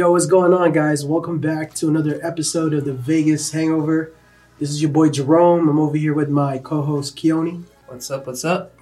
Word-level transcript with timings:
Yo, 0.00 0.08
what's 0.12 0.24
going 0.24 0.54
on, 0.54 0.72
guys? 0.72 1.04
Welcome 1.04 1.40
back 1.40 1.74
to 1.74 1.86
another 1.86 2.18
episode 2.26 2.72
of 2.72 2.86
the 2.86 2.94
Vegas 2.94 3.52
Hangover. 3.52 4.14
This 4.58 4.70
is 4.70 4.80
your 4.80 4.90
boy 4.90 5.10
Jerome. 5.10 5.68
I'm 5.68 5.78
over 5.78 5.98
here 5.98 6.14
with 6.14 6.30
my 6.30 6.56
co-host 6.56 7.18
Keone. 7.18 7.64
What's 7.86 8.10
up? 8.10 8.26
What's 8.26 8.42
up? 8.42 8.74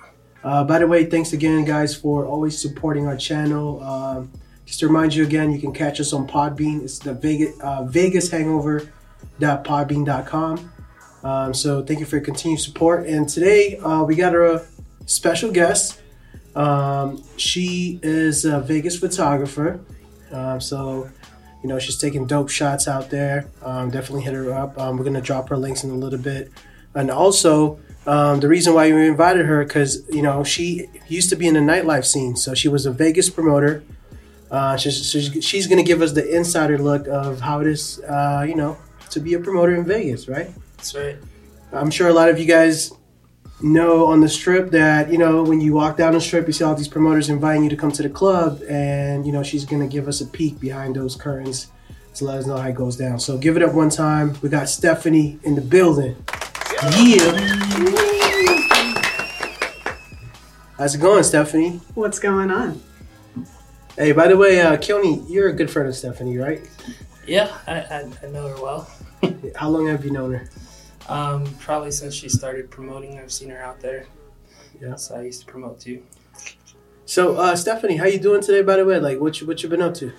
Uh, 0.44 0.62
by 0.62 0.78
the 0.78 0.86
way, 0.86 1.06
thanks 1.06 1.32
again, 1.32 1.64
guys, 1.64 1.96
for 1.96 2.24
always 2.24 2.56
supporting 2.56 3.08
our 3.08 3.16
channel. 3.16 3.82
Um, 3.82 4.30
just 4.64 4.78
to 4.78 4.86
remind 4.86 5.12
you 5.12 5.24
again, 5.24 5.50
you 5.50 5.58
can 5.58 5.72
catch 5.72 5.98
us 5.98 6.12
on 6.12 6.28
Podbean. 6.28 6.84
It's 6.84 7.00
the 7.00 7.14
Vegas 7.14 7.58
uh, 7.58 7.82
Vegas 7.82 8.30
Hangover.podbean.com. 8.30 10.72
Um, 11.24 11.52
so 11.52 11.82
thank 11.82 11.98
you 11.98 12.06
for 12.06 12.14
your 12.14 12.24
continued 12.24 12.60
support. 12.60 13.08
And 13.08 13.28
today 13.28 13.76
uh, 13.78 14.04
we 14.04 14.14
got 14.14 14.36
a 14.36 14.64
special 15.06 15.50
guest. 15.50 16.00
Um, 16.54 17.24
she 17.36 17.98
is 18.04 18.44
a 18.44 18.60
Vegas 18.60 18.96
photographer. 18.96 19.80
Um, 20.32 20.60
so, 20.60 21.10
you 21.62 21.68
know, 21.68 21.78
she's 21.78 21.98
taking 21.98 22.26
dope 22.26 22.50
shots 22.50 22.86
out 22.86 23.10
there. 23.10 23.48
Um, 23.62 23.90
definitely 23.90 24.22
hit 24.22 24.34
her 24.34 24.52
up. 24.52 24.78
Um, 24.78 24.96
we're 24.96 25.04
going 25.04 25.14
to 25.14 25.20
drop 25.20 25.48
her 25.48 25.56
links 25.56 25.84
in 25.84 25.90
a 25.90 25.94
little 25.94 26.18
bit. 26.18 26.50
And 26.94 27.10
also, 27.10 27.78
um, 28.06 28.40
the 28.40 28.48
reason 28.48 28.74
why 28.74 28.90
we 28.92 29.08
invited 29.08 29.46
her, 29.46 29.64
because, 29.64 30.02
you 30.08 30.22
know, 30.22 30.44
she 30.44 30.88
used 31.08 31.30
to 31.30 31.36
be 31.36 31.46
in 31.46 31.54
the 31.54 31.60
nightlife 31.60 32.04
scene. 32.04 32.36
So 32.36 32.54
she 32.54 32.68
was 32.68 32.86
a 32.86 32.90
Vegas 32.90 33.28
promoter. 33.30 33.82
Uh, 34.50 34.76
she's 34.76 35.10
she's, 35.10 35.44
she's 35.44 35.66
going 35.66 35.76
to 35.76 35.82
give 35.84 36.00
us 36.00 36.12
the 36.12 36.36
insider 36.36 36.78
look 36.78 37.06
of 37.06 37.40
how 37.40 37.60
it 37.60 37.66
is, 37.66 38.00
uh, 38.00 38.44
you 38.48 38.54
know, 38.54 38.78
to 39.10 39.20
be 39.20 39.34
a 39.34 39.38
promoter 39.38 39.74
in 39.74 39.84
Vegas, 39.84 40.26
right? 40.28 40.50
That's 40.76 40.94
right. 40.94 41.16
I'm 41.72 41.90
sure 41.90 42.08
a 42.08 42.14
lot 42.14 42.30
of 42.30 42.38
you 42.38 42.46
guys 42.46 42.92
know 43.60 44.06
on 44.06 44.20
the 44.20 44.28
strip 44.28 44.70
that 44.70 45.10
you 45.10 45.18
know 45.18 45.42
when 45.42 45.60
you 45.60 45.72
walk 45.72 45.96
down 45.96 46.12
the 46.12 46.20
strip 46.20 46.46
you 46.46 46.52
see 46.52 46.62
all 46.62 46.76
these 46.76 46.86
promoters 46.86 47.28
inviting 47.28 47.64
you 47.64 47.70
to 47.70 47.76
come 47.76 47.90
to 47.90 48.02
the 48.02 48.08
club 48.08 48.62
and 48.68 49.26
you 49.26 49.32
know 49.32 49.42
she's 49.42 49.64
gonna 49.64 49.88
give 49.88 50.06
us 50.06 50.20
a 50.20 50.26
peek 50.26 50.60
behind 50.60 50.94
those 50.94 51.16
curtains 51.16 51.68
to 52.18 52.24
let 52.24 52.38
us 52.38 52.46
know 52.46 52.56
how 52.56 52.68
it 52.68 52.74
goes 52.74 52.96
down. 52.96 53.20
So 53.20 53.38
give 53.38 53.56
it 53.56 53.62
up 53.62 53.74
one 53.74 53.90
time. 53.90 54.36
We 54.42 54.48
got 54.48 54.68
stephanie 54.68 55.38
in 55.44 55.54
the 55.54 55.60
building. 55.60 56.16
Yeah. 56.82 57.36
How's 60.76 60.94
it 60.94 61.00
going 61.00 61.24
stephanie? 61.24 61.80
What's 61.94 62.18
going 62.18 62.50
on? 62.50 62.82
hey 63.96 64.12
by 64.12 64.28
the 64.28 64.36
way 64.36 64.60
uh 64.60 64.76
Keone, 64.76 65.28
you're 65.28 65.48
a 65.48 65.52
good 65.52 65.70
friend 65.70 65.88
of 65.88 65.96
stephanie 65.96 66.38
right? 66.38 66.68
Yeah, 67.26 67.52
I, 67.66 67.80
I, 67.80 68.10
I 68.22 68.26
know 68.30 68.48
her 68.48 68.62
well. 68.62 68.90
how 69.56 69.68
long 69.68 69.88
have 69.88 70.04
you 70.04 70.12
known 70.12 70.34
her 70.34 70.48
Um, 71.08 71.46
probably 71.58 71.90
since 71.90 72.14
she 72.14 72.28
started 72.28 72.70
promoting, 72.70 73.18
I've 73.18 73.32
seen 73.32 73.50
her 73.50 73.58
out 73.62 73.80
there. 73.80 74.06
Yeah. 74.80 74.96
So 74.96 75.16
I 75.16 75.22
used 75.22 75.40
to 75.40 75.46
promote 75.46 75.80
too. 75.80 76.02
so 77.04 77.36
uh 77.36 77.56
stephanie 77.56 77.96
how 77.96 78.04
you 78.04 78.18
doing 78.18 78.42
today 78.42 78.62
by 78.62 78.76
the 78.76 78.84
way 78.84 79.00
like 79.00 79.18
what 79.18 79.40
you 79.40 79.46
what 79.46 79.62
you 79.62 79.68
been 79.68 79.80
up 79.82 79.94
to 79.94 80.12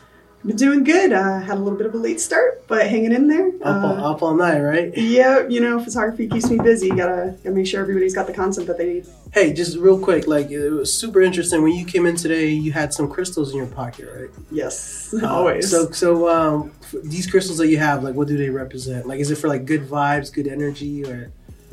Been 0.45 0.56
doing 0.56 0.84
good. 0.86 1.12
Uh, 1.12 1.40
had 1.42 1.58
a 1.58 1.59
little 1.59 1.78
bit 1.78 1.86
of 1.86 1.94
a 1.94 1.98
late 1.98 2.22
start, 2.22 2.66
but 2.68 2.88
hanging 2.88 3.12
in 3.12 3.28
there. 3.28 3.50
up, 3.62 3.84
all, 3.84 3.92
Uh, 4.06 4.12
up 4.12 4.23
all 4.23 4.34
night 4.36 4.62
right 4.62 4.98
yeah, 4.98 5.45
you 5.48 5.59
know, 5.59 5.84
photography 5.84 6.30
keeps 6.30 6.50
me 6.50 6.58
busy. 6.58 6.88
Gotta, 6.90 7.36
gotta 7.44 7.56
make 7.56 7.68
sure 7.68 7.82
everybody's 7.82 8.16
got 8.16 8.26
the 8.26 8.32
content 8.34 8.66
that 8.67 8.78
they 8.78 8.86
need. 8.94 9.06
Hey, 9.34 9.52
just 9.52 9.78
real 9.78 10.00
quick, 10.00 10.28
like 10.28 10.50
it 10.50 10.70
was 10.70 10.94
super 10.94 11.22
interesting 11.22 11.62
when 11.62 11.73
you 11.73 11.86
came 11.86 12.06
in 12.06 12.16
today. 12.16 12.48
You 12.48 12.72
had 12.72 12.94
some 12.94 13.10
crystals 13.10 13.52
in 13.52 13.58
your 13.58 13.67
pocket, 13.67 14.08
right? 14.17 14.30
Yes, 14.50 15.14
Uh, 15.22 15.28
always. 15.28 15.70
So, 15.70 15.92
so 15.92 16.30
um, 16.30 16.72
these 17.04 17.28
crystals 17.30 17.58
that 17.58 17.67
you 17.67 17.78
have, 17.78 18.02
like, 18.04 18.16
what 18.16 18.28
do 18.30 18.38
they 18.38 18.50
represent? 18.50 19.08
Like, 19.08 19.20
is 19.20 19.30
it 19.32 19.36
for 19.38 19.50
like 19.50 19.66
good 19.66 19.88
vibes, 19.90 20.32
good 20.34 20.48
energy, 20.48 21.04
or 21.06 21.32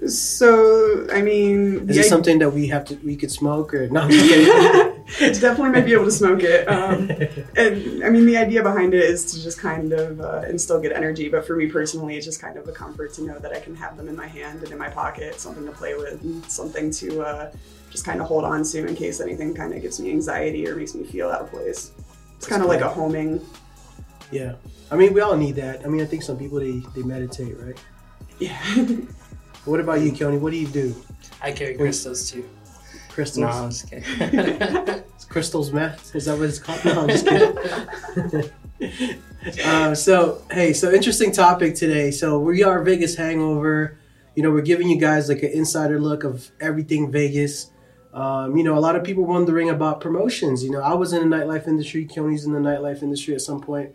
So, 0.09 1.07
I 1.13 1.23
mean, 1.23 1.89
is 1.89 1.97
it 1.99 2.05
something 2.07 2.41
that 2.41 2.51
we 2.51 2.67
have 2.67 2.85
to 2.87 2.97
we 3.05 3.15
could 3.17 3.31
smoke 3.31 3.73
or 3.75 3.89
no? 3.97 4.09
I'm 5.09 5.27
just 5.27 5.41
kidding. 5.41 5.41
definitely 5.41 5.71
might 5.71 5.87
be 5.87 5.93
able 5.93 6.05
to 6.07 6.11
smoke 6.11 6.43
it. 6.43 6.67
Um, 6.67 7.11
and 7.57 8.05
I 8.05 8.11
mean, 8.11 8.27
the 8.27 8.37
idea 8.37 8.63
behind 8.63 8.95
it 8.95 9.03
is 9.03 9.33
to 9.33 9.43
just 9.43 9.59
kind 9.59 9.93
of 9.93 10.21
uh, 10.21 10.43
instill 10.49 10.81
good 10.81 10.93
energy. 10.93 11.29
But 11.29 11.47
for 11.47 11.57
me 11.57 11.67
personally, 11.69 12.17
it's 12.17 12.27
just 12.27 12.41
kind 12.41 12.57
of 12.57 12.69
a 12.69 12.73
comfort 12.73 13.13
to 13.15 13.23
know 13.23 13.39
that 13.39 13.53
I 13.53 13.61
can 13.61 13.75
have 13.77 13.97
them 13.97 14.09
in 14.09 14.17
my 14.17 14.27
hand 14.27 14.63
and 14.63 14.73
in 14.73 14.79
my 14.79 14.89
pocket, 14.91 15.41
something 15.41 15.65
to 15.67 15.73
play 15.73 15.95
with, 15.95 16.23
and 16.23 16.45
something 16.47 16.91
to 16.93 17.23
uh, 17.23 17.53
just 17.91 18.05
kind 18.05 18.21
of 18.21 18.27
hold 18.27 18.45
on 18.45 18.65
to 18.65 18.87
in 18.87 18.95
case 18.95 19.21
anything 19.21 19.55
kind 19.55 19.73
of 19.73 19.83
gives 19.83 20.01
me 20.01 20.11
anxiety 20.11 20.69
or 20.69 20.77
makes 20.77 20.95
me 20.95 21.05
feel 21.05 21.31
out 21.31 21.43
of 21.43 21.51
place. 21.51 21.93
It's 22.37 22.47
kind 22.47 22.63
of 22.63 22.69
like 22.69 22.81
a 22.83 22.89
homing. 22.89 23.41
yeah, 24.31 24.55
I 24.91 24.97
mean, 24.97 25.15
we 25.15 25.21
all 25.21 25.37
need 25.37 25.57
that. 25.57 25.85
I 25.85 25.89
mean, 25.89 26.03
I 26.03 26.07
think 26.07 26.23
some 26.23 26.37
people 26.37 26.59
they 26.59 26.83
they 26.95 27.03
meditate, 27.03 27.57
right? 27.59 27.79
Yeah. 28.39 28.59
What 29.67 29.81
about 29.81 30.01
you, 30.01 30.13
Keone? 30.13 30.39
What 30.39 30.53
do 30.53 30.59
you 30.59 30.69
do? 30.69 30.95
I 31.43 31.51
carry 31.51 31.75
crystals 31.75 32.31
too. 32.31 32.49
Crystals? 33.17 33.39
No, 33.39 33.49
I'm 33.49 33.71
just 33.71 33.89
kidding. 33.89 35.03
It's 35.15 35.25
crystals 35.25 35.73
meth? 35.73 36.15
Is 36.15 36.27
that 36.27 36.39
what 36.39 36.51
it's 36.51 36.59
called? 36.59 36.85
No, 36.85 37.01
I'm 37.01 37.09
just 37.09 37.27
kidding. 38.87 39.21
uh, 39.65 39.95
so, 39.95 40.43
hey, 40.51 40.75
so 40.75 40.93
interesting 40.93 41.33
topic 41.33 41.75
today. 41.77 42.11
So, 42.11 42.39
we 42.39 42.63
are 42.63 42.83
Vegas 42.83 43.17
Hangover. 43.17 43.97
You 44.35 44.43
know, 44.43 44.51
we're 44.51 44.61
giving 44.61 44.91
you 44.91 44.99
guys 45.01 45.31
like 45.31 45.43
an 45.43 45.51
insider 45.53 45.99
look 45.99 46.25
of 46.25 46.51
everything 46.61 47.11
Vegas. 47.11 47.71
Um, 48.13 48.55
you 48.55 48.63
know, 48.63 48.77
a 48.77 48.81
lot 48.81 48.97
of 48.97 49.03
people 49.03 49.25
wondering 49.25 49.71
about 49.71 50.03
promotions. 50.03 50.63
You 50.63 50.73
know, 50.73 50.83
I 50.83 50.93
was 50.93 51.15
in 51.15 51.31
the 51.31 51.37
nightlife 51.37 51.67
industry. 51.67 52.05
Keone's 52.05 52.45
in 52.45 52.53
the 52.53 52.61
nightlife 52.61 53.03
industry 53.03 53.35
at 53.35 53.41
some 53.41 53.63
point. 53.63 53.95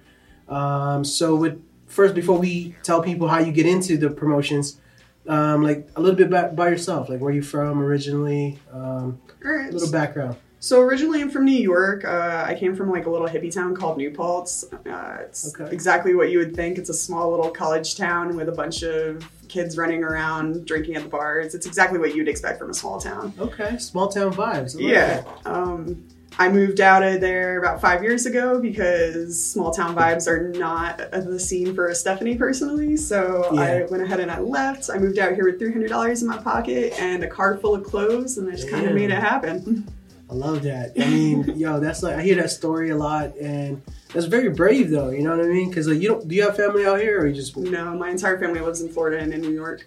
Um, 0.50 1.06
so, 1.06 1.36
with 1.36 1.64
first, 1.86 2.16
before 2.16 2.40
we 2.40 2.76
tell 2.82 3.03
people 3.03 3.28
how 3.28 3.38
you 3.38 3.52
get 3.52 3.68
into 3.68 3.98
the 3.98 4.09
promotions, 4.09 4.81
um, 5.28 5.64
like 5.64 5.90
a 5.96 6.02
little 6.02 6.16
bit 6.16 6.28
about 6.28 6.56
by 6.56 6.70
yourself, 6.70 7.09
like 7.09 7.20
where 7.22 7.34
you 7.34 7.42
from 7.42 7.82
originally, 7.82 8.59
um, 8.72 9.20
All 9.46 9.52
a 9.52 9.70
little 9.72 9.92
background. 9.92 10.36
So 10.64 10.80
originally, 10.82 11.22
I'm 11.22 11.32
from 11.32 11.46
New 11.46 11.54
York. 11.59 12.06
Uh, 12.06 12.44
I 12.48 12.54
came 12.54 12.76
from 12.76 12.92
like 12.92 13.08
a 13.08 13.09
little 13.09 13.28
hippie 13.28 13.52
town 13.52 13.76
called 13.76 13.98
New 13.98 14.12
Paltz. 14.12 14.64
Uh, 14.72 15.18
it's 15.22 15.56
Okay. 15.59 15.74
exactly 15.74 16.14
what 16.14 16.30
you 16.30 16.38
would 16.38 16.56
think. 16.56 16.78
It's 16.78 16.90
a 16.90 16.94
small 16.94 17.32
little 17.32 17.50
college 17.50 17.96
town 17.98 18.36
with 18.36 18.48
a 18.48 18.52
bunch 18.52 18.84
of 18.84 19.28
kids 19.48 19.76
running 19.76 20.04
around 20.04 20.66
drinking 20.68 20.96
at 20.98 21.02
the 21.04 21.09
bars. 21.09 21.56
It's 21.56 21.66
exactly 21.66 21.98
what 21.98 22.14
you'd 22.16 22.28
expect 22.28 22.59
from 22.59 22.70
a 22.70 22.76
small 22.76 23.00
town. 23.02 23.34
Okay, 23.40 23.76
small 23.80 24.08
town 24.09 24.34
vibes. 24.34 24.76
Yeah. 24.80 25.24
Um, 25.46 26.08
I 26.40 26.50
moved 26.50 26.80
out 26.80 27.03
of 27.03 27.22
there 27.22 27.59
about 27.59 27.81
five 27.81 28.03
years 28.03 28.25
ago 28.25 28.59
because 28.59 29.52
small 29.52 29.72
town 29.72 29.96
vibes 29.96 30.28
are 30.28 30.50
not 30.50 30.97
the 31.12 31.40
scene 31.40 31.75
for 31.75 31.88
a 31.88 31.96
Stephanie 31.96 32.36
personally. 32.36 32.97
So 32.97 33.56
I 33.58 33.84
went 33.84 34.03
ahead 34.03 34.19
and 34.19 34.31
I 34.31 34.40
left. 34.40 34.90
I 34.90 34.97
moved 34.97 35.20
out 35.20 35.34
here 35.34 35.46
with 35.46 35.59
$300 35.59 36.22
in 36.22 36.28
my 36.28 36.38
pocket 36.38 36.94
and 37.00 37.24
a 37.24 37.28
car 37.28 37.58
full 37.58 37.75
of 37.75 37.84
clothes, 37.84 38.38
and 38.38 38.50
I 38.50 38.53
just 38.53 38.70
kind 38.70 38.88
of 38.88 38.96
made 38.96 39.12
it 39.12 39.20
happen. 39.20 39.88
I 40.30 40.34
love 40.34 40.64
that. 40.64 40.94
I 40.97 41.09
mean, 41.09 41.44
yo, 41.58 41.80
that's 41.81 42.02
like 42.02 42.16
I 42.16 42.22
hear 42.22 42.36
that 42.36 42.50
story 42.50 42.90
a 42.90 42.96
lot, 42.96 43.36
and 43.36 43.81
that's 44.14 44.28
very 44.28 44.50
brave, 44.50 44.90
though. 44.90 45.09
You 45.09 45.24
know 45.24 45.36
what 45.36 45.46
I 45.46 45.50
mean? 45.50 45.68
Because 45.70 45.90
like, 45.90 46.00
you 46.00 46.08
don't 46.08 46.28
do 46.28 46.34
you 46.34 46.44
have 46.44 46.56
family 46.56 46.86
out 46.86 47.02
here, 47.02 47.20
or 47.22 47.28
you 47.28 47.36
just 47.36 47.58
No, 47.58 47.94
my 47.96 48.09
entire 48.09 48.40
family 48.40 48.62
lives 48.62 48.80
in 48.80 48.88
Florida 48.88 49.22
and 49.22 49.34
in 49.34 49.41
New 49.41 49.52
York. 49.52 49.86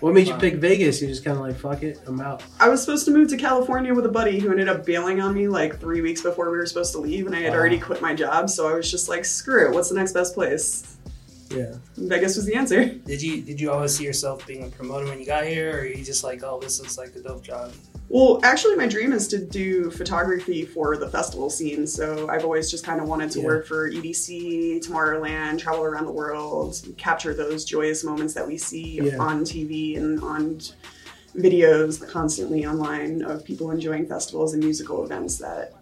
What 0.00 0.12
made 0.14 0.26
you 0.28 0.34
pick 0.34 0.56
Vegas? 0.56 1.00
You 1.00 1.08
just 1.08 1.24
kind 1.24 1.36
of 1.36 1.42
like 1.42 1.56
fuck 1.56 1.82
it, 1.82 1.98
I'm 2.06 2.20
out. 2.20 2.42
I 2.60 2.68
was 2.68 2.80
supposed 2.82 3.04
to 3.06 3.10
move 3.10 3.28
to 3.30 3.36
California 3.36 3.94
with 3.94 4.04
a 4.06 4.10
buddy 4.10 4.38
who 4.38 4.50
ended 4.50 4.68
up 4.68 4.84
bailing 4.84 5.20
on 5.20 5.34
me 5.34 5.48
like 5.48 5.80
three 5.80 6.00
weeks 6.00 6.20
before 6.22 6.50
we 6.50 6.56
were 6.58 6.66
supposed 6.66 6.92
to 6.92 6.98
leave, 6.98 7.26
and 7.26 7.34
I 7.34 7.40
had 7.40 7.52
Wow. 7.52 7.58
already 7.60 7.78
quit 7.78 8.02
my 8.02 8.14
job, 8.14 8.50
so 8.50 8.68
I 8.68 8.74
was 8.74 8.90
just 8.90 9.08
like, 9.08 9.24
screw 9.24 9.68
it, 9.68 9.74
what's 9.74 9.88
the 9.88 9.94
next 9.94 10.12
best 10.12 10.34
place? 10.34 10.96
Yeah. 11.54 11.74
Vegas 11.96 12.36
was 12.36 12.44
the 12.46 12.54
answer. 12.54 12.84
did 12.86 13.22
you 13.22 13.40
did 13.42 13.60
you 13.60 13.70
always 13.70 13.96
see 13.96 14.04
yourself 14.04 14.46
being 14.46 14.64
a 14.64 14.68
promoter 14.68 15.06
when 15.06 15.18
you 15.20 15.26
got 15.26 15.44
here, 15.44 15.76
or 15.76 15.80
are 15.80 15.86
you 15.86 16.04
just 16.04 16.24
like, 16.24 16.42
oh, 16.42 16.58
this 16.60 16.80
looks 16.80 16.98
like 16.98 17.14
a 17.16 17.20
dope 17.20 17.42
job? 17.42 17.72
Well, 18.10 18.38
actually, 18.44 18.76
my 18.76 18.86
dream 18.86 19.12
is 19.12 19.26
to 19.28 19.38
do 19.44 19.90
photography 19.90 20.64
for 20.66 20.96
the 20.96 21.08
festival 21.08 21.48
scene. 21.50 21.86
So 21.86 22.28
I've 22.28 22.44
always 22.44 22.70
just 22.70 22.84
kind 22.84 23.00
of 23.00 23.08
wanted 23.08 23.30
to 23.32 23.40
Yeah. 23.40 23.46
work 23.46 23.66
for 23.66 23.88
EDC, 23.90 24.80
Tomorrowland, 24.86 25.58
travel 25.58 25.82
around 25.84 26.04
the 26.04 26.12
world, 26.12 26.80
capture 26.98 27.32
those 27.34 27.64
joyous 27.64 28.04
moments 28.04 28.34
that 28.34 28.46
we 28.46 28.56
see 28.58 29.00
Yeah. 29.02 29.16
on 29.18 29.42
TV 29.44 29.96
and 29.96 30.20
on 30.22 30.60
videos 31.34 32.06
constantly 32.08 32.64
online 32.64 33.22
of 33.22 33.44
people 33.44 33.70
enjoying 33.72 34.06
festivals 34.06 34.54
and 34.54 34.62
musical 34.62 35.04
events 35.04 35.38
that 35.38 35.72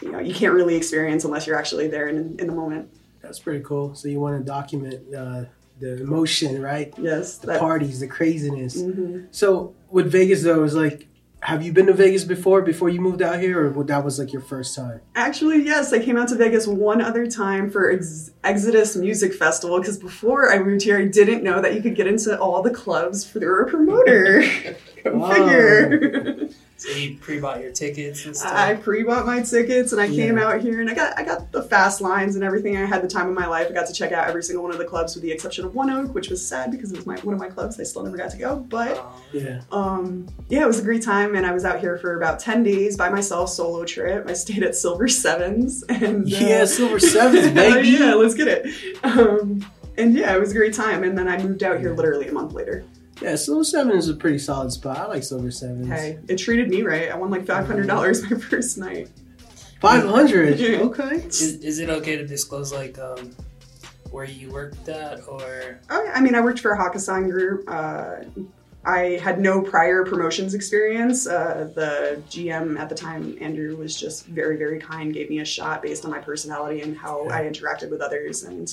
you 0.00 0.12
know 0.12 0.20
you 0.20 0.32
can't 0.32 0.54
really 0.54 0.76
experience 0.76 1.24
unless 1.24 1.46
you're 1.48 1.56
actually 1.58 1.88
there 1.88 2.08
in, 2.08 2.36
in 2.38 2.46
the 2.46 2.52
moment. 2.52 2.88
That's 3.28 3.40
pretty 3.40 3.62
cool. 3.62 3.94
So 3.94 4.08
you 4.08 4.20
want 4.20 4.38
to 4.38 4.42
document 4.44 5.14
uh, 5.14 5.44
the 5.78 6.00
emotion, 6.00 6.62
right? 6.62 6.94
Yes, 6.98 7.36
The 7.36 7.58
parties, 7.58 8.00
the 8.00 8.06
craziness. 8.06 8.80
Mhm. 8.82 9.26
So 9.30 9.74
with 9.90 10.10
Vegas 10.10 10.42
though, 10.42 10.64
is 10.64 10.74
like, 10.74 11.06
have 11.40 11.62
you 11.62 11.70
been 11.72 11.84
to 11.86 11.92
Vegas 11.92 12.24
before? 12.24 12.62
Before 12.62 12.88
you 12.88 13.00
moved 13.02 13.20
out 13.20 13.38
here, 13.38 13.70
or 13.70 13.84
that 13.84 14.02
was 14.02 14.18
like 14.18 14.32
your 14.32 14.40
first 14.40 14.74
time? 14.74 15.02
Actually, 15.14 15.62
yes, 15.62 15.92
I 15.92 15.98
came 15.98 16.16
out 16.16 16.28
to 16.28 16.36
Vegas 16.36 16.66
one 16.66 17.02
other 17.02 17.26
time 17.26 17.70
for 17.70 17.92
Ex- 17.92 18.30
Exodus 18.42 18.96
Music 18.96 19.34
Festival 19.34 19.78
because 19.78 19.98
before 19.98 20.50
I 20.50 20.58
moved 20.58 20.82
here, 20.84 20.98
I 20.98 21.04
didn't 21.04 21.42
know 21.44 21.60
that 21.60 21.74
you 21.74 21.82
could 21.82 21.94
get 21.94 22.06
into 22.06 22.36
all 22.40 22.62
the 22.62 22.70
clubs 22.72 23.24
through 23.26 23.66
a 23.66 23.68
promoter. 23.68 24.42
Go 25.04 25.16
Wow. 25.18 25.32
figure. 25.34 26.48
So 26.78 26.90
you 26.90 27.18
pre-bought 27.18 27.60
your 27.60 27.72
tickets 27.72 28.24
and 28.24 28.36
stuff. 28.36 28.52
I 28.52 28.74
pre-bought 28.74 29.26
my 29.26 29.42
tickets 29.42 29.90
and 29.92 30.00
I 30.00 30.06
came 30.06 30.38
out 30.38 30.60
here 30.60 30.80
and 30.80 30.88
I 30.88 30.94
got 30.94 31.18
I 31.18 31.24
got 31.24 31.50
the 31.50 31.62
fast 31.64 32.00
lines 32.00 32.36
and 32.36 32.44
everything. 32.44 32.76
I 32.76 32.86
had 32.86 33.02
the 33.02 33.08
time 33.08 33.26
of 33.28 33.34
my 33.34 33.46
life. 33.48 33.66
I 33.68 33.72
got 33.72 33.88
to 33.88 33.92
check 33.92 34.12
out 34.12 34.28
every 34.28 34.44
single 34.44 34.62
one 34.62 34.70
of 34.72 34.78
the 34.78 34.84
clubs 34.84 35.14
with 35.16 35.22
the 35.22 35.32
exception 35.32 35.64
of 35.64 35.74
One 35.74 35.90
Oak, 35.90 36.14
which 36.14 36.30
was 36.30 36.46
sad 36.46 36.70
because 36.70 36.92
it 36.92 36.96
was 36.96 37.04
my 37.06 37.16
one 37.18 37.34
of 37.34 37.40
my 37.40 37.48
clubs. 37.48 37.80
I 37.80 37.82
still 37.82 38.04
never 38.04 38.16
got 38.16 38.30
to 38.30 38.36
go, 38.38 38.56
but 38.56 38.96
Um, 38.98 39.06
Yeah. 39.32 39.60
um, 39.72 40.26
yeah, 40.48 40.62
it 40.62 40.66
was 40.68 40.78
a 40.78 40.84
great 40.84 41.02
time, 41.02 41.34
and 41.34 41.44
I 41.44 41.52
was 41.52 41.64
out 41.64 41.80
here 41.80 41.98
for 41.98 42.16
about 42.16 42.38
ten 42.38 42.62
days 42.62 42.96
by 42.96 43.08
myself, 43.08 43.50
solo 43.50 43.84
trip. 43.84 44.26
I 44.28 44.32
stayed 44.34 44.62
at 44.62 44.76
Silver 44.76 45.08
Sevens, 45.08 45.82
and 45.88 46.24
uh, 46.24 46.28
Yeah, 46.28 46.64
Silver 46.64 47.00
Sevens, 47.00 47.50
baby. 47.54 47.88
yeah, 47.88 48.14
let's 48.14 48.34
get 48.34 48.46
it. 48.48 48.72
Um, 49.04 49.66
and 49.96 50.14
yeah, 50.14 50.32
it 50.32 50.38
was 50.38 50.52
a 50.52 50.54
great 50.54 50.74
time. 50.74 51.02
And 51.02 51.18
then 51.18 51.26
I 51.26 51.42
moved 51.42 51.64
out 51.64 51.80
here 51.80 51.92
literally 51.92 52.28
a 52.28 52.32
month 52.32 52.52
later. 52.52 52.84
Yeah, 53.20 53.34
Silver 53.36 53.64
Seven 53.64 53.96
is 53.96 54.08
a 54.08 54.14
pretty 54.14 54.38
solid 54.38 54.72
spot. 54.72 54.96
I 54.98 55.06
like 55.06 55.24
Silver 55.24 55.50
Sevens. 55.50 55.88
Hey, 55.88 56.18
it 56.28 56.36
treated 56.36 56.68
me 56.68 56.82
right. 56.82 57.10
I 57.10 57.16
won 57.16 57.30
like 57.30 57.46
five 57.46 57.66
hundred 57.66 57.86
dollars 57.86 58.22
my 58.30 58.38
first 58.38 58.78
night. 58.78 59.08
Five 59.80 60.04
hundred. 60.04 60.58
Yeah. 60.58 60.78
Okay. 60.80 61.16
is, 61.16 61.42
is 61.42 61.78
it 61.78 61.88
okay 61.88 62.16
to 62.16 62.26
disclose 62.26 62.72
like 62.72 62.98
um, 62.98 63.34
where 64.10 64.24
you 64.24 64.50
worked 64.50 64.88
at 64.88 65.26
or 65.26 65.80
Oh, 65.90 66.10
I 66.14 66.20
mean, 66.20 66.34
I 66.34 66.40
worked 66.40 66.60
for 66.60 66.72
a 66.72 66.78
Hakkasan 66.78 67.30
group. 67.30 67.64
Uh, 67.68 68.24
I 68.84 69.18
had 69.22 69.38
no 69.40 69.60
prior 69.60 70.04
promotions 70.04 70.54
experience. 70.54 71.26
Uh, 71.26 71.70
the 71.74 72.22
GM 72.30 72.78
at 72.78 72.88
the 72.88 72.94
time, 72.94 73.36
Andrew, 73.40 73.76
was 73.76 73.98
just 73.98 74.26
very, 74.26 74.56
very 74.56 74.78
kind, 74.80 75.12
gave 75.12 75.28
me 75.28 75.40
a 75.40 75.44
shot 75.44 75.82
based 75.82 76.04
on 76.04 76.10
my 76.10 76.20
personality 76.20 76.80
and 76.80 76.96
how 76.96 77.28
I 77.28 77.42
interacted 77.42 77.90
with 77.90 78.00
others. 78.00 78.44
And 78.44 78.72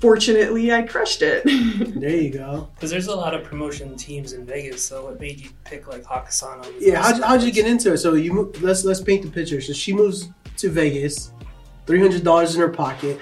fortunately, 0.00 0.72
I 0.72 0.82
crushed 0.82 1.22
it. 1.22 1.42
There 2.02 2.16
you 2.16 2.30
go. 2.30 2.68
because 2.74 2.90
there's 2.90 3.06
a 3.06 3.14
lot 3.14 3.32
of 3.34 3.44
promotion 3.44 3.96
teams 3.96 4.32
in 4.32 4.44
Vegas. 4.44 4.82
So 4.82 5.04
what 5.04 5.20
made 5.20 5.40
you 5.40 5.50
pick 5.64 5.86
like 5.86 6.02
Hakkasan? 6.04 6.66
Yeah, 6.80 7.00
how'd, 7.00 7.22
how'd 7.22 7.42
you 7.42 7.52
get 7.52 7.66
into 7.66 7.92
it? 7.92 7.98
So 7.98 8.14
you 8.14 8.32
mo- 8.32 8.52
let's 8.60 8.84
let's 8.84 9.00
paint 9.00 9.22
the 9.22 9.30
picture. 9.30 9.60
So 9.60 9.72
she 9.72 9.92
moves 9.92 10.28
to 10.56 10.68
Vegas, 10.70 11.32
three 11.86 12.00
hundred 12.00 12.24
dollars 12.24 12.54
in 12.56 12.60
her 12.60 12.68
pocket, 12.68 13.20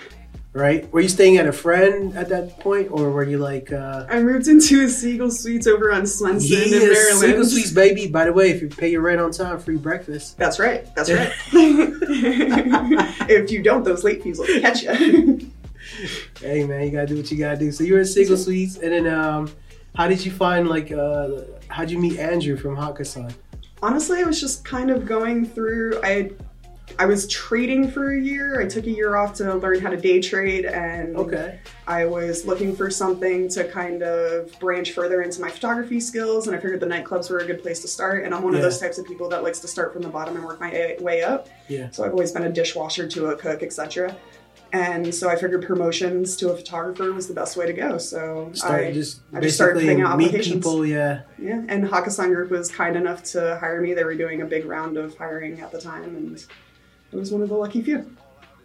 right? 0.55 0.91
Were 0.93 1.01
you 1.03 1.09
staying 1.11 1.37
at 1.37 1.47
a 1.47 1.53
friend 1.53 2.17
at 2.17 2.31
that 2.31 2.59
point, 2.61 2.89
or 2.91 3.11
were 3.11 3.25
you 3.25 3.37
like? 3.37 3.71
uh 3.71 4.07
I 4.09 4.23
moved 4.23 4.49
into 4.49 4.85
a 4.85 4.89
Siegel 4.89 5.31
Suites 5.31 5.67
over 5.67 5.93
on 5.93 6.07
Swenson 6.07 6.57
in 6.57 6.69
Yes, 6.71 6.83
Maryland. 6.83 7.21
Siegel 7.21 7.45
Suites, 7.45 7.71
baby. 7.73 8.07
By 8.09 8.25
the 8.25 8.33
way, 8.33 8.49
if 8.51 8.63
you 8.63 8.69
pay 8.69 8.91
your 8.91 9.03
rent 9.03 9.21
on 9.21 9.31
time, 9.33 9.59
free 9.59 9.77
breakfast. 9.77 10.39
That's 10.39 10.59
right. 10.59 10.87
That's 10.95 11.11
right. 11.19 11.31
if 13.29 13.51
you 13.51 13.63
don't, 13.63 13.85
those 13.85 14.05
late 14.05 14.23
fees 14.23 14.39
will 14.39 14.47
catch 14.63 14.83
you. 14.85 15.51
Hey 16.41 16.65
man, 16.65 16.83
you 16.85 16.91
gotta 16.91 17.07
do 17.07 17.17
what 17.17 17.31
you 17.31 17.39
gotta 17.39 17.59
do. 17.59 17.73
So 17.73 17.85
you 17.85 17.95
were 17.95 18.01
in 18.01 18.07
Siegel 18.07 18.37
Suites, 18.37 18.77
and 18.77 18.93
then 18.93 19.07
um, 19.07 19.51
how 19.95 20.09
did 20.09 20.25
you 20.25 20.31
find 20.31 20.69
like 20.69 20.93
uh, 20.93 21.43
how'd 21.69 21.91
you 21.91 21.99
meet 21.99 22.19
Andrew 22.19 22.57
from 22.57 22.77
Hakkasan? 22.77 23.33
Honestly, 23.83 24.21
I 24.21 24.25
was 24.25 24.41
just 24.41 24.65
kind 24.65 24.91
of 24.91 25.07
going 25.07 25.47
through. 25.47 26.01
I 26.03 26.31
I 26.99 27.07
was 27.07 27.29
trading 27.29 27.91
for 27.91 28.13
a 28.13 28.21
year. 28.21 28.61
I 28.61 28.67
took 28.67 28.85
a 28.85 28.91
year 28.91 29.17
off 29.17 29.35
to 29.35 29.55
learn 29.55 29.81
how 29.81 29.91
to 29.91 29.97
day 29.97 30.21
trade, 30.21 30.65
and 30.65 31.17
Okay. 31.17 31.59
I 31.87 32.05
was 32.05 32.47
looking 32.47 32.75
for 32.75 32.91
something 32.91 33.49
to 33.51 33.65
kind 33.71 34.03
of 34.03 34.59
branch 34.59 34.93
further 34.93 35.23
into 35.23 35.41
my 35.41 35.51
photography 35.51 36.01
skills. 36.01 36.47
And 36.47 36.57
I 36.57 36.61
figured 36.61 36.81
the 36.81 36.87
nightclubs 36.87 37.31
were 37.31 37.39
a 37.39 37.47
good 37.47 37.63
place 37.63 37.81
to 37.83 37.89
start. 37.89 38.25
And 38.25 38.35
I'm 38.35 38.43
one 38.43 38.55
of 38.55 38.63
those 38.63 38.79
types 38.79 38.99
of 38.99 39.07
people 39.07 39.29
that 39.31 39.43
likes 39.43 39.61
to 39.61 39.69
start 39.69 39.93
from 39.93 40.03
the 40.03 40.09
bottom 40.09 40.37
and 40.37 40.45
work 40.45 40.61
my 40.61 40.97
way 41.01 41.23
up. 41.23 41.49
Yeah. 41.69 41.91
So 41.91 42.05
I've 42.05 42.13
always 42.13 42.33
been 42.33 42.45
a 42.45 42.53
dishwasher 42.53 43.07
to 43.09 43.27
a 43.29 43.37
cook, 43.37 43.63
etc. 43.63 44.17
And 44.73 45.13
so 45.15 45.29
I 45.29 45.37
figured 45.37 45.63
promotions 45.67 46.37
to 46.37 46.53
a 46.53 46.57
photographer 46.57 47.13
was 47.13 47.27
the 47.27 47.35
best 47.35 47.57
way 47.57 47.67
to 47.67 47.73
go. 47.73 47.99
So 47.99 48.51
Start 48.55 48.85
I, 48.85 48.93
just 48.93 49.21
I 49.35 49.41
just 49.41 49.57
started 49.57 49.81
putting 49.81 50.01
out 50.01 50.17
meet 50.17 50.29
applications. 50.29 50.57
people. 50.57 50.87
Yeah. 50.87 51.23
yeah, 51.39 51.63
and 51.69 51.85
Hakkasan 51.85 52.35
Group 52.35 52.51
was 52.51 52.71
kind 52.71 52.97
enough 52.97 53.25
to 53.25 53.59
hire 53.59 53.81
me. 53.81 53.95
They 53.95 54.05
were 54.05 54.15
doing 54.15 54.43
a 54.43 54.47
big 54.47 54.65
round 54.65 54.97
of 54.97 55.17
hiring 55.19 55.61
at 55.61 55.73
the 55.73 55.81
time, 55.81 56.05
and 56.17 56.45
I 57.13 57.17
was 57.17 57.33
one 57.33 57.43
of 57.43 57.49
the 57.49 57.57
lucky 57.57 57.83
few. 57.83 58.17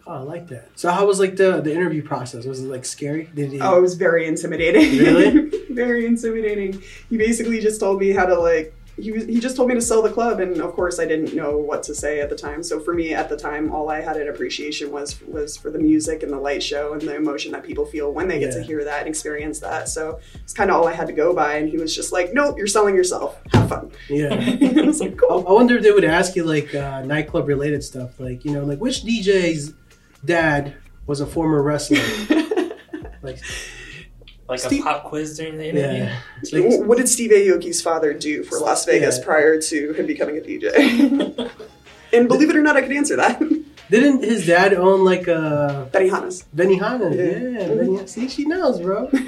Oh, 0.06 0.12
I 0.12 0.18
like 0.18 0.46
that. 0.48 0.68
So 0.78 0.88
how 0.90 1.04
was 1.04 1.18
like 1.18 1.34
the 1.34 1.60
the 1.60 1.72
interview 1.74 2.02
process? 2.02 2.44
Was 2.44 2.62
it 2.62 2.68
like 2.68 2.84
scary? 2.84 3.28
Did 3.34 3.50
he? 3.50 3.60
Oh, 3.60 3.76
it 3.78 3.80
was 3.80 3.94
very 3.94 4.26
intimidating. 4.26 4.98
Really? 4.98 5.50
very 5.70 6.06
intimidating. 6.06 6.80
He 7.10 7.16
basically 7.18 7.60
just 7.60 7.80
told 7.80 7.98
me 7.98 8.10
how 8.10 8.26
to 8.26 8.38
like. 8.38 8.72
He, 8.98 9.12
was, 9.12 9.26
he 9.26 9.40
just 9.40 9.56
told 9.56 9.68
me 9.68 9.74
to 9.74 9.80
sell 9.80 10.00
the 10.00 10.10
club, 10.10 10.40
and 10.40 10.60
of 10.60 10.72
course 10.72 10.98
I 10.98 11.04
didn't 11.04 11.34
know 11.34 11.58
what 11.58 11.82
to 11.84 11.94
say 11.94 12.20
at 12.20 12.30
the 12.30 12.36
time. 12.36 12.62
So 12.62 12.80
for 12.80 12.94
me 12.94 13.12
at 13.12 13.28
the 13.28 13.36
time, 13.36 13.70
all 13.70 13.90
I 13.90 14.00
had 14.00 14.16
an 14.16 14.28
appreciation 14.28 14.90
was 14.90 15.20
was 15.22 15.56
for 15.56 15.70
the 15.70 15.78
music 15.78 16.22
and 16.22 16.32
the 16.32 16.38
light 16.38 16.62
show 16.62 16.94
and 16.94 17.02
the 17.02 17.14
emotion 17.14 17.52
that 17.52 17.62
people 17.62 17.84
feel 17.84 18.12
when 18.12 18.26
they 18.26 18.38
get 18.38 18.52
to 18.54 18.62
hear 18.62 18.84
that 18.84 19.00
and 19.00 19.08
experience 19.08 19.60
that. 19.60 19.88
So 19.88 20.18
it's 20.34 20.54
kind 20.54 20.70
of 20.70 20.76
all 20.76 20.88
I 20.88 20.94
had 20.94 21.06
to 21.08 21.12
go 21.12 21.34
by. 21.34 21.56
And 21.56 21.68
he 21.68 21.76
was 21.76 21.94
just 21.94 22.10
like, 22.10 22.32
"Nope, 22.32 22.56
you're 22.56 22.66
selling 22.66 22.94
yourself. 22.94 23.38
Have 23.52 23.68
fun." 23.68 23.90
Yeah. 24.08 24.32
I 24.32 24.82
was 24.82 25.00
like, 25.00 25.18
"Cool." 25.18 25.46
I 25.46 25.52
wonder 25.52 25.76
if 25.76 25.82
they 25.82 25.92
would 25.92 26.04
ask 26.04 26.34
you 26.34 26.44
like 26.44 26.74
uh, 26.74 27.02
nightclub 27.02 27.48
related 27.48 27.84
stuff, 27.84 28.18
like 28.18 28.44
you 28.44 28.52
know, 28.52 28.64
like 28.64 28.78
which 28.78 29.02
DJ's 29.02 29.74
dad 30.24 30.74
was 31.06 31.20
a 31.20 31.26
former 31.26 31.62
wrestler. 31.62 32.02
like, 33.22 33.40
like 34.48 34.60
Steve- 34.60 34.80
a 34.82 34.84
pop 34.84 35.04
quiz 35.04 35.36
during 35.36 35.58
the 35.58 35.68
interview? 35.68 36.04
yeah, 36.04 36.16
It's 36.42 36.52
like- 36.52 36.86
what 36.86 36.98
did 36.98 37.08
Steve 37.08 37.30
Aoki's 37.30 37.80
father 37.82 38.12
do 38.14 38.42
for 38.44 38.58
Las 38.58 38.84
Vegas 38.84 39.18
Yeah. 39.18 39.24
prior 39.24 39.60
to 39.60 39.92
him 39.94 40.06
becoming 40.06 40.36
a 40.38 40.40
DJ? 40.40 40.70
and 42.12 42.28
believe 42.28 42.50
it 42.50 42.56
or 42.56 42.62
not, 42.62 42.76
I 42.76 42.82
could 42.82 42.92
answer 42.92 43.16
that. 43.16 43.38
didn't 43.90 44.22
his 44.24 44.46
dad 44.46 44.74
own 44.74 45.04
like 45.04 45.26
a 45.28 45.88
Benihana's. 45.92 46.44
Benihana? 46.54 47.14
Yeah. 47.14 47.60
Yeah, 47.60 47.68
Benihana. 47.68 48.08
See, 48.08 48.28
she 48.28 48.44
knows, 48.44 48.80
bro. 48.80 49.10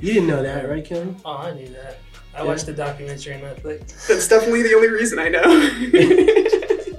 You 0.00 0.14
didn't 0.14 0.28
know 0.28 0.44
that, 0.44 0.68
right, 0.70 0.84
Kim? 0.84 1.16
Oh, 1.24 1.38
I 1.38 1.52
knew 1.54 1.66
that. 1.70 1.98
I 2.32 2.38
Yeah. 2.38 2.44
watched 2.44 2.66
the 2.66 2.72
documentary 2.72 3.34
on 3.34 3.40
Netflix. 3.40 4.06
That's 4.06 4.28
definitely 4.28 4.62
the 4.62 4.74
only 4.74 4.90
reason 4.90 5.18
I 5.18 5.28
know. 5.28 6.94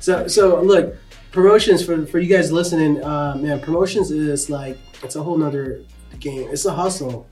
So, 0.00 0.26
so 0.28 0.60
look, 0.62 0.96
promotions 1.30 1.84
for 1.84 2.06
for 2.06 2.18
you 2.18 2.34
guys 2.34 2.50
listening, 2.50 3.04
uh, 3.04 3.36
man. 3.36 3.60
Promotions 3.60 4.10
is 4.10 4.48
like 4.48 4.78
it's 5.02 5.14
a 5.14 5.22
whole 5.22 5.36
nother 5.36 5.82
game. 6.18 6.48
It's 6.50 6.64
a 6.64 6.72
hustle. 6.72 7.28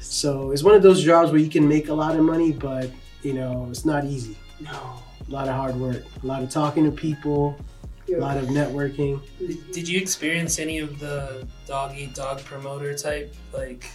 So 0.00 0.50
it's 0.50 0.62
one 0.62 0.74
of 0.74 0.82
those 0.82 1.02
jobs 1.02 1.30
where 1.30 1.40
you 1.40 1.50
can 1.50 1.66
make 1.66 1.88
a 1.88 1.94
lot 1.94 2.16
of 2.16 2.22
money, 2.22 2.52
but 2.52 2.90
you 3.22 3.32
know 3.32 3.66
it's 3.70 3.84
not 3.84 4.04
easy. 4.04 4.36
no. 4.60 5.02
A 5.26 5.30
lot 5.30 5.48
of 5.48 5.54
hard 5.54 5.76
work, 5.76 6.04
a 6.22 6.26
lot 6.26 6.42
of 6.42 6.50
talking 6.50 6.84
to 6.84 6.90
people, 6.90 7.56
a 8.14 8.18
lot 8.18 8.36
of 8.36 8.48
networking. 8.48 9.22
Did, 9.38 9.72
did 9.72 9.88
you 9.88 9.98
experience 9.98 10.58
any 10.58 10.80
of 10.80 10.98
the 10.98 11.46
dog 11.66 11.96
eat 11.96 12.14
dog 12.14 12.44
promoter 12.44 12.94
type, 12.94 13.34
like, 13.54 13.86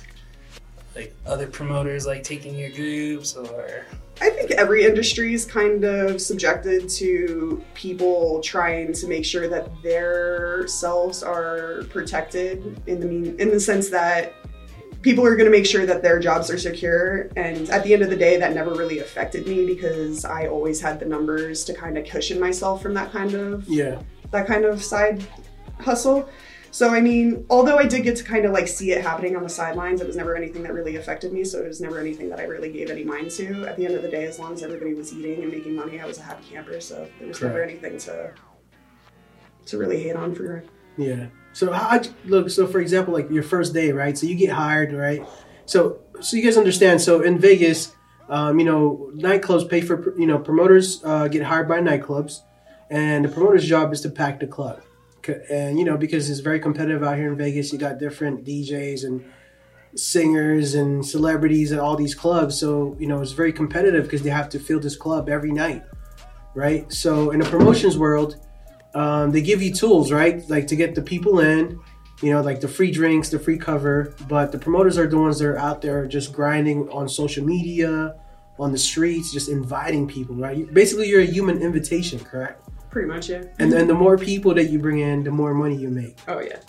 like 0.95 1.13
other 1.27 1.45
promoters 1.45 2.07
like 2.07 2.23
taking 2.23 2.57
your 2.57 2.71
groups 2.71 3.35
or? 3.35 3.85
I 4.21 4.29
think 4.29 4.51
every 4.51 4.83
industry 4.83 5.33
is 5.33 5.45
kind 5.45 5.83
of 5.83 6.21
subjected 6.21 6.89
to 6.89 7.63
people 7.73 8.41
trying 8.41 8.91
to 8.93 9.07
make 9.07 9.23
sure 9.23 9.47
that 9.47 9.69
their 9.81 10.67
selves 10.67 11.23
are 11.23 11.83
protected 11.89 12.81
in 12.85 12.99
the 12.99 13.05
mean 13.05 13.39
in 13.39 13.49
the 13.49 13.59
sense 13.59 13.89
that 13.89 14.33
people 15.01 15.25
are 15.25 15.35
going 15.35 15.49
to 15.49 15.57
make 15.57 15.65
sure 15.65 15.85
that 15.85 16.03
their 16.03 16.19
jobs 16.19 16.49
are 16.49 16.57
secure 16.57 17.29
and 17.37 17.69
at 17.69 17.83
the 17.85 17.93
end 17.93 18.03
of 18.03 18.09
the 18.09 18.17
day 18.17 18.37
that 18.37 18.53
never 18.53 18.73
really 18.73 18.99
affected 18.99 19.47
me 19.47 19.65
because 19.65 20.25
I 20.25 20.47
always 20.47 20.81
had 20.81 20.99
the 20.99 21.05
numbers 21.05 21.63
to 21.65 21.73
kind 21.73 21.97
of 21.97 22.05
cushion 22.05 22.39
myself 22.39 22.81
from 22.81 22.93
that 22.95 23.11
kind 23.13 23.33
of 23.33 23.67
Yeah, 23.67 24.01
that 24.31 24.47
kind 24.47 24.65
of 24.65 24.83
side 24.83 25.25
hustle. 25.79 26.29
So 26.71 26.89
I 26.89 27.01
mean, 27.01 27.45
although 27.49 27.77
I 27.77 27.85
did 27.85 28.03
get 28.03 28.15
to 28.17 28.23
kind 28.23 28.45
of 28.45 28.51
like 28.51 28.67
see 28.67 28.91
it 28.91 29.01
happening 29.01 29.35
on 29.35 29.43
the 29.43 29.49
sidelines, 29.49 30.01
it 30.01 30.07
was 30.07 30.15
never 30.15 30.35
anything 30.35 30.63
that 30.63 30.73
really 30.73 30.95
affected 30.97 31.33
me. 31.33 31.43
So 31.43 31.59
it 31.59 31.67
was 31.67 31.81
never 31.81 31.99
anything 31.99 32.29
that 32.29 32.39
I 32.39 32.43
really 32.43 32.71
gave 32.71 32.89
any 32.89 33.03
mind 33.03 33.31
to. 33.31 33.65
At 33.65 33.75
the 33.75 33.85
end 33.85 33.95
of 33.95 34.01
the 34.03 34.09
day, 34.09 34.25
as 34.25 34.39
long 34.39 34.53
as 34.53 34.63
everybody 34.63 34.93
was 34.93 35.11
eating 35.13 35.41
and 35.43 35.51
making 35.51 35.75
money, 35.75 35.99
I 35.99 36.05
was 36.05 36.19
a 36.19 36.23
happy 36.23 36.45
camper. 36.51 36.79
So 36.79 37.07
there 37.17 37.27
was 37.27 37.41
never 37.41 37.63
anything 37.63 37.97
to 37.99 38.33
to 39.65 39.77
really 39.77 40.01
hate 40.01 40.15
on 40.15 40.33
for. 40.35 40.63
yeah. 40.97 41.27
So 41.53 41.71
how 41.71 42.01
look? 42.25 42.49
So 42.49 42.67
for 42.67 42.79
example, 42.79 43.13
like 43.13 43.29
your 43.31 43.43
first 43.43 43.73
day, 43.73 43.91
right? 43.91 44.17
So 44.17 44.27
you 44.27 44.35
get 44.35 44.51
hired, 44.51 44.93
right? 44.93 45.25
So 45.65 45.99
so 46.21 46.37
you 46.37 46.43
guys 46.43 46.57
understand? 46.57 47.01
So 47.01 47.21
in 47.21 47.39
Vegas, 47.39 47.95
um, 48.29 48.59
you 48.59 48.65
know, 48.65 49.11
nightclubs 49.15 49.67
pay 49.67 49.81
for 49.81 50.13
you 50.19 50.27
know 50.27 50.37
promoters 50.37 51.01
uh, 51.03 51.27
get 51.27 51.41
hired 51.43 51.67
by 51.67 51.79
nightclubs, 51.79 52.41
and 52.91 53.25
the 53.25 53.29
promoter's 53.29 53.65
job 53.65 53.91
is 53.91 54.01
to 54.01 54.09
pack 54.09 54.39
the 54.39 54.47
club. 54.47 54.81
And 55.27 55.79
you 55.79 55.85
know 55.85 55.97
because 55.97 56.29
it's 56.29 56.39
very 56.39 56.59
competitive 56.59 57.03
out 57.03 57.17
here 57.17 57.31
in 57.31 57.37
Vegas, 57.37 57.71
you 57.73 57.79
got 57.79 57.97
different 57.99 58.45
DJs 58.45 59.03
and 59.05 59.25
singers 59.95 60.75
and 60.75 61.03
celebrities 61.05 61.71
at 61.71 61.79
all 61.79 61.95
these 61.95 62.15
clubs. 62.15 62.59
So 62.59 62.95
you 62.99 63.07
know 63.07 63.21
it's 63.21 63.31
very 63.31 63.53
competitive 63.53 64.03
because 64.03 64.21
they 64.21 64.29
have 64.29 64.49
to 64.49 64.59
fill 64.59 64.79
this 64.79 64.95
club 64.95 65.29
every 65.29 65.51
night, 65.51 65.83
right? 66.53 66.91
So 66.91 67.31
in 67.31 67.39
the 67.39 67.49
promotions 67.49 67.97
world, 67.97 68.37
um, 68.93 69.31
they 69.31 69.41
give 69.41 69.61
you 69.61 69.73
tools, 69.73 70.11
right? 70.11 70.47
Like 70.49 70.67
to 70.67 70.75
get 70.75 70.95
the 70.95 71.01
people 71.01 71.39
in, 71.39 71.79
you 72.21 72.31
know, 72.31 72.41
like 72.41 72.59
the 72.61 72.67
free 72.67 72.91
drinks, 72.91 73.29
the 73.29 73.39
free 73.39 73.57
cover. 73.57 74.13
But 74.27 74.51
the 74.51 74.59
promoters 74.59 74.97
are 74.97 75.07
the 75.07 75.17
ones 75.17 75.39
that 75.39 75.47
are 75.47 75.57
out 75.57 75.81
there 75.81 76.05
just 76.07 76.33
grinding 76.33 76.89
on 76.89 77.07
social 77.07 77.45
media, 77.45 78.15
on 78.59 78.71
the 78.71 78.77
streets, 78.77 79.31
just 79.31 79.49
inviting 79.49 80.07
people, 80.07 80.35
right? 80.35 80.71
Basically, 80.73 81.07
you're 81.07 81.21
a 81.21 81.25
human 81.25 81.61
invitation, 81.61 82.19
correct? 82.19 82.68
Pretty 82.89 83.07
much, 83.07 83.29
yeah. 83.29 83.43
And 83.59 83.71
then 83.71 83.87
the 83.87 83.93
more 83.93 84.17
people 84.17 84.53
that 84.55 84.65
you 84.69 84.79
bring 84.79 84.99
in, 84.99 85.23
the 85.23 85.31
more 85.31 85.53
money 85.53 85.75
you 85.75 85.89
make. 85.89 86.17
Oh 86.27 86.39
yeah. 86.39 86.59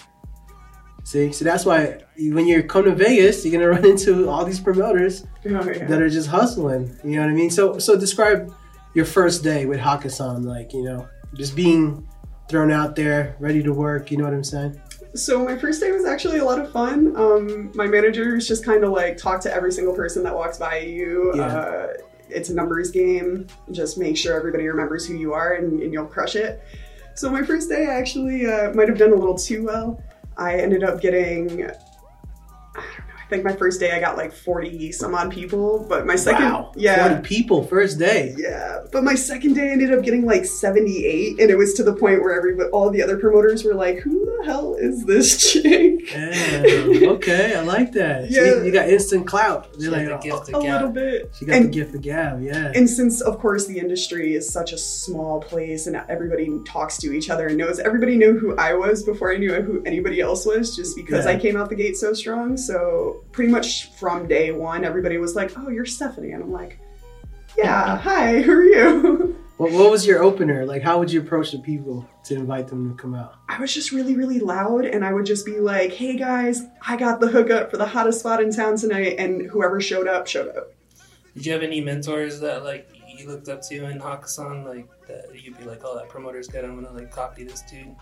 See, 1.05 1.33
so 1.33 1.45
that's 1.45 1.65
why 1.65 1.99
when 2.19 2.47
you 2.47 2.63
come 2.63 2.85
to 2.85 2.95
Vegas, 2.95 3.45
you're 3.45 3.53
gonna 3.53 3.69
run 3.77 3.85
into 3.87 4.29
all 4.29 4.45
these 4.45 4.61
promoters 4.61 5.25
Oh, 5.47 5.49
yeah. 5.49 5.87
that 5.87 6.01
are 6.01 6.11
just 6.11 6.29
hustling. 6.29 6.95
You 7.03 7.13
know 7.17 7.23
what 7.23 7.31
I 7.31 7.35
mean? 7.35 7.51
So, 7.51 7.79
so 7.79 7.99
describe 7.99 8.53
your 8.95 9.07
first 9.07 9.43
day 9.43 9.67
with 9.67 9.81
Hakkasan, 9.81 10.45
like 10.45 10.73
you 10.73 10.83
know, 10.85 11.09
just 11.35 11.57
being 11.57 12.07
thrown 12.49 12.71
out 12.71 12.97
there, 12.97 13.37
ready 13.41 13.63
to 13.63 13.73
work. 13.73 14.11
You 14.11 14.19
know 14.19 14.25
what 14.25 14.35
I'm 14.35 14.45
saying? 14.45 14.81
So 15.15 15.45
my 15.45 15.57
first 15.59 15.81
day 15.81 15.91
was 15.91 16.05
actually 16.05 16.39
a 16.39 16.45
lot 16.45 16.61
of 16.61 16.71
fun. 16.71 17.17
Um, 17.17 17.73
my 17.75 17.87
managers 17.87 18.47
just 18.47 18.65
kind 18.65 18.85
of 18.85 18.93
like 18.93 19.17
talk 19.17 19.41
to 19.41 19.53
every 19.53 19.73
single 19.73 19.95
person 19.95 20.23
that 20.25 20.35
walks 20.35 20.59
by 20.59 20.79
you. 20.81 21.33
Yeah. 21.35 21.43
Uh, 21.47 21.87
it's 22.33 22.49
a 22.49 22.55
numbers 22.55 22.91
game. 22.91 23.47
Just 23.71 23.99
make 23.99 24.17
sure 24.17 24.37
everybody 24.37 24.67
remembers 24.69 25.07
who 25.07 25.15
you 25.15 25.33
are, 25.33 25.55
and, 25.55 25.81
and 25.83 25.93
you'll 25.93 26.07
crush 26.07 26.37
it. 26.37 26.63
So 27.15 27.31
my 27.31 27.43
first 27.43 27.69
day, 27.69 27.87
I 27.87 27.99
actually 27.99 28.47
uh, 28.47 28.73
might 28.73 28.89
have 28.89 28.99
done 28.99 29.13
a 29.13 29.17
little 29.17 29.37
too 29.37 29.65
well. 29.65 30.03
I 30.37 30.57
ended 30.59 30.85
up 30.85 31.01
getting. 31.01 31.71
Think 33.31 33.45
my 33.45 33.55
first 33.55 33.81
day 33.81 33.93
I 33.93 34.01
got 34.01 34.17
like 34.19 34.33
forty 34.35 34.93
some 34.93 35.15
odd 35.15 35.31
people, 35.33 35.87
but 35.89 36.07
my 36.07 36.17
second, 36.17 36.45
wow, 36.45 36.73
yeah, 36.77 37.09
forty 37.09 37.27
people 37.27 37.65
first 37.65 37.99
day. 37.99 38.35
yeah, 38.37 38.81
but 38.93 39.03
my 39.05 39.15
second 39.15 39.55
day 39.55 39.69
I 39.69 39.73
ended 39.73 39.93
up 39.95 40.05
getting 40.05 40.27
like 40.27 40.45
78, 40.45 41.41
and 41.41 41.51
it 41.51 41.57
was 41.57 41.73
to 41.75 41.83
the 41.83 41.95
point 41.95 42.23
where 42.23 42.35
every 42.37 42.59
all 42.71 42.91
the 42.91 43.03
other 43.03 43.17
promoters 43.19 43.65
were 43.65 43.75
like, 43.75 43.99
"Who 44.01 44.25
the 44.27 44.45
hell 44.45 44.75
is 44.75 45.05
this 45.07 45.53
chick?" 45.53 46.11
Damn, 46.11 47.09
okay, 47.11 47.57
I 47.57 47.61
like 47.63 47.93
that. 47.93 48.31
Yeah. 48.31 48.43
See, 48.61 48.67
you 48.67 48.73
got 48.73 48.89
instant 48.89 49.27
clout. 49.27 49.73
They're 49.75 49.83
She 49.83 49.89
like, 49.89 50.03
had 50.03 50.13
oh, 50.13 50.19
the 50.23 50.31
oh, 50.33 50.37
gift 50.39 50.49
A 50.53 50.57
of 50.57 50.63
little 50.63 50.89
gab. 50.89 50.95
bit. 50.95 51.31
she 51.39 51.45
got 51.47 51.57
And- 51.57 51.65
the 51.67 51.71
gift 51.71 51.95
of 51.95 52.03
gab. 52.03 52.43
Yeah. 52.43 52.73
And 52.75 52.89
since, 52.91 53.21
of 53.21 53.39
course, 53.39 53.67
the 53.67 53.79
industry 53.79 54.35
is 54.35 54.51
such 54.53 54.73
a 54.73 54.79
small 54.79 55.41
place 55.41 55.87
and 55.87 55.97
everybody 56.09 56.51
talks 56.67 56.97
to 56.99 57.13
each 57.13 57.31
other 57.31 57.47
and 57.49 57.57
knows, 57.57 57.79
everybody 57.79 58.17
knew 58.17 58.39
who 58.39 58.57
I 58.57 58.75
was 58.75 59.03
before 59.03 59.33
I 59.33 59.37
knew 59.37 59.55
who 59.63 59.83
anybody 59.85 60.21
else 60.21 60.45
was, 60.47 60.75
just 60.75 60.97
because 60.97 61.27
Yeah. 61.27 61.33
I 61.33 61.39
came 61.39 61.57
out 61.57 61.69
the 61.69 61.75
gate 61.77 61.97
so 61.97 62.13
strong. 62.13 62.57
So 62.57 63.20
pretty 63.33 63.51
much 63.51 63.91
from 63.93 64.27
day 64.29 64.53
one, 64.53 64.85
everybody 64.85 65.19
was 65.19 65.35
like, 65.35 65.53
"Oh, 65.57 65.69
you're 65.69 65.87
Stephanie," 65.87 66.33
and 66.33 66.43
I'm 66.43 66.53
like, 66.53 66.79
"Yeah, 67.57 67.97
hi, 67.97 68.41
who 68.43 68.53
are 68.53 68.65
you?" 68.65 69.37
What, 69.57 69.73
what 69.73 69.91
was 69.91 70.07
your 70.07 70.23
opener? 70.23 70.65
Like, 70.65 70.83
how 70.83 70.99
would 70.99 71.13
you 71.13 71.21
approach 71.21 71.53
the 71.53 71.59
people 71.59 72.09
to 72.25 72.35
invite 72.35 72.69
them 72.69 72.89
to 72.89 72.97
come 73.01 73.15
out? 73.15 73.35
I 73.49 73.61
was 73.61 73.75
just 73.75 73.93
really, 73.93 74.17
really 74.17 74.41
loud, 74.41 74.87
and 74.87 75.05
I 75.05 75.13
would 75.13 75.27
just 75.27 75.45
be 75.45 75.61
like, 75.61 75.93
"Hey 75.93 76.17
guys, 76.17 76.63
I 76.87 76.97
got 76.97 77.21
the 77.21 77.29
hookup 77.29 77.71
for 77.71 77.77
the 77.77 77.87
hottest 77.87 78.21
spot 78.21 78.43
in 78.43 78.53
town 78.53 78.77
tonight," 78.77 79.17
and 79.19 79.43
whoever 79.51 79.81
showed 79.81 80.09
up, 80.09 80.27
showed 80.27 80.49
up. 80.57 80.73
Did 81.35 81.47
you 81.47 81.53
have 81.53 81.63
any 81.63 81.81
mentors 81.81 82.41
that 82.41 82.65
like 82.65 82.89
you 83.21 83.29
looked 83.29 83.49
up 83.49 83.63
to 83.63 83.85
in 83.85 84.01
Hakkasan, 84.01 84.65
like 84.65 84.89
that 85.07 85.27
you'd 85.35 85.59
be 85.59 85.65
like, 85.65 85.83
oh, 85.85 85.97
that 85.97 86.09
promoter's 86.09 86.49
good. 86.49 86.65
I'm 86.65 86.75
gonna 86.75 86.93
like 86.95 87.11
copy 87.11 87.45
this 87.45 87.63
dude. 87.63 87.95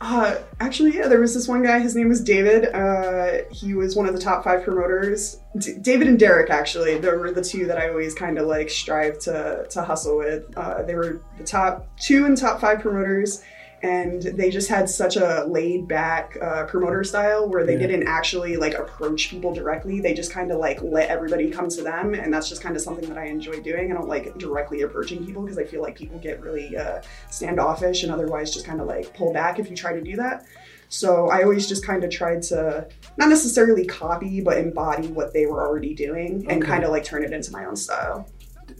Uh, 0.00 0.36
actually, 0.60 0.94
yeah, 0.94 1.08
there 1.08 1.20
was 1.20 1.34
this 1.34 1.48
one 1.48 1.62
guy. 1.62 1.78
His 1.78 1.96
name 1.96 2.08
was 2.08 2.20
David. 2.20 2.66
Uh, 2.74 3.44
he 3.50 3.74
was 3.74 3.96
one 3.96 4.06
of 4.06 4.12
the 4.12 4.20
top 4.20 4.44
five 4.44 4.62
promoters. 4.62 5.38
D- 5.56 5.76
David 5.80 6.08
and 6.08 6.18
Derek, 6.18 6.50
actually, 6.50 6.98
they 6.98 7.08
were 7.10 7.30
the 7.30 7.42
two 7.42 7.66
that 7.66 7.78
I 7.78 7.88
always 7.88 8.14
kind 8.14 8.36
of 8.38 8.46
like 8.46 8.68
strive 8.68 9.18
to 9.20 9.66
to 9.70 9.82
hustle 9.82 10.18
with. 10.18 10.44
Uh, 10.56 10.82
they 10.82 10.94
were 10.94 11.20
the 11.38 11.44
top 11.44 11.86
two 11.98 12.26
and 12.26 12.36
top 12.36 12.60
five 12.60 12.80
promoters, 12.80 13.42
and 13.84 14.22
they 14.22 14.48
just 14.50 14.68
had 14.68 14.88
such 14.88 15.16
a 15.16 15.44
laid 15.48 15.86
back 15.86 16.36
uh, 16.40 16.64
promoter 16.64 17.04
style 17.04 17.48
where 17.48 17.64
they 17.66 17.74
Yeah. 17.74 17.86
didn't 17.86 18.06
actually 18.08 18.56
like 18.56 18.74
approach 18.74 19.28
people 19.30 19.52
directly. 19.52 20.00
They 20.00 20.14
just 20.14 20.32
kind 20.32 20.50
of 20.50 20.58
like 20.58 20.80
let 20.82 21.10
everybody 21.10 21.50
come 21.50 21.68
to 21.68 21.82
them, 21.82 22.14
and 22.14 22.32
that's 22.32 22.48
just 22.48 22.62
kind 22.62 22.74
of 22.76 22.82
something 22.82 23.08
that 23.10 23.18
I 23.18 23.26
enjoy 23.26 23.60
doing. 23.60 23.90
I 23.92 23.94
don't 23.94 24.08
like 24.08 24.36
directly 24.38 24.82
approaching 24.82 25.24
people 25.26 25.42
because 25.42 25.58
I 25.58 25.64
feel 25.64 25.82
like 25.82 25.96
people 25.96 26.18
get 26.18 26.40
really 26.40 26.76
uh, 26.76 27.02
standoffish 27.30 28.02
and 28.04 28.10
otherwise 28.12 28.52
just 28.54 28.66
kind 28.66 28.80
of 28.80 28.86
like 28.86 29.14
pull 29.14 29.32
back 29.32 29.58
if 29.58 29.68
you 29.68 29.76
try 29.76 29.92
to 29.92 30.00
do 30.02 30.16
that. 30.16 30.46
So 30.88 31.28
I 31.28 31.42
always 31.42 31.66
just 31.68 31.84
kind 31.84 32.04
of 32.04 32.10
tried 32.10 32.42
to 32.44 32.86
not 33.16 33.28
necessarily 33.28 33.84
copy, 33.84 34.40
but 34.40 34.58
embody 34.58 35.08
what 35.08 35.32
they 35.34 35.44
were 35.46 35.66
already 35.66 35.94
doing 35.94 36.46
and 36.48 36.62
Okay. 36.62 36.70
kind 36.72 36.84
of 36.84 36.90
like 36.90 37.04
turn 37.04 37.24
it 37.24 37.32
into 37.32 37.50
my 37.52 37.64
own 37.64 37.76
style. 37.76 38.28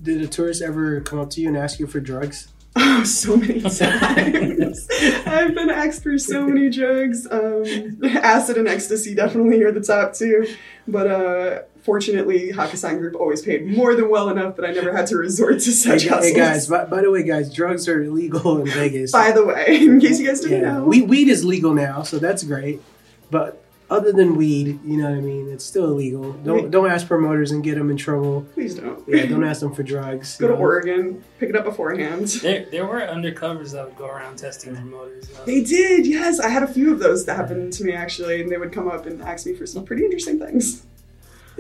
Did 0.03 0.23
a 0.23 0.27
tourist 0.27 0.63
ever 0.63 1.01
come 1.01 1.19
up 1.19 1.31
to 1.31 1.41
you 1.41 1.49
and 1.49 1.57
ask 1.57 1.79
you 1.79 1.87
for 1.87 2.01
drugs? 2.01 2.49
Oh, 2.77 3.05
so 3.05 3.37
many 3.37 3.61
times. 3.63 4.89
I've 5.27 5.55
been 5.55 5.71
asked 5.71 6.03
for 6.03 6.19
so 6.19 6.47
many 6.47 6.71
drugs. 6.71 7.27
Um, 7.31 7.65
acid 8.05 8.57
and 8.59 8.67
ecstasy 8.69 9.15
definitely 9.15 9.63
are 9.63 9.71
the 9.73 9.81
top 9.81 10.13
two. 10.15 10.47
But 10.89 11.07
uh, 11.07 11.63
fortunately, 11.83 12.53
Hakkasan 12.53 12.99
Group 12.99 13.15
always 13.15 13.43
paid 13.43 13.67
more 13.67 13.95
than 13.95 14.11
well 14.11 14.29
enough 14.29 14.57
that 14.57 14.65
I 14.65 14.73
never 14.73 14.95
had 14.95 15.07
to 15.09 15.17
resort 15.17 15.61
to 15.61 15.65
Hey, 15.67 15.71
such 15.71 16.03
gu- 16.05 16.09
hustles. 16.11 16.33
hey, 16.33 16.37
guys, 16.37 16.67
by, 16.67 16.85
by 16.85 17.01
the 17.03 17.11
way, 17.11 17.23
guys, 17.23 17.53
drugs 17.55 17.89
are 17.89 18.03
illegal 18.03 18.61
in 18.61 18.67
Vegas. 18.69 19.13
By 19.13 19.31
the 19.33 19.45
way, 19.47 19.65
in 19.69 20.01
case 20.01 20.19
you 20.19 20.27
guys 20.27 20.41
didn't 20.41 20.63
yeah, 20.63 20.73
know. 20.75 20.85
we, 20.85 21.03
weed 21.03 21.29
is 21.29 21.45
legal 21.45 21.75
now, 21.75 22.03
so 22.03 22.19
that's 22.19 22.43
great. 22.43 22.81
But 23.31 23.64
other 23.91 24.13
than 24.13 24.37
weed, 24.37 24.81
you 24.85 24.97
know 24.97 25.11
what 25.11 25.19
I 25.19 25.21
mean, 25.21 25.49
it's 25.53 25.65
still 25.65 25.85
illegal. 25.87 26.33
Don't 26.33 26.71
don't 26.71 26.91
ask 26.91 27.07
promoters 27.07 27.51
and 27.53 27.63
get 27.63 27.77
them 27.77 27.91
in 27.91 27.97
trouble. 27.97 28.47
Please 28.55 28.75
don't. 28.77 29.03
Yeah, 29.09 29.27
don't 29.27 29.45
ask 29.45 29.61
them 29.61 29.75
for 29.75 29.83
drugs. 29.83 30.37
Go 30.39 30.49
to 30.49 30.55
know. 30.55 30.59
Oregon, 30.61 31.23
pick 31.39 31.51
it 31.51 31.57
up 31.57 31.65
beforehand. 31.65 32.27
There, 32.29 32.67
there 32.71 32.87
were 32.87 33.01
undercovers 33.01 33.73
that 33.73 33.85
would 33.87 33.97
go 33.97 34.07
around 34.07 34.37
testing 34.37 34.75
promoters. 34.75 35.29
though. 35.29 35.45
They 35.45 35.63
did, 35.63 36.07
yes. 36.07 36.41
I 36.41 36.49
had 36.49 36.63
a 36.63 36.67
few 36.67 36.93
of 36.93 36.99
those 36.99 37.25
that 37.27 37.37
happened 37.37 37.73
to 37.75 37.85
me 37.85 37.93
actually, 37.93 38.41
and 38.41 38.51
they 38.51 38.57
would 38.57 38.73
come 38.73 38.89
up 38.89 39.07
and 39.07 39.21
ask 39.23 39.47
me 39.47 39.55
for 39.55 39.67
some 39.67 39.85
pretty 39.85 40.05
interesting 40.05 40.39
things. 40.39 40.87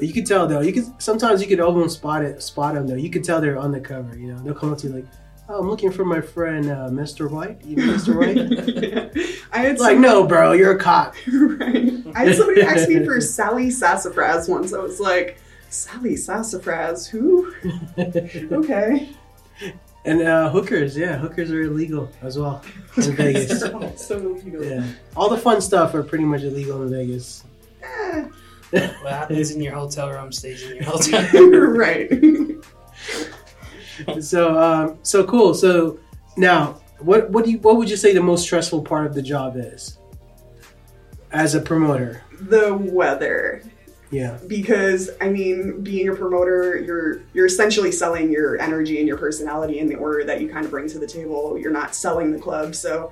You 0.00 0.12
could 0.12 0.26
tell 0.26 0.46
though. 0.48 0.60
You 0.60 0.72
could 0.72 0.86
sometimes 1.00 1.40
you 1.40 1.46
could 1.46 1.60
almost 1.60 1.98
spot 1.98 2.24
it, 2.24 2.42
spot 2.42 2.74
them 2.74 2.86
though. 2.88 2.96
You 2.96 3.10
could 3.10 3.22
tell 3.22 3.40
they're 3.40 3.58
undercover. 3.58 4.16
You 4.16 4.32
know, 4.32 4.38
they'll 4.42 4.54
come 4.54 4.72
up 4.72 4.78
to 4.78 4.88
you 4.88 4.92
like, 4.94 5.04
"Oh, 5.48 5.60
I'm 5.60 5.70
looking 5.70 5.92
for 5.92 6.04
my 6.04 6.20
friend 6.20 6.68
uh, 6.68 6.88
Mr. 6.90 7.30
White." 7.30 7.62
You 7.64 7.76
know, 7.76 7.92
Mr. 7.94 8.16
White. 8.18 8.38
I 9.52 9.58
had 9.58 9.70
It's 9.70 9.80
like, 9.80 9.94
some- 9.94 10.00
no, 10.02 10.26
bro, 10.26 10.50
you're 10.50 10.72
a 10.72 10.78
cop. 10.80 11.14
right. 11.32 11.92
I 12.14 12.24
had 12.26 12.36
somebody 12.36 12.62
ask 12.62 12.88
me 12.88 13.04
for 13.04 13.20
Sally 13.36 13.70
Sassafras 13.70 14.48
once. 14.48 14.72
I 14.72 14.78
was 14.78 15.00
like, 15.00 15.38
Sally 15.70 16.16
Sassafras, 16.16 17.06
who? 17.06 17.52
Okay. 17.98 19.08
And 20.06 20.20
uh, 20.20 20.50
hookers, 20.50 20.96
yeah, 20.98 21.16
hookers 21.16 21.50
are 21.50 21.62
illegal 21.62 22.10
as 22.20 22.38
well 22.38 22.62
in 22.98 23.12
Vegas. 23.16 23.58
so, 23.60 23.92
so 23.96 24.18
illegal. 24.18 24.62
Yeah, 24.62 24.86
all 25.16 25.30
the 25.30 25.38
fun 25.38 25.62
stuff 25.62 25.94
are 25.94 26.02
pretty 26.02 26.24
much 26.24 26.42
illegal 26.42 26.82
in 26.82 26.90
Vegas. 26.90 27.44
Eh, 27.82 28.24
What 29.02 29.12
happens 29.12 29.52
in 29.52 29.62
your 29.62 29.72
hotel 29.74 30.10
room 30.10 30.30
stays 30.30 30.62
in 30.62 30.76
your 30.76 30.84
hotel 30.84 31.22
room. 31.32 31.76
right. 31.78 32.10
So, 34.20 34.58
um, 34.60 34.98
so 35.02 35.24
cool. 35.24 35.54
So 35.54 35.98
now, 36.36 36.80
what 36.98 37.30
what 37.30 37.44
do 37.44 37.50
you 37.52 37.58
what 37.58 37.76
would 37.76 37.88
you 37.88 37.96
say 37.96 38.12
the 38.12 38.20
most 38.22 38.42
stressful 38.42 38.82
part 38.82 39.06
of 39.06 39.14
the 39.14 39.22
job 39.22 39.54
is 39.56 39.98
as 41.34 41.54
a 41.54 41.60
promoter? 41.60 42.22
the 42.48 42.74
weather. 42.74 43.62
Yeah, 44.10 44.38
because 44.46 45.10
I 45.20 45.28
mean, 45.28 45.82
being 45.82 46.08
a 46.08 46.14
promoter, 46.14 46.76
you're 46.76 47.22
you're 47.32 47.46
essentially 47.46 47.90
selling 47.90 48.30
your 48.30 48.60
energy 48.60 48.98
and 48.98 49.08
your 49.08 49.18
personality 49.18 49.80
in 49.80 49.88
the 49.88 49.96
order 49.96 50.24
that 50.24 50.40
you 50.40 50.48
kind 50.48 50.64
of 50.64 50.70
bring 50.70 50.88
to 50.90 50.98
the 50.98 51.06
table. 51.06 51.58
You're 51.58 51.72
not 51.72 51.94
selling 51.94 52.30
the 52.30 52.38
club, 52.38 52.74
so 52.74 53.10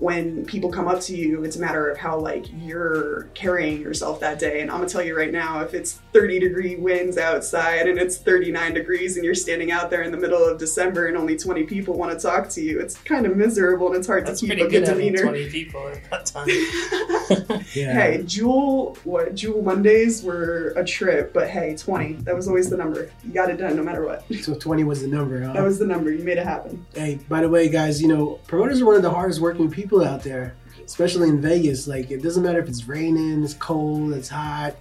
when 0.00 0.44
people 0.44 0.70
come 0.70 0.88
up 0.88 1.00
to 1.02 1.16
you, 1.16 1.44
it's 1.44 1.56
a 1.56 1.60
matter 1.60 1.88
of 1.88 1.98
how 1.98 2.18
like 2.18 2.46
you're 2.58 3.24
carrying 3.34 3.80
yourself 3.80 4.20
that 4.20 4.38
day. 4.38 4.60
And 4.60 4.70
I'm 4.70 4.78
gonna 4.78 4.88
tell 4.88 5.02
you 5.02 5.16
right 5.16 5.32
now, 5.32 5.60
if 5.60 5.74
it's 5.74 6.00
30 6.12 6.40
degree 6.40 6.76
winds 6.76 7.18
outside 7.18 7.88
and 7.88 7.98
it's 7.98 8.16
39 8.18 8.74
degrees 8.74 9.16
and 9.16 9.24
you're 9.24 9.34
standing 9.34 9.70
out 9.70 9.90
there 9.90 10.02
in 10.02 10.10
the 10.10 10.16
middle 10.16 10.42
of 10.44 10.58
December 10.58 11.06
and 11.06 11.16
only 11.16 11.36
20 11.36 11.64
people 11.64 11.94
want 11.94 12.12
to 12.12 12.18
talk 12.18 12.48
to 12.50 12.60
you, 12.60 12.80
it's 12.80 12.96
kind 12.98 13.26
of 13.26 13.36
miserable 13.36 13.88
and 13.88 13.96
it's 13.96 14.06
hard 14.06 14.26
That's 14.26 14.40
to 14.40 14.46
keep 14.46 14.58
a 14.58 14.62
good 14.62 14.70
good 14.70 14.88
having 14.88 15.12
demeanor. 15.12 15.30
20 15.30 15.50
people 15.50 15.88
at 15.88 16.10
that 16.10 16.26
time. 16.26 16.48
yeah. 17.74 17.92
Hey, 17.92 18.22
Jewel, 18.24 18.96
what? 19.04 19.34
Jewel 19.34 19.62
Mondays 19.62 20.22
were 20.22 20.68
a 20.76 20.84
trip, 20.84 21.32
but 21.32 21.48
hey, 21.48 21.76
20. 21.76 22.14
That 22.24 22.34
was 22.34 22.48
always 22.48 22.70
the 22.70 22.76
number. 22.76 23.10
You 23.24 23.32
got 23.32 23.50
it 23.50 23.56
done 23.56 23.76
no 23.76 23.82
matter 23.82 24.04
what. 24.04 24.24
So 24.42 24.54
twenty 24.54 24.84
was 24.84 25.02
the 25.02 25.08
number, 25.08 25.42
huh? 25.42 25.52
That 25.52 25.62
was 25.62 25.78
the 25.78 25.86
number. 25.86 26.10
You 26.12 26.24
made 26.24 26.38
it 26.38 26.46
happen. 26.46 26.84
Hey, 26.94 27.18
by 27.28 27.40
the 27.40 27.48
way, 27.48 27.68
guys, 27.68 28.00
you 28.00 28.08
know, 28.08 28.40
promoters 28.46 28.80
are 28.80 28.86
one 28.86 28.96
of 28.96 29.02
the 29.02 29.10
hardest 29.10 29.40
working 29.40 29.70
people 29.70 29.85
out 30.04 30.22
there, 30.22 30.54
especially 30.84 31.28
in 31.28 31.40
Vegas. 31.40 31.86
Like, 31.86 32.10
it 32.10 32.22
doesn't 32.22 32.42
matter 32.42 32.58
if 32.58 32.68
it's 32.68 32.86
raining, 32.86 33.42
it's 33.42 33.54
cold, 33.54 34.12
it's 34.12 34.28
hot. 34.28 34.76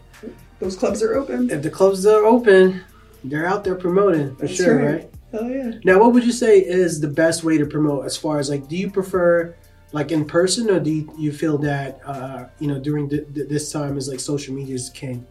Those 0.60 0.76
clubs 0.76 1.04
are 1.04 1.16
open. 1.16 1.50
If 1.50 1.62
the 1.62 1.70
clubs 1.70 2.06
are 2.06 2.26
open, 2.26 2.84
they're 3.24 3.46
out 3.46 3.64
there 3.64 3.76
promoting 3.76 4.36
for 4.36 4.48
That's 4.48 4.56
sure, 4.56 4.78
right. 4.78 4.94
right? 4.94 5.10
Hell 5.32 5.50
yeah. 5.50 5.72
Now, 5.84 6.00
what 6.00 6.14
would 6.14 6.24
you 6.24 6.32
say 6.32 6.60
is 6.60 7.02
the 7.02 7.08
best 7.08 7.44
way 7.44 7.58
to 7.58 7.66
promote? 7.66 8.06
As 8.06 8.16
far 8.16 8.40
as 8.40 8.50
like, 8.50 8.68
do 8.68 8.78
you 8.78 8.90
prefer 8.90 9.56
like 9.92 10.12
in 10.12 10.26
person, 10.26 10.70
or 10.70 10.80
do 10.80 10.92
you, 10.92 11.14
you 11.18 11.32
feel 11.32 11.58
that 11.60 12.00
uh, 12.06 12.46
you 12.60 12.68
know 12.68 12.80
during 12.80 13.10
th- 13.10 13.34
th- 13.34 13.48
this 13.48 13.72
time 13.72 13.98
is 13.98 14.10
like 14.10 14.20
social 14.20 14.54
media 14.54 14.76
is 14.76 14.90
king 14.90 15.26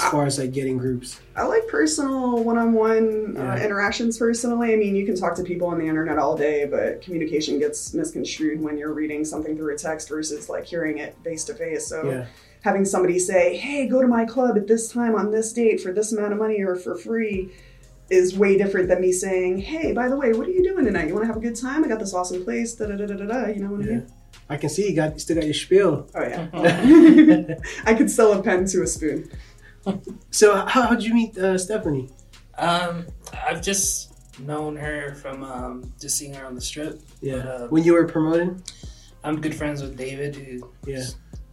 as 0.00 0.10
far 0.10 0.26
as 0.26 0.38
like 0.38 0.52
getting 0.52 0.78
groups? 0.78 1.20
I 1.36 1.44
like 1.44 1.66
personal 1.68 2.42
one-on-one 2.42 3.36
uh, 3.36 3.58
interactions 3.62 4.18
personally. 4.18 4.72
I 4.72 4.76
mean, 4.76 4.94
you 4.94 5.04
can 5.04 5.16
talk 5.16 5.34
to 5.36 5.42
people 5.42 5.68
on 5.68 5.78
the 5.78 5.86
internet 5.86 6.18
all 6.18 6.36
day, 6.36 6.66
but 6.66 7.02
communication 7.02 7.58
gets 7.58 7.94
misconstrued 7.94 8.60
when 8.60 8.78
you're 8.78 8.92
reading 8.92 9.24
something 9.24 9.56
through 9.56 9.74
a 9.74 9.78
text 9.78 10.08
versus 10.08 10.48
like 10.48 10.64
hearing 10.64 10.98
it 10.98 11.16
face 11.24 11.44
to 11.44 11.54
face. 11.54 11.86
So 11.86 12.10
Yeah, 12.10 12.26
having 12.62 12.84
somebody 12.84 13.18
say, 13.18 13.56
"Hey, 13.56 13.86
go 13.86 14.00
to 14.00 14.08
my 14.08 14.24
club 14.24 14.56
at 14.56 14.66
this 14.66 14.90
time 14.90 15.14
on 15.14 15.30
this 15.30 15.52
date 15.52 15.80
for 15.80 15.92
this 15.92 16.12
amount 16.12 16.32
of 16.32 16.38
money 16.38 16.60
or 16.60 16.76
for 16.76 16.96
free," 16.96 17.50
is 18.10 18.38
way 18.38 18.56
different 18.56 18.88
than 18.88 19.00
me 19.00 19.12
saying, 19.12 19.58
"Hey, 19.58 19.92
by 19.92 20.08
the 20.08 20.16
way, 20.16 20.32
what 20.32 20.46
are 20.46 20.52
you 20.52 20.62
doing 20.62 20.84
tonight? 20.84 21.08
You 21.08 21.14
want 21.14 21.24
to 21.24 21.28
have 21.28 21.36
a 21.36 21.40
good 21.40 21.56
time? 21.56 21.84
I 21.84 21.88
got 21.88 21.98
this 21.98 22.14
awesome 22.14 22.44
place." 22.44 22.74
Da 22.74 22.86
da 22.86 22.96
da 22.96 23.06
da 23.06 23.14
da. 23.14 23.26
da. 23.26 23.46
You 23.48 23.60
know 23.60 23.70
what 23.70 23.82
I 23.82 23.84
mean? 23.84 24.06
I 24.50 24.56
can 24.56 24.70
see 24.70 24.88
you 24.88 24.96
got 24.96 25.12
you 25.12 25.18
still 25.18 25.36
got 25.36 25.44
your 25.44 25.54
spiel. 25.54 26.08
Oh 26.14 26.22
yeah. 26.22 26.48
I 27.84 27.94
could 27.94 28.10
sell 28.10 28.32
a 28.32 28.42
pen 28.42 28.64
to 28.66 28.82
a 28.82 28.86
spoon. 28.86 29.30
So 30.30 30.54
how 30.66 30.82
how'd 30.82 31.02
you 31.02 31.14
meet 31.14 31.36
uh, 31.38 31.56
Stephanie? 31.58 32.10
Um, 32.56 33.06
I've 33.46 33.62
just 33.62 34.12
known 34.40 34.76
her 34.76 35.14
from 35.14 35.42
um, 35.42 35.92
just 36.00 36.16
seeing 36.18 36.34
her 36.34 36.44
on 36.46 36.54
the 36.54 36.60
strip. 36.60 37.00
Yeah, 37.20 37.36
But, 37.36 37.46
uh, 37.46 37.66
when 37.68 37.84
you 37.84 37.92
were 37.94 38.06
promoting. 38.06 38.62
I'm 39.24 39.40
good 39.40 39.54
friends 39.54 39.82
with 39.82 39.96
David, 39.96 40.36
who's 40.36 40.62
Yeah, 40.86 41.04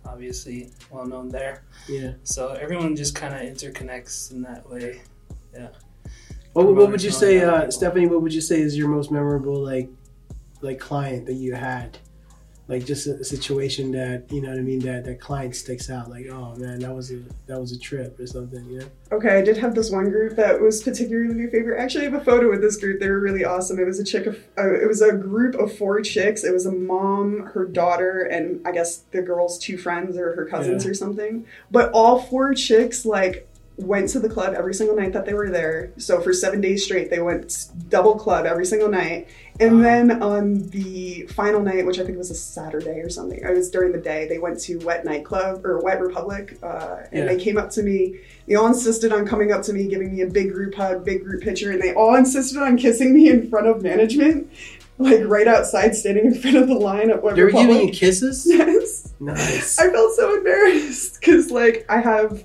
obviously 0.05 0.72
well 0.91 1.05
known 1.05 1.29
there. 1.29 1.63
yeah. 1.89 2.13
So 2.24 2.50
everyone 2.53 2.96
just 2.96 3.15
kind 3.15 3.34
of 3.34 3.41
interconnects 3.41 4.32
in 4.32 4.41
that 4.44 4.70
way. 4.70 5.01
What, 6.53 6.74
what 6.75 6.89
would 6.91 7.03
you 7.03 7.12
say, 7.12 7.39
and 7.39 7.50
all 7.50 7.58
that 7.58 7.67
uh. 7.67 7.72
Stephanie? 7.72 8.05
What 8.08 8.22
would 8.22 8.34
you 8.34 8.41
say 8.41 8.62
is 8.62 8.77
your 8.77 8.88
most 8.88 9.12
memorable 9.12 9.62
like 9.62 9.89
like 10.62 10.79
client 10.79 11.25
that 11.25 11.34
you 11.34 11.53
had? 11.53 11.98
Like 12.67 12.86
just 12.86 13.05
a, 13.05 13.24
situation 13.24 13.91
that 13.91 14.31
you 14.31 14.41
know 14.41 14.50
what 14.50 14.57
I 14.57 14.62
mean 14.62 14.79
that 14.79 15.05
that 15.05 15.19
client 15.19 15.55
sticks 15.55 15.89
out. 15.89 16.10
Like 16.10 16.25
oh 16.31 16.55
man, 16.55 16.79
that 16.79 16.93
was 16.93 17.12
a 17.12 17.22
that 17.45 17.60
was 17.60 17.72
a 17.72 17.79
trip 17.79 18.19
or 18.19 18.25
something. 18.25 18.65
You 18.67 18.79
know? 18.79 18.88
Okay, 19.12 19.38
I 19.38 19.41
did 19.43 19.57
have 19.57 19.75
this 19.75 19.91
one 19.91 20.10
group 20.10 20.36
that 20.38 20.60
was 20.60 20.81
particularly 20.81 21.34
my 21.36 21.50
favorite. 21.50 21.79
Actually, 21.79 22.07
I 22.07 22.10
have 22.10 22.22
a 22.22 22.25
photo 22.25 22.50
with 22.50 22.62
this 22.62 22.77
group. 22.77 23.00
They 23.00 23.07
were 23.10 23.19
really 23.19 23.45
awesome. 23.45 23.77
It 23.77 23.86
was 23.86 24.00
a 24.00 24.03
chick 24.03 24.25
of, 24.25 24.38
uh, 24.57 24.74
it 24.74 24.88
was 24.88 25.01
a 25.01 25.13
group 25.13 25.53
of 25.55 25.77
four 25.77 26.01
chicks. 26.01 26.43
It 26.43 26.53
was 26.53 26.65
a 26.65 26.72
mom, 26.72 27.51
her 27.53 27.65
daughter, 27.65 28.24
and 28.24 28.65
I 28.67 28.72
guess 28.72 28.98
the 29.12 29.22
girl's 29.22 29.60
two 29.60 29.77
friends 29.77 30.17
or 30.17 30.36
her 30.36 30.45
cousins 30.45 30.86
Yeah. 30.86 30.91
or 30.91 30.93
something. 30.95 31.45
But 31.69 31.91
all 31.91 32.19
four 32.19 32.55
chicks 32.55 33.05
like 33.05 33.48
went 33.77 34.08
to 34.10 34.20
the 34.20 34.29
club 34.29 34.53
every 34.58 34.74
single 34.74 34.96
night 34.96 35.12
that 35.13 35.25
they 35.25 35.34
were 35.34 35.50
there. 35.50 35.91
So 35.98 36.22
for 36.22 36.32
seven 36.32 36.62
days 36.62 36.84
straight, 36.86 37.10
they 37.10 37.20
went 37.20 37.67
double 37.89 38.15
club 38.15 38.46
every 38.46 38.65
single 38.65 38.88
night. 38.89 39.27
And 39.60 39.77
Wow. 39.77 39.84
then 39.84 40.24
on 40.24 40.70
the 40.70 41.27
final 41.34 41.62
night, 41.62 41.86
which 41.86 42.00
I 42.00 42.05
think 42.05 42.17
was 42.17 42.32
a 42.32 42.36
Saturday 42.36 43.00
or 43.01 43.10
something, 43.10 43.39
it 43.39 43.53
was 43.55 43.70
during 43.70 43.91
the 43.91 43.98
day, 43.98 44.27
they 44.29 44.38
went 44.38 44.60
to 44.62 44.77
Wet 44.79 45.03
Nightclub 45.05 45.65
or 45.65 45.79
Wet 45.79 46.00
Republic, 46.01 46.58
uh, 46.63 46.98
and 47.12 47.25
Yeah. 47.25 47.34
they 47.34 47.38
came 47.41 47.58
up 47.58 47.70
to 47.72 47.84
me. 47.84 48.15
They 48.48 48.55
all 48.55 48.67
insisted 48.67 49.12
on 49.12 49.25
coming 49.25 49.51
up 49.51 49.62
to 49.63 49.74
me, 49.74 49.88
giving 49.88 50.13
me 50.13 50.22
a 50.22 50.27
big 50.27 50.53
group 50.53 50.75
hug, 50.75 51.03
big 51.03 51.24
group 51.24 51.41
picture, 51.41 51.72
and 51.72 51.82
they 51.82 51.94
all 51.94 52.15
insisted 52.15 52.58
on 52.58 52.77
kissing 52.77 53.13
me 53.13 53.29
in 53.29 53.50
front 53.50 53.67
of 53.67 53.82
management, 53.82 54.50
like 55.00 55.22
right 55.25 55.48
outside, 55.48 55.96
standing 55.96 56.25
in 56.27 56.34
front 56.36 56.55
of 56.58 56.67
the 56.67 56.75
line 56.75 57.10
at 57.10 57.22
Wet 57.24 57.36
They 57.36 57.44
were 57.44 57.51
giving 57.51 57.88
you 57.88 57.91
kisses. 57.94 58.46
Yes. 58.50 59.13
Nice. 59.20 59.79
I 59.79 59.89
felt 59.89 60.13
so 60.15 60.36
embarrassed 60.36 61.20
because, 61.20 61.50
like, 61.50 61.86
I 61.89 62.00
have 62.00 62.44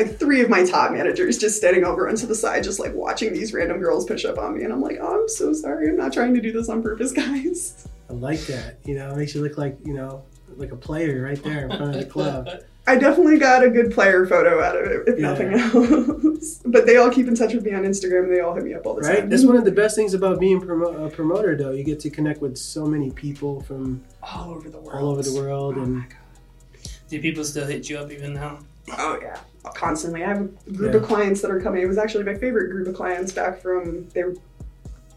like 0.00 0.18
three 0.18 0.40
of 0.40 0.48
my 0.48 0.64
top 0.64 0.92
managers 0.92 1.38
just 1.38 1.56
standing 1.56 1.84
over 1.84 2.08
onto 2.08 2.26
the 2.26 2.34
side, 2.34 2.64
just 2.64 2.78
like 2.80 2.94
watching 2.94 3.32
these 3.32 3.52
random 3.52 3.78
girls 3.80 4.04
push 4.06 4.24
up 4.24 4.38
on 4.38 4.56
me, 4.56 4.64
and 4.64 4.72
I'm 4.72 4.80
like, 4.80 4.98
oh, 5.00 5.22
I'm 5.22 5.28
so 5.28 5.52
sorry. 5.52 5.88
I'm 5.88 5.96
not 5.96 6.12
trying 6.12 6.34
to 6.34 6.40
do 6.40 6.52
this 6.52 6.68
on 6.68 6.82
purpose, 6.82 7.12
guys. 7.24 7.86
I 8.08 8.12
like 8.14 8.40
that. 8.46 8.78
You 8.84 8.94
know, 8.96 9.10
it 9.10 9.16
makes 9.16 9.34
you 9.34 9.42
look 9.42 9.56
like 9.58 9.76
you 9.84 9.94
know 9.94 10.22
like 10.56 10.72
a 10.72 10.76
player 10.76 11.22
right 11.22 11.42
there 11.42 11.68
in 11.68 11.76
front 11.76 11.94
of 11.94 12.00
the 12.00 12.06
club. 12.06 12.48
I 12.86 12.96
definitely 12.96 13.38
got 13.38 13.62
a 13.62 13.70
good 13.70 13.92
player 13.92 14.26
photo 14.26 14.60
out 14.64 14.74
of 14.76 14.86
it, 14.90 15.02
if 15.06 15.18
Yeah. 15.18 15.28
nothing 15.28 15.52
else. 15.54 16.60
but 16.66 16.86
they 16.86 16.96
all 16.96 17.10
keep 17.10 17.28
in 17.28 17.36
touch 17.36 17.52
with 17.54 17.62
me 17.64 17.72
on 17.72 17.82
Instagram. 17.84 18.28
They 18.28 18.40
all 18.40 18.54
hit 18.54 18.64
me 18.64 18.74
up 18.74 18.84
all 18.86 18.94
the 18.94 19.02
time. 19.02 19.10
Right. 19.10 19.20
time. 19.20 19.28
That's 19.28 19.44
one 19.44 19.54
of 19.56 19.64
the 19.64 19.70
best 19.70 19.94
things 19.94 20.12
about 20.14 20.40
being 20.40 20.60
promo- 20.60 21.06
a 21.06 21.10
promoter, 21.10 21.54
though. 21.56 21.70
You 21.72 21.84
get 21.84 22.00
to 22.00 22.10
connect 22.10 22.40
with 22.40 22.56
so 22.56 22.86
many 22.86 23.10
people 23.10 23.60
from 23.60 24.02
all 24.22 24.50
over 24.50 24.68
the 24.70 24.78
world. 24.80 24.98
all 24.98 25.10
over 25.10 25.22
the 25.22 25.34
world, 25.34 25.74
Oh 25.78 25.82
and 25.82 25.94
my 25.98 26.00
God. 26.06 26.88
Do 27.08 27.20
people 27.20 27.44
still 27.44 27.66
hit 27.66 27.88
you 27.88 27.98
up 27.98 28.10
even 28.10 28.32
now? 28.34 28.58
Oh 28.98 29.18
yeah, 29.22 29.38
constantly. 29.64 30.24
I 30.24 30.28
have 30.28 30.40
a 30.66 30.70
group 30.72 30.92
Yeah. 30.94 31.00
of 31.00 31.06
clients 31.06 31.40
that 31.42 31.50
are 31.50 31.60
coming. 31.60 31.82
It 31.82 31.86
was 31.86 31.98
actually 31.98 32.24
my 32.24 32.34
favorite 32.34 32.70
group 32.70 32.88
of 32.88 32.94
clients 32.94 33.32
back 33.32 33.60
from 33.60 34.08
they 34.14 34.24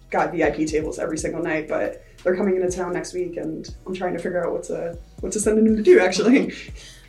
got 0.10 0.32
VIP 0.32 0.66
tables 0.66 1.00
every 1.00 1.18
single 1.18 1.42
night, 1.42 1.68
but 1.68 2.04
they're 2.24 2.36
coming 2.36 2.56
into 2.56 2.70
town 2.70 2.94
next 2.94 3.14
week, 3.14 3.38
and 3.38 3.74
I'm 3.86 3.94
trying 3.94 4.14
to 4.14 4.20
figure 4.20 4.46
out 4.46 4.54
what 4.54 4.64
to 4.66 4.98
what 5.22 5.32
to 5.34 5.40
send 5.40 5.58
them 5.58 5.76
to 5.76 5.82
do. 5.84 6.00
Actually, 6.00 6.54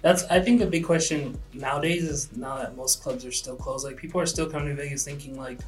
That's 0.02 0.24
I 0.24 0.40
think 0.40 0.60
a 0.60 0.66
big 0.66 0.84
question 0.84 1.38
nowadays 1.52 2.04
is 2.04 2.28
now 2.36 2.56
that 2.58 2.76
most 2.76 3.02
clubs 3.02 3.24
are 3.24 3.32
still 3.32 3.56
closed. 3.56 3.84
Like 3.84 3.96
people 3.96 4.20
are 4.20 4.26
still 4.26 4.48
coming 4.48 4.68
to 4.68 4.74
Vegas 4.82 5.04
thinking 5.04 5.36
like 5.38 5.58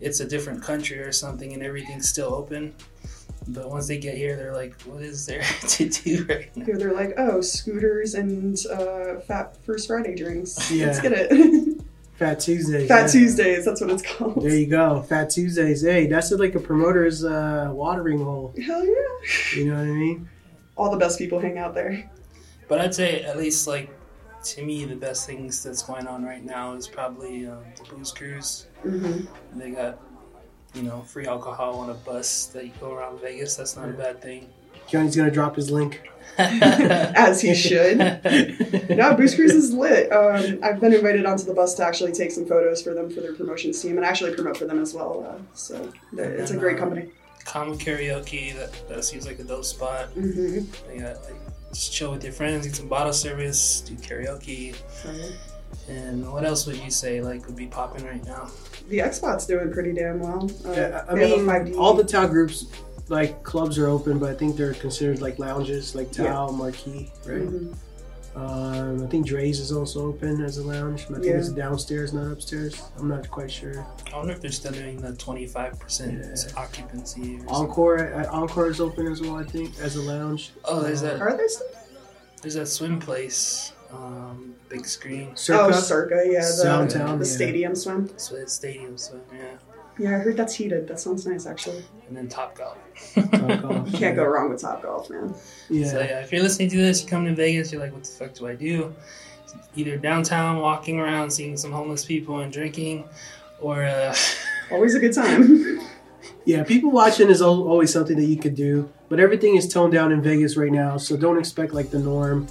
it's 0.00 0.20
a 0.20 0.24
different 0.26 0.62
country 0.62 0.98
or 0.98 1.12
something 1.12 1.52
and 1.54 1.62
everything's 1.62 2.08
still 2.08 2.34
open. 2.34 2.74
But 3.48 3.68
once 3.68 3.88
they 3.88 3.98
get 3.98 4.16
here, 4.16 4.36
they're 4.36 4.54
like, 4.54 4.80
"What 4.82 5.02
is 5.02 5.26
there 5.26 5.42
to 5.68 5.88
do 5.88 6.26
right 6.28 6.56
now?" 6.56 6.64
here 6.64 6.78
they're 6.78 6.94
like, 6.94 7.14
oh, 7.18 7.40
scooters 7.40 8.14
and 8.14 8.58
uh, 8.66 9.20
Fat 9.20 9.56
First 9.64 9.86
Friday 9.86 10.14
drinks. 10.14 10.70
Yeah. 10.70 10.86
Let's 10.86 11.00
get 11.00 11.12
it. 11.12 11.80
Fat 12.14 12.38
Tuesdays. 12.40 12.88
Fat 12.88 13.02
yeah. 13.02 13.06
Tuesdays. 13.08 13.64
That's 13.64 13.80
what 13.80 13.90
it's 13.90 14.02
called. 14.02 14.42
There 14.42 14.54
you 14.54 14.66
go, 14.66 15.02
Fat 15.02 15.30
Tuesdays. 15.30 15.82
Hey, 15.82 16.06
that's 16.06 16.30
like 16.30 16.54
a 16.54 16.60
promoter's 16.60 17.24
uh, 17.24 17.70
watering 17.72 18.18
hole. 18.18 18.54
Hell 18.64 18.84
yeah! 18.84 19.56
You 19.56 19.70
know 19.70 19.74
what 19.74 19.82
I 19.82 19.92
mean? 19.92 20.28
All 20.76 20.90
the 20.90 20.96
best 20.96 21.18
people 21.18 21.40
hang 21.40 21.58
out 21.58 21.74
there. 21.74 22.10
But 22.68 22.80
I'd 22.80 22.94
say 22.94 23.22
at 23.24 23.36
least 23.36 23.66
like 23.66 23.90
to 24.44 24.62
me, 24.62 24.84
the 24.84 24.96
best 24.96 25.26
things 25.26 25.62
that's 25.62 25.82
going 25.82 26.06
on 26.06 26.22
right 26.24 26.44
now 26.44 26.74
is 26.74 26.86
probably 26.86 27.46
um, 27.46 27.64
the 27.76 27.94
booze 27.94 28.12
cruise. 28.12 28.66
hmm 28.82 29.22
They 29.54 29.70
got 29.70 29.98
you 30.74 30.82
know 30.82 31.00
free 31.02 31.26
alcohol 31.26 31.76
on 31.78 31.90
a 31.90 31.94
bus 31.94 32.46
that 32.46 32.64
you 32.66 32.72
go 32.80 32.92
around 32.92 33.20
Vegas. 33.20 33.56
That's 33.56 33.76
not 33.76 33.88
a 33.88 33.92
bad 33.92 34.20
thing. 34.20 34.48
Johnny's 34.88 35.16
gonna 35.16 35.30
drop 35.30 35.56
his 35.56 35.70
link. 35.70 36.02
As 36.38 37.40
he 37.40 37.54
should. 37.54 37.98
No, 38.90 39.14
Booze 39.14 39.34
Cruise 39.34 39.52
is 39.52 39.72
lit. 39.72 40.12
Um, 40.12 40.58
I've 40.62 40.78
been 40.80 40.92
invited 40.92 41.26
onto 41.26 41.44
the 41.44 41.54
bus 41.54 41.74
to 41.74 41.84
actually 41.84 42.12
take 42.12 42.30
some 42.30 42.44
photos 42.46 42.82
for 42.82 42.92
them 42.94 43.08
for 43.10 43.20
their 43.20 43.34
promotions 43.34 43.80
team 43.80 43.96
and 43.96 44.04
actually 44.04 44.34
promote 44.34 44.56
for 44.56 44.66
them 44.66 44.80
as 44.80 44.94
well. 44.94 45.24
Uh, 45.28 45.40
so 45.54 45.76
th- 46.14 46.28
it's 46.28 46.50
a 46.50 46.56
great 46.56 46.76
company. 46.76 47.08
Common 47.44 47.78
karaoke. 47.78 48.54
That 48.54 48.72
that 48.88 49.04
seems 49.04 49.26
like 49.26 49.38
a 49.38 49.44
dope 49.44 49.64
spot. 49.64 50.06
hmm 50.08 50.60
They 50.86 50.98
got 50.98 51.22
like 51.24 51.34
just 51.72 51.92
chill 51.92 52.12
with 52.12 52.22
your 52.24 52.32
friends, 52.32 52.66
get 52.66 52.76
some 52.76 52.88
bottle 52.88 53.12
service, 53.12 53.80
do 53.80 53.94
karaoke, 53.96 54.74
and 55.88 56.30
what 56.32 56.44
else 56.44 56.66
would 56.66 56.76
you 56.76 56.90
say 56.90 57.20
like 57.20 57.46
would 57.46 57.56
be 57.56 57.66
popping 57.66 58.04
right 58.04 58.24
now? 58.24 58.48
The 58.88 59.00
X 59.00 59.16
Spot's 59.18 59.46
doing 59.46 59.72
pretty 59.72 59.92
damn 59.92 60.20
well. 60.20 60.50
Uh, 60.66 60.72
Yeah, 60.72 61.04
I 61.08 61.14
they 61.14 61.30
have 61.30 61.38
a 61.40 61.42
mean, 61.42 61.46
5D. 61.46 61.76
all 61.78 61.94
the 61.94 62.04
Tao 62.04 62.26
groups, 62.26 62.66
like 63.08 63.42
clubs, 63.42 63.78
are 63.78 63.86
open, 63.88 64.18
but 64.18 64.30
I 64.30 64.34
think 64.34 64.56
they're 64.56 64.74
considered 64.74 65.20
like 65.22 65.38
lounges, 65.38 65.94
like 65.94 66.10
Tao, 66.12 66.50
Marquee, 66.50 67.10
right? 67.26 67.42
Mhm. 67.48 67.74
Um, 68.36 69.04
I 69.04 69.06
think 69.06 69.28
Drai's 69.28 69.60
is 69.60 69.70
also 69.70 70.06
open 70.08 70.42
as 70.42 70.58
a 70.58 70.62
lounge. 70.64 71.06
but 71.08 71.18
I 71.18 71.20
think 71.20 71.32
Yeah. 71.34 71.38
it's 71.38 71.50
downstairs, 71.50 72.12
not 72.12 72.32
upstairs. 72.32 72.82
I'm 72.98 73.06
not 73.08 73.30
quite 73.30 73.48
sure. 73.50 73.86
I 74.12 74.16
wonder 74.16 74.32
if 74.32 74.40
they're 74.40 74.50
still 74.50 74.72
doing 74.72 75.00
the 75.00 75.12
twenty 75.12 75.46
five 75.46 75.78
percent 75.78 76.18
Yeah. 76.20 76.52
occupancy. 76.60 77.38
Encore, 77.46 78.12
uh, 78.12 78.26
Encore 78.32 78.66
is 78.68 78.80
open 78.80 79.06
as 79.06 79.20
well. 79.22 79.36
I 79.36 79.44
think 79.44 79.72
as 79.80 79.94
a 79.94 80.02
lounge. 80.02 80.52
Oh, 80.64 80.80
there's 80.80 81.00
that. 81.02 81.20
Are 81.20 81.36
there 81.36 81.48
still? 81.48 81.66
There's 82.42 82.54
that 82.54 82.66
swim 82.66 82.98
place. 82.98 83.70
Um, 83.94 84.54
big 84.68 84.86
screen. 84.86 85.34
Circa. 85.36 85.62
Oh, 85.62 85.70
Circa, 85.72 86.22
yeah. 86.26 86.40
The, 86.40 86.62
Downtown, 86.64 87.18
the 87.18 87.26
yeah. 87.26 87.32
stadium 87.32 87.74
swim. 87.74 88.10
So 88.16 88.36
it's 88.36 88.52
stadium 88.52 88.98
swim, 88.98 89.22
yeah. 89.32 89.54
Yeah, 89.98 90.16
I 90.16 90.18
heard 90.18 90.36
that's 90.36 90.54
heated. 90.54 90.88
That 90.88 90.98
sounds 90.98 91.24
nice, 91.24 91.46
actually. 91.46 91.84
And 92.08 92.16
then 92.16 92.28
Top 92.28 92.56
Golf. 92.56 92.76
Topgolf, 93.14 93.86
You 93.92 93.98
can't 93.98 94.16
go 94.16 94.24
wrong 94.24 94.50
with 94.50 94.60
Top 94.60 94.82
Golf, 94.82 95.08
man. 95.08 95.32
Yeah. 95.70 95.86
So 95.86 96.00
yeah, 96.00 96.20
if 96.20 96.32
you're 96.32 96.42
listening 96.42 96.68
to 96.70 96.76
this, 96.76 97.02
you 97.02 97.08
come 97.08 97.24
to 97.26 97.34
Vegas, 97.34 97.70
you're 97.72 97.80
like, 97.80 97.92
what 97.92 98.02
the 98.02 98.10
fuck 98.10 98.34
do 98.34 98.48
I 98.48 98.56
do? 98.56 98.92
Either 99.76 99.96
downtown, 99.96 100.58
walking 100.58 100.98
around, 100.98 101.30
seeing 101.30 101.56
some 101.56 101.70
homeless 101.70 102.04
people 102.04 102.40
and 102.40 102.52
drinking, 102.52 103.04
or 103.60 103.84
uh, 103.84 104.14
Always 104.70 104.94
a 104.94 105.00
good 105.00 105.14
time. 105.14 105.80
Yeah, 106.46 106.62
people 106.62 106.90
watching 106.90 107.30
is 107.30 107.40
always 107.40 107.90
something 107.90 108.16
that 108.16 108.26
you 108.26 108.36
could 108.36 108.54
do, 108.54 108.90
but 109.08 109.18
everything 109.18 109.56
is 109.56 109.66
toned 109.66 109.94
down 109.94 110.12
in 110.12 110.20
Vegas 110.20 110.58
right 110.58 110.70
now, 110.70 110.98
so 110.98 111.16
don't 111.16 111.38
expect 111.38 111.72
like 111.72 111.90
the 111.90 111.98
norm. 111.98 112.46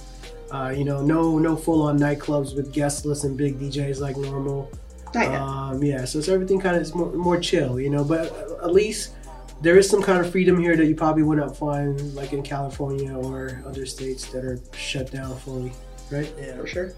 Uh, 0.54 0.70
you 0.70 0.84
know, 0.84 1.02
no 1.02 1.36
no 1.36 1.56
full 1.56 1.82
on 1.82 1.98
nightclubs 1.98 2.54
with 2.54 2.72
guest 2.72 3.04
lists 3.04 3.24
and 3.24 3.36
big 3.36 3.58
DJs 3.58 3.98
like 3.98 4.16
normal. 4.16 4.70
Um, 5.16 5.82
yeah, 5.82 6.04
so 6.04 6.20
it's 6.20 6.28
everything 6.28 6.60
kind 6.60 6.76
of 6.76 6.82
is 6.82 6.94
more, 6.94 7.10
more 7.10 7.40
chill, 7.40 7.80
you 7.80 7.90
know. 7.90 8.04
But 8.04 8.26
at 8.62 8.72
least 8.72 9.14
there 9.62 9.76
is 9.78 9.90
some 9.90 10.00
kind 10.00 10.24
of 10.24 10.30
freedom 10.30 10.60
here 10.60 10.76
that 10.76 10.86
you 10.86 10.94
probably 10.94 11.24
would 11.24 11.38
not 11.38 11.56
find 11.56 12.14
like 12.14 12.32
in 12.32 12.44
California 12.44 13.12
or 13.16 13.64
other 13.66 13.84
states 13.84 14.26
that 14.26 14.44
are 14.44 14.60
shut 14.76 15.10
down 15.10 15.36
fully, 15.38 15.72
right? 16.12 16.32
yeah. 16.38 16.56
For 16.58 16.66
sure. 16.68 16.92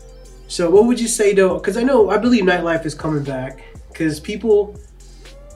So 0.49 0.69
what 0.69 0.85
would 0.85 1.01
you 1.01 1.09
say 1.09 1.33
though? 1.33 1.55
Because 1.55 1.79
I 1.79 1.83
know 1.83 2.11
I 2.11 2.19
believe 2.19 2.45
nightlife 2.45 2.85
is 2.85 2.95
coming 2.95 3.25
back 3.25 3.62
because 3.88 4.21
people 4.21 4.79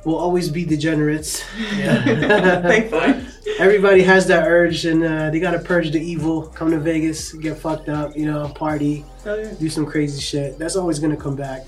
will 0.05 0.17
always 0.17 0.49
be 0.51 0.65
degenerates. 0.65 1.45
Yeah. 1.77 2.63
Thankfully. 2.63 3.27
Everybody 3.59 4.03
has 4.03 4.27
that 4.29 4.47
urge, 4.47 4.87
and 4.87 5.03
uh, 5.05 5.31
they 5.31 5.41
gotta 5.41 5.59
purge 5.59 5.91
the 5.91 6.01
evil. 6.01 6.43
Come 6.49 6.71
to 6.71 6.79
Vegas, 6.79 7.33
get 7.33 7.59
fucked 7.59 7.89
up, 7.89 8.17
you 8.17 8.27
know, 8.27 8.49
party, 8.49 9.05
Hell 9.25 9.39
yeah. 9.39 9.53
do 9.59 9.69
some 9.69 9.85
crazy 9.87 10.21
shit. 10.21 10.59
That's 10.59 10.77
always 10.77 10.99
gonna 10.99 11.17
come 11.17 11.37
back. 11.37 11.67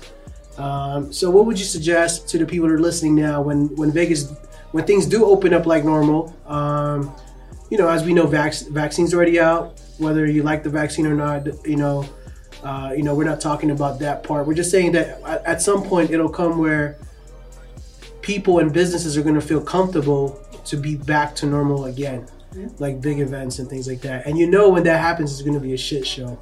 Um, 0.57 1.11
so, 1.11 1.29
what 1.29 1.45
would 1.45 1.59
you 1.59 1.65
suggest 1.65 2.27
to 2.29 2.37
the 2.37 2.45
people 2.45 2.67
that 2.67 2.73
are 2.73 2.79
listening 2.79 3.15
now 3.15 3.41
when 3.41 3.75
when 3.75 3.91
Vegas, 3.91 4.31
when 4.71 4.85
things 4.85 5.05
do 5.05 5.25
open 5.25 5.53
up 5.53 5.65
like 5.65 5.83
normal? 5.83 6.35
Um, 6.45 7.13
you 7.69 7.77
know, 7.77 7.89
as 7.89 8.03
we 8.03 8.13
know, 8.13 8.27
vac- 8.27 8.67
vaccines 8.69 9.13
already 9.13 9.39
out. 9.39 9.79
Whether 9.97 10.25
you 10.25 10.43
like 10.43 10.63
the 10.63 10.69
vaccine 10.69 11.05
or 11.05 11.15
not, 11.15 11.47
you 11.65 11.75
know, 11.75 12.05
uh, 12.63 12.93
you 12.95 13.03
know, 13.03 13.13
we're 13.15 13.23
not 13.25 13.41
talking 13.41 13.71
about 13.71 13.99
that 13.99 14.23
part. 14.23 14.47
We're 14.47 14.53
just 14.55 14.71
saying 14.71 14.91
that 14.93 15.21
at, 15.23 15.45
at 15.45 15.61
some 15.61 15.83
point 15.83 16.11
it'll 16.11 16.29
come 16.29 16.57
where 16.57 16.97
people 18.23 18.57
and 18.59 18.73
businesses 18.73 19.15
are 19.17 19.21
going 19.21 19.35
to 19.35 19.41
feel 19.41 19.61
comfortable 19.61 20.41
to 20.65 20.75
be 20.77 20.95
back 20.95 21.35
to 21.35 21.45
normal 21.45 21.85
again. 21.85 22.25
Yeah. 22.55 22.67
like 22.77 23.01
big 23.01 23.19
events 23.19 23.57
and 23.57 23.67
things 23.67 23.87
like 23.87 24.01
that. 24.01 24.27
And 24.27 24.37
you 24.37 24.45
know 24.47 24.69
when 24.69 24.83
that 24.83 24.99
happens, 25.01 25.31
it's 25.31 25.41
going 25.41 25.55
to 25.55 25.59
be 25.59 25.73
a 25.73 25.77
shit 25.77 26.05
show 26.05 26.37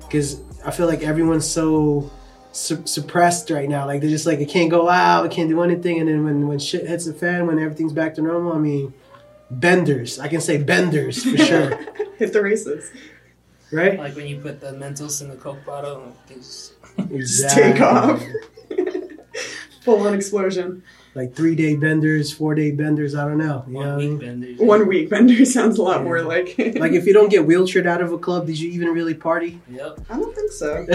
because 0.00 0.40
I 0.64 0.70
feel 0.70 0.86
like 0.86 1.02
everyone's 1.02 1.46
so 1.46 2.10
su- 2.52 2.80
suppressed 2.86 3.50
right 3.50 3.68
now. 3.68 3.84
Like 3.84 4.00
they're 4.00 4.08
just 4.08 4.24
like, 4.24 4.38
I 4.38 4.46
can't 4.46 4.70
go 4.70 4.88
out, 4.88 5.26
I 5.26 5.28
can't 5.28 5.50
do 5.50 5.60
anything. 5.60 6.00
And 6.00 6.08
then 6.08 6.24
when 6.24 6.48
when 6.48 6.58
shit 6.58 6.86
hits 6.86 7.04
the 7.04 7.12
fan, 7.12 7.46
when 7.46 7.58
everything's 7.58 7.92
back 7.92 8.14
to 8.14 8.22
normal, 8.22 8.54
I 8.54 8.58
mean, 8.60 8.94
benders. 9.50 10.18
I 10.18 10.28
can 10.28 10.40
say 10.40 10.56
benders 10.56 11.22
for 11.22 11.36
sure, 11.48 11.78
Hit 12.16 12.32
the 12.32 12.42
races. 12.42 12.90
right? 13.70 13.98
Like 13.98 14.16
when 14.16 14.26
you 14.26 14.38
put 14.40 14.58
the 14.58 14.68
Mentos 14.72 15.20
in 15.20 15.28
the 15.28 15.36
Coke 15.36 15.62
bottle, 15.66 16.02
and 16.02 16.16
things 16.26 16.72
Just 17.10 17.50
take 17.54 17.78
off. 17.82 18.22
Full 19.82 20.06
on 20.06 20.14
explosion. 20.14 20.82
Like 21.14 21.34
three 21.34 21.54
day 21.54 21.76
benders, 21.76 22.32
four 22.32 22.54
day 22.54 22.70
benders. 22.70 23.14
I 23.14 23.26
don't 23.26 23.36
know. 23.38 23.64
You 23.66 23.74
know 23.74 23.80
one 23.80 23.88
I 23.90 23.96
week 23.96 24.08
mean? 24.10 24.18
benders. 24.18 24.58
One 24.58 24.86
week 24.88 25.10
bender 25.10 25.44
sounds 25.56 25.78
a 25.78 25.82
lot 25.82 26.02
more 26.04 26.22
like. 26.22 26.54
Like 26.82 26.92
if 26.92 27.06
you 27.06 27.12
don't 27.12 27.28
get 27.28 27.46
wheelchaired 27.46 27.86
out 27.86 28.00
of 28.00 28.12
a 28.12 28.18
club, 28.18 28.46
did 28.46 28.58
you 28.58 28.70
even 28.70 28.88
really 28.88 29.14
party? 29.14 29.60
Yep. 29.70 30.00
I 30.10 30.16
don't 30.18 30.34
think 30.34 30.52
so. 30.52 30.86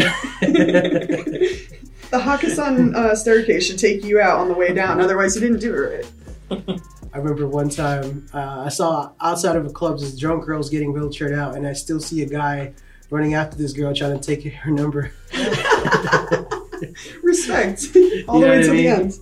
The 2.10 2.20
Hakkasan 2.20 2.96
uh, 2.96 3.16
staircase 3.16 3.68
should 3.68 3.80
take 3.80 4.02
you 4.06 4.22
out 4.22 4.40
on 4.40 4.48
the 4.48 4.54
way 4.54 4.74
down. 4.74 5.02
Otherwise, 5.02 5.36
you 5.36 5.42
didn't 5.42 5.60
do 5.60 5.74
it 5.76 6.06
right. 6.50 6.80
I 7.14 7.18
remember 7.18 7.46
one 7.50 7.68
time 7.70 8.26
uh, 8.34 8.64
I 8.66 8.70
saw 8.70 9.12
outside 9.20 9.58
of 9.58 9.66
a 9.66 9.70
club 9.70 10.00
this 10.00 10.18
drunk 10.18 10.46
girl's 10.46 10.70
getting 10.70 10.94
wheelchaired 10.94 11.38
out, 11.38 11.56
and 11.58 11.68
I 11.68 11.74
still 11.74 12.00
see 12.00 12.22
a 12.22 12.26
guy 12.26 12.72
running 13.10 13.34
after 13.34 13.58
this 13.58 13.74
girl 13.74 13.94
trying 13.94 14.18
to 14.18 14.26
take 14.26 14.46
her 14.54 14.72
number. 14.72 15.12
Respect. 17.24 17.88
All 18.30 18.40
You 18.40 18.46
the 18.46 18.52
way 18.52 18.64
to 18.64 18.72
I 18.72 18.76
the 18.76 18.88
end. 18.88 19.20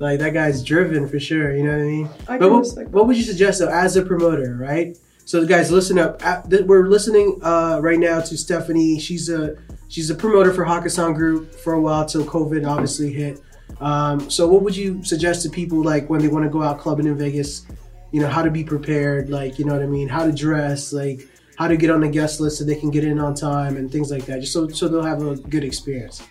Like 0.00 0.18
that 0.18 0.34
guy's 0.34 0.62
driven 0.62 1.08
for 1.08 1.20
sure. 1.20 1.54
You 1.54 1.64
know 1.64 1.72
what 1.72 1.80
I 1.80 1.84
mean? 1.84 2.10
I 2.28 2.38
But 2.38 2.50
what, 2.50 2.88
what 2.88 3.06
would 3.06 3.16
you 3.16 3.22
suggest 3.22 3.60
though, 3.60 3.68
as 3.68 3.96
a 3.96 4.02
promoter, 4.02 4.56
right? 4.56 4.96
So 5.24 5.46
guys, 5.46 5.70
listen 5.70 5.98
up. 5.98 6.20
We're 6.66 6.86
listening 6.88 7.38
uh, 7.42 7.78
right 7.80 7.98
now 7.98 8.20
to 8.20 8.36
Stephanie. 8.36 8.98
She's 8.98 9.28
a 9.28 9.56
she's 9.88 10.10
a 10.10 10.14
promoter 10.14 10.52
for 10.52 10.64
Hakkasan 10.64 11.14
Group 11.14 11.54
for 11.54 11.74
a 11.74 11.80
while 11.80 12.04
till 12.04 12.24
COVID 12.24 12.68
obviously 12.68 13.12
hit. 13.12 13.40
Um, 13.80 14.28
so 14.30 14.46
what 14.46 14.62
would 14.62 14.76
you 14.76 15.02
suggest 15.02 15.42
to 15.42 15.50
people 15.50 15.82
like 15.82 16.10
when 16.10 16.20
they 16.20 16.28
want 16.28 16.44
to 16.44 16.50
go 16.50 16.62
out 16.62 16.78
clubbing 16.78 17.06
in 17.06 17.16
Vegas? 17.16 17.66
You 18.12 18.20
know 18.20 18.28
how 18.28 18.42
to 18.42 18.50
be 18.50 18.62
prepared, 18.62 19.30
like 19.30 19.58
you 19.58 19.64
know 19.64 19.72
what 19.72 19.82
I 19.82 19.86
mean, 19.86 20.08
how 20.08 20.26
to 20.26 20.32
dress, 20.32 20.92
like 20.92 21.26
how 21.56 21.68
to 21.68 21.76
get 21.76 21.90
on 21.90 22.00
the 22.00 22.08
guest 22.08 22.38
list 22.38 22.58
so 22.58 22.64
they 22.64 22.76
can 22.76 22.90
get 22.90 23.04
in 23.04 23.18
on 23.18 23.34
time 23.34 23.76
and 23.76 23.90
things 23.90 24.10
like 24.10 24.26
that, 24.26 24.40
just 24.40 24.52
so 24.52 24.68
so 24.68 24.88
they'll 24.88 25.02
have 25.02 25.22
a 25.22 25.36
good 25.36 25.64
experience. 25.64 26.22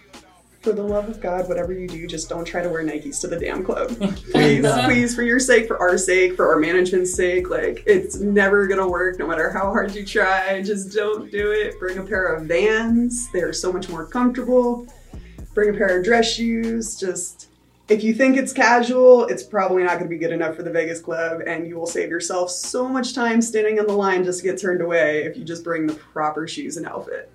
For 0.63 0.71
the 0.71 0.81
love 0.81 1.09
of 1.09 1.19
God, 1.19 1.49
whatever 1.49 1.73
you 1.73 1.89
do, 1.89 2.07
just 2.07 2.29
don't 2.29 2.45
try 2.45 2.63
to 2.63 2.69
wear 2.69 2.85
Nikes 2.85 3.19
to 3.19 3.27
the 3.27 3.37
damn 3.37 3.65
club. 3.65 3.89
Please, 4.31 4.63
uh, 4.63 4.85
please, 4.85 5.13
for 5.13 5.21
your 5.21 5.37
sake, 5.37 5.67
for 5.67 5.77
our 5.77 5.97
sake, 5.97 6.37
for 6.37 6.47
our 6.47 6.57
management's 6.57 7.13
sake, 7.13 7.49
like 7.49 7.83
it's 7.85 8.21
never 8.21 8.65
gonna 8.65 8.87
work 8.87 9.19
no 9.19 9.27
matter 9.27 9.49
how 9.49 9.65
hard 9.65 9.93
you 9.93 10.05
try. 10.05 10.61
Just 10.61 10.93
don't 10.93 11.29
do 11.29 11.51
it. 11.51 11.77
Bring 11.79 11.97
a 11.97 12.03
pair 12.03 12.27
of 12.27 12.45
vans, 12.45 13.29
they're 13.33 13.51
so 13.51 13.73
much 13.73 13.89
more 13.89 14.05
comfortable. 14.05 14.87
Bring 15.53 15.75
a 15.75 15.77
pair 15.77 15.99
of 15.99 16.05
dress 16.05 16.31
shoes. 16.31 16.97
Just 16.97 17.49
if 17.89 18.01
you 18.01 18.13
think 18.13 18.37
it's 18.37 18.53
casual, 18.53 19.25
it's 19.25 19.43
probably 19.43 19.83
not 19.83 19.97
gonna 19.97 20.09
be 20.09 20.17
good 20.17 20.31
enough 20.31 20.55
for 20.55 20.63
the 20.63 20.71
Vegas 20.71 21.01
club, 21.01 21.41
and 21.45 21.67
you 21.67 21.75
will 21.75 21.85
save 21.85 22.09
yourself 22.09 22.49
so 22.49 22.87
much 22.87 23.13
time 23.13 23.41
standing 23.41 23.79
in 23.79 23.85
the 23.85 23.91
line 23.93 24.23
just 24.23 24.39
to 24.39 24.45
get 24.45 24.61
turned 24.61 24.81
away 24.81 25.23
if 25.23 25.35
you 25.35 25.43
just 25.43 25.65
bring 25.65 25.87
the 25.87 25.93
proper 25.93 26.47
shoes 26.47 26.77
and 26.77 26.87
outfit. 26.87 27.29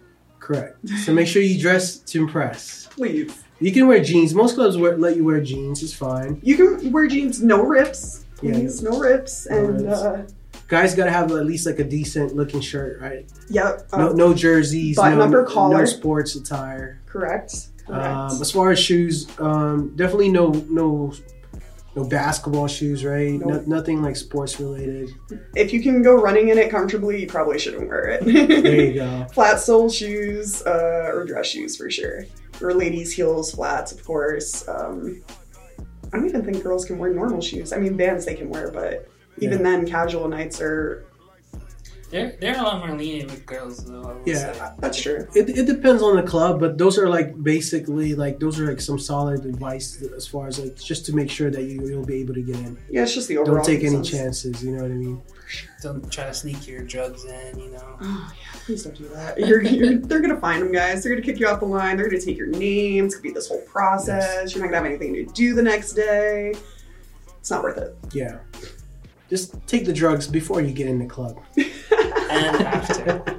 Correct. 0.49 0.79
So 1.05 1.13
make 1.13 1.27
sure 1.29 1.43
you 1.43 1.61
dress 1.61 1.99
to 1.99 2.21
impress. 2.21 2.87
Please. 2.87 3.45
You 3.61 3.71
can 3.71 3.87
wear 3.87 4.03
jeans. 4.03 4.35
Most 4.35 4.55
clubs 4.55 4.79
wear, 4.79 4.97
let 4.97 5.15
you 5.15 5.23
wear 5.23 5.43
jeans. 5.43 5.83
It's 5.83 5.93
fine. 5.93 6.41
You 6.43 6.57
can 6.57 6.91
wear 6.91 7.07
jeans, 7.07 7.43
no 7.43 7.63
rips. 7.63 8.25
Yeah. 8.41 8.57
No 8.83 8.99
rips. 8.99 9.47
No 9.51 9.57
and 9.59 9.85
rips. 9.87 10.01
uh 10.01 10.27
Guys 10.69 10.95
got 10.95 11.05
to 11.05 11.11
have 11.11 11.31
at 11.33 11.45
least 11.45 11.67
like 11.67 11.79
a 11.81 11.85
decent 11.85 12.35
looking 12.35 12.63
shirt, 12.63 12.99
right? 13.01 13.27
yep. 13.51 13.87
No, 13.93 14.11
um, 14.11 14.17
no 14.17 14.33
jerseys, 14.33 14.97
button 14.97 15.19
no, 15.19 15.25
up 15.25 15.35
or 15.35 15.45
collar. 15.45 15.79
no 15.79 15.85
sports 15.85 16.35
attire. 16.35 17.01
correct. 17.07 17.69
Correct. 17.87 18.05
Um, 18.05 18.41
as 18.41 18.51
far 18.51 18.71
as 18.71 18.79
shoes, 18.79 19.27
um, 19.39 19.93
definitely 19.97 20.31
no 20.31 20.51
no 20.71 21.13
no 21.99 22.09
basketball 22.09 22.69
shoes, 22.69 23.05
right? 23.05 23.41
No, 23.41 23.61
nothing 23.67 24.03
like 24.03 24.17
sports 24.17 24.59
related. 24.61 25.11
if 25.57 25.73
you 25.73 25.83
can 25.83 26.03
go 26.03 26.15
running 26.15 26.49
in 26.49 26.59
it 26.59 26.71
comfortably, 26.71 27.21
you 27.21 27.27
probably 27.27 27.59
shouldn't 27.59 27.89
wear 27.89 28.09
it. 28.09 28.25
There 28.25 28.81
you 28.85 28.95
go. 28.95 29.27
Flat 29.33 29.61
sole 29.61 29.89
shoes, 29.91 30.63
uh, 30.67 31.11
or 31.13 31.25
dress 31.25 31.47
shoes 31.47 31.77
for 31.77 31.91
sure. 31.91 32.25
Or 32.61 32.73
ladies' 32.75 33.13
heels, 33.13 33.53
flats, 33.55 33.93
of 33.93 34.05
course. 34.05 34.67
Um, 34.69 35.23
I 36.13 36.17
don't 36.17 36.29
even 36.29 36.45
think 36.45 36.63
girls 36.63 36.85
can 36.85 36.99
wear 36.99 37.13
normal 37.13 37.41
shoes. 37.41 37.73
I 37.73 37.79
mean, 37.79 37.97
Vans 37.97 38.25
they 38.25 38.35
can 38.35 38.49
wear, 38.49 38.71
but 38.71 39.09
even 39.41 39.63
then, 39.63 39.87
casual 39.87 40.29
nights 40.29 40.61
are. 40.61 41.05
They're 42.11 42.37
they're 42.41 42.59
a 42.59 42.63
lot 42.63 42.87
more 42.87 42.97
lenient 42.97 43.31
with 43.31 43.45
girls 43.45 43.85
though. 43.85 44.21
Yeah. 44.25 44.53
say. 44.53 44.71
That's 44.79 45.01
true. 45.01 45.29
It, 45.35 45.51
it 45.51 45.67
depends 45.67 46.03
on 46.03 46.17
the 46.17 46.23
club, 46.23 46.59
but 46.59 46.79
those 46.79 46.97
are 46.99 47.09
like 47.09 47.43
basically 47.43 48.15
like 48.15 48.41
those 48.41 48.59
are 48.59 48.67
like 48.67 48.81
some 48.81 48.99
solid 48.99 49.45
advice 49.45 50.03
as 50.17 50.27
far 50.27 50.47
as 50.47 50.59
like 50.59 50.77
just 50.77 51.05
to 51.07 51.15
make 51.15 51.31
sure 51.31 51.51
that 51.51 51.63
you 51.65 51.87
you'll 51.87 52.07
be 52.07 52.21
able 52.21 52.35
to 52.35 52.43
get 52.43 52.57
in. 52.57 52.79
Yeah, 52.89 53.03
it's 53.03 53.15
just 53.15 53.29
the 53.29 53.37
overall. 53.37 53.57
Don't 53.57 53.67
take 53.67 53.81
any 53.81 53.97
consensus. 53.97 54.43
chances. 54.43 54.65
You 54.65 54.73
know 54.73 54.83
what 54.83 54.91
I 54.91 54.95
mean? 54.95 55.23
Don't 55.83 56.11
try 56.11 56.25
to 56.25 56.35
sneak 56.35 56.67
your 56.67 56.83
drugs 56.83 57.25
in. 57.25 57.59
You 57.59 57.71
know. 57.73 57.99
Oh 58.01 58.33
yeah, 58.35 58.61
please 58.65 58.85
don't 58.85 58.97
do 58.97 59.09
that. 59.09 59.39
You're, 59.39 59.63
you're, 59.63 59.99
they're 59.99 60.21
gonna 60.21 60.41
find 60.41 60.63
them, 60.63 60.73
guys. 60.73 61.03
They're 61.03 61.13
gonna 61.13 61.25
kick 61.25 61.39
you 61.39 61.47
off 61.47 61.61
the 61.61 61.67
line. 61.67 61.99
They're 61.99 62.09
gonna 62.09 62.23
take 62.23 62.39
your 62.39 62.47
name. 62.47 63.05
It's 63.05 63.17
gonna 63.17 63.23
be 63.23 63.33
this 63.33 63.49
whole 63.49 63.63
process. 63.63 64.55
You're 64.55 64.65
not 64.65 64.73
gonna 64.73 64.79
have 64.79 64.87
anything 64.87 65.13
to 65.15 65.25
do 65.35 65.55
the 65.55 65.63
next 65.63 65.93
day. 65.93 66.55
It's 67.39 67.51
not 67.51 67.63
worth 67.63 67.79
it. 67.79 67.97
Yeah. 68.13 68.39
Just 69.31 69.55
take 69.67 69.85
the 69.85 69.93
drugs 69.93 70.27
before 70.27 70.63
you 70.63 70.73
get 70.73 70.87
in 70.87 70.99
the 70.99 71.07
club. 71.07 71.39
And 72.45 72.67
after. 72.67 73.39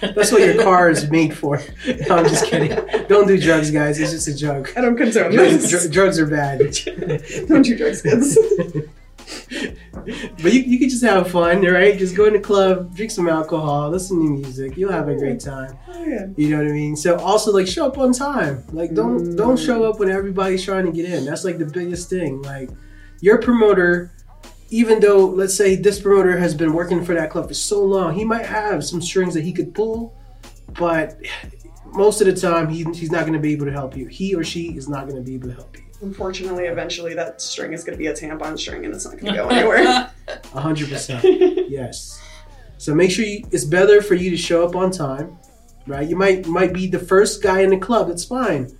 That's 0.00 0.30
what 0.30 0.42
your 0.42 0.62
car 0.62 0.90
is 0.90 1.10
made 1.10 1.36
for. 1.36 1.60
No, 2.08 2.16
I'm 2.16 2.24
just 2.24 2.46
kidding. 2.46 2.76
Don't 3.08 3.26
do 3.26 3.40
drugs, 3.40 3.70
guys. 3.70 4.00
It's 4.00 4.12
just 4.12 4.28
a 4.28 4.34
joke. 4.34 4.76
I 4.76 4.80
don't 4.80 4.96
condone 4.96 5.32
Drugs, 5.32 5.70
dr- 5.70 5.90
drugs 5.90 6.18
are 6.18 6.26
bad. 6.26 6.58
don't 7.48 7.62
do 7.62 7.76
drugs, 7.76 8.02
kids. 8.02 8.38
but 10.42 10.52
you, 10.52 10.60
you 10.60 10.78
can 10.78 10.88
just 10.88 11.04
have 11.04 11.30
fun, 11.30 11.62
right? 11.62 11.98
Just 11.98 12.16
go 12.16 12.26
in 12.26 12.32
the 12.32 12.40
club, 12.40 12.94
drink 12.94 13.10
some 13.10 13.28
alcohol, 13.28 13.90
listen 13.90 14.18
to 14.18 14.30
music. 14.30 14.76
You'll 14.76 14.92
have 14.92 15.08
a 15.08 15.16
great 15.16 15.40
time. 15.40 15.76
oh 15.88 16.04
yeah. 16.04 16.26
You 16.36 16.50
know 16.50 16.58
what 16.58 16.68
I 16.68 16.72
mean? 16.72 16.96
So 16.96 17.18
also 17.18 17.52
like 17.52 17.66
show 17.66 17.86
up 17.86 17.98
on 17.98 18.12
time. 18.12 18.64
Like 18.72 18.94
don't 18.94 19.36
don't 19.36 19.56
mm. 19.56 19.66
show 19.66 19.84
up 19.84 19.98
when 19.98 20.08
everybody's 20.08 20.64
trying 20.64 20.86
to 20.86 20.92
get 20.92 21.10
in. 21.10 21.24
That's 21.24 21.44
like 21.44 21.58
the 21.58 21.66
biggest 21.66 22.08
thing. 22.08 22.42
Like 22.42 22.70
your 23.20 23.38
promoter, 23.38 24.12
even 24.70 25.00
though 25.00 25.26
let's 25.26 25.54
say 25.54 25.76
this 25.76 26.00
promoter 26.00 26.38
has 26.38 26.54
been 26.54 26.72
working 26.72 27.04
for 27.04 27.14
that 27.14 27.30
club 27.30 27.48
for 27.48 27.54
so 27.54 27.82
long, 27.82 28.14
he 28.14 28.24
might 28.24 28.46
have 28.46 28.84
some 28.84 29.00
strings 29.00 29.34
that 29.34 29.42
he 29.42 29.52
could 29.52 29.74
pull, 29.74 30.14
but 30.78 31.18
most 31.86 32.20
of 32.20 32.26
the 32.26 32.34
time 32.34 32.68
he, 32.68 32.84
he's 32.94 33.10
not 33.10 33.20
going 33.20 33.32
to 33.32 33.38
be 33.38 33.52
able 33.52 33.66
to 33.66 33.72
help 33.72 33.96
you. 33.96 34.06
He 34.06 34.34
or 34.34 34.44
she 34.44 34.76
is 34.76 34.88
not 34.88 35.08
going 35.08 35.16
to 35.16 35.22
be 35.22 35.34
able 35.34 35.48
to 35.48 35.54
help 35.54 35.76
you. 35.76 35.84
Unfortunately, 36.00 36.66
eventually 36.66 37.14
that 37.14 37.40
string 37.40 37.72
is 37.72 37.82
gonna 37.82 37.96
be 37.96 38.06
a 38.06 38.12
tampon 38.12 38.56
string, 38.56 38.84
and 38.84 38.94
it's 38.94 39.04
not 39.04 39.18
gonna 39.18 39.34
go 39.34 39.48
anywhere. 39.48 40.08
Hundred 40.52 40.90
percent. 40.90 41.24
Yes. 41.68 42.22
So 42.76 42.94
make 42.94 43.10
sure 43.10 43.24
you, 43.24 43.44
it's 43.50 43.64
better 43.64 44.00
for 44.00 44.14
you 44.14 44.30
to 44.30 44.36
show 44.36 44.64
up 44.64 44.76
on 44.76 44.92
time, 44.92 45.36
right? 45.88 46.08
You 46.08 46.14
might 46.14 46.46
might 46.46 46.72
be 46.72 46.86
the 46.86 47.00
first 47.00 47.42
guy 47.42 47.62
in 47.62 47.70
the 47.70 47.78
club. 47.78 48.06
That's 48.06 48.24
fine. 48.24 48.70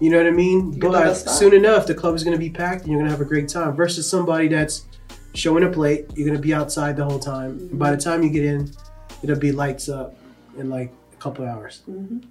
You 0.00 0.10
know 0.10 0.16
what 0.16 0.26
I 0.26 0.30
mean? 0.30 0.70
Get 0.70 0.80
the 0.80 0.88
But 0.88 1.14
soon 1.14 1.54
enough, 1.54 1.86
the 1.86 1.94
club 1.94 2.14
is 2.14 2.24
going 2.24 2.34
to 2.34 2.38
be 2.38 2.50
packed, 2.50 2.82
and 2.82 2.90
you're 2.90 2.98
going 2.98 3.10
to 3.10 3.16
have 3.16 3.20
a 3.20 3.28
great 3.28 3.48
time. 3.48 3.76
Versus 3.76 4.08
somebody 4.08 4.48
that's 4.48 4.86
showing 5.34 5.64
up 5.64 5.76
late. 5.76 6.06
You're 6.14 6.26
going 6.26 6.36
to 6.40 6.42
be 6.42 6.54
outside 6.54 6.96
the 6.96 7.04
whole 7.04 7.18
time. 7.18 7.58
Mm-hmm. 7.58 7.78
By 7.78 7.90
the 7.90 7.96
time 8.00 8.22
you 8.22 8.30
get 8.30 8.44
in, 8.44 8.70
it'll 9.22 9.38
be 9.38 9.52
lights 9.52 9.88
up 9.88 10.14
in 10.56 10.70
like 10.70 10.92
a 11.12 11.16
couple 11.16 11.46
hours. 11.46 11.82
Mhm. 11.90 12.24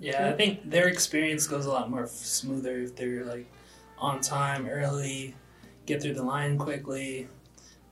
Yeah, 0.00 0.28
I 0.28 0.32
think 0.32 0.68
their 0.68 0.88
experience 0.88 1.46
goes 1.46 1.66
a 1.66 1.70
lot 1.70 1.90
more 1.90 2.02
f- 2.02 2.10
smoother 2.10 2.80
if 2.80 2.96
they're 2.96 3.24
like 3.24 3.46
on 3.98 4.20
time, 4.20 4.66
early, 4.68 5.36
get 5.86 6.02
through 6.02 6.14
the 6.14 6.22
line 6.24 6.58
quickly. 6.58 7.28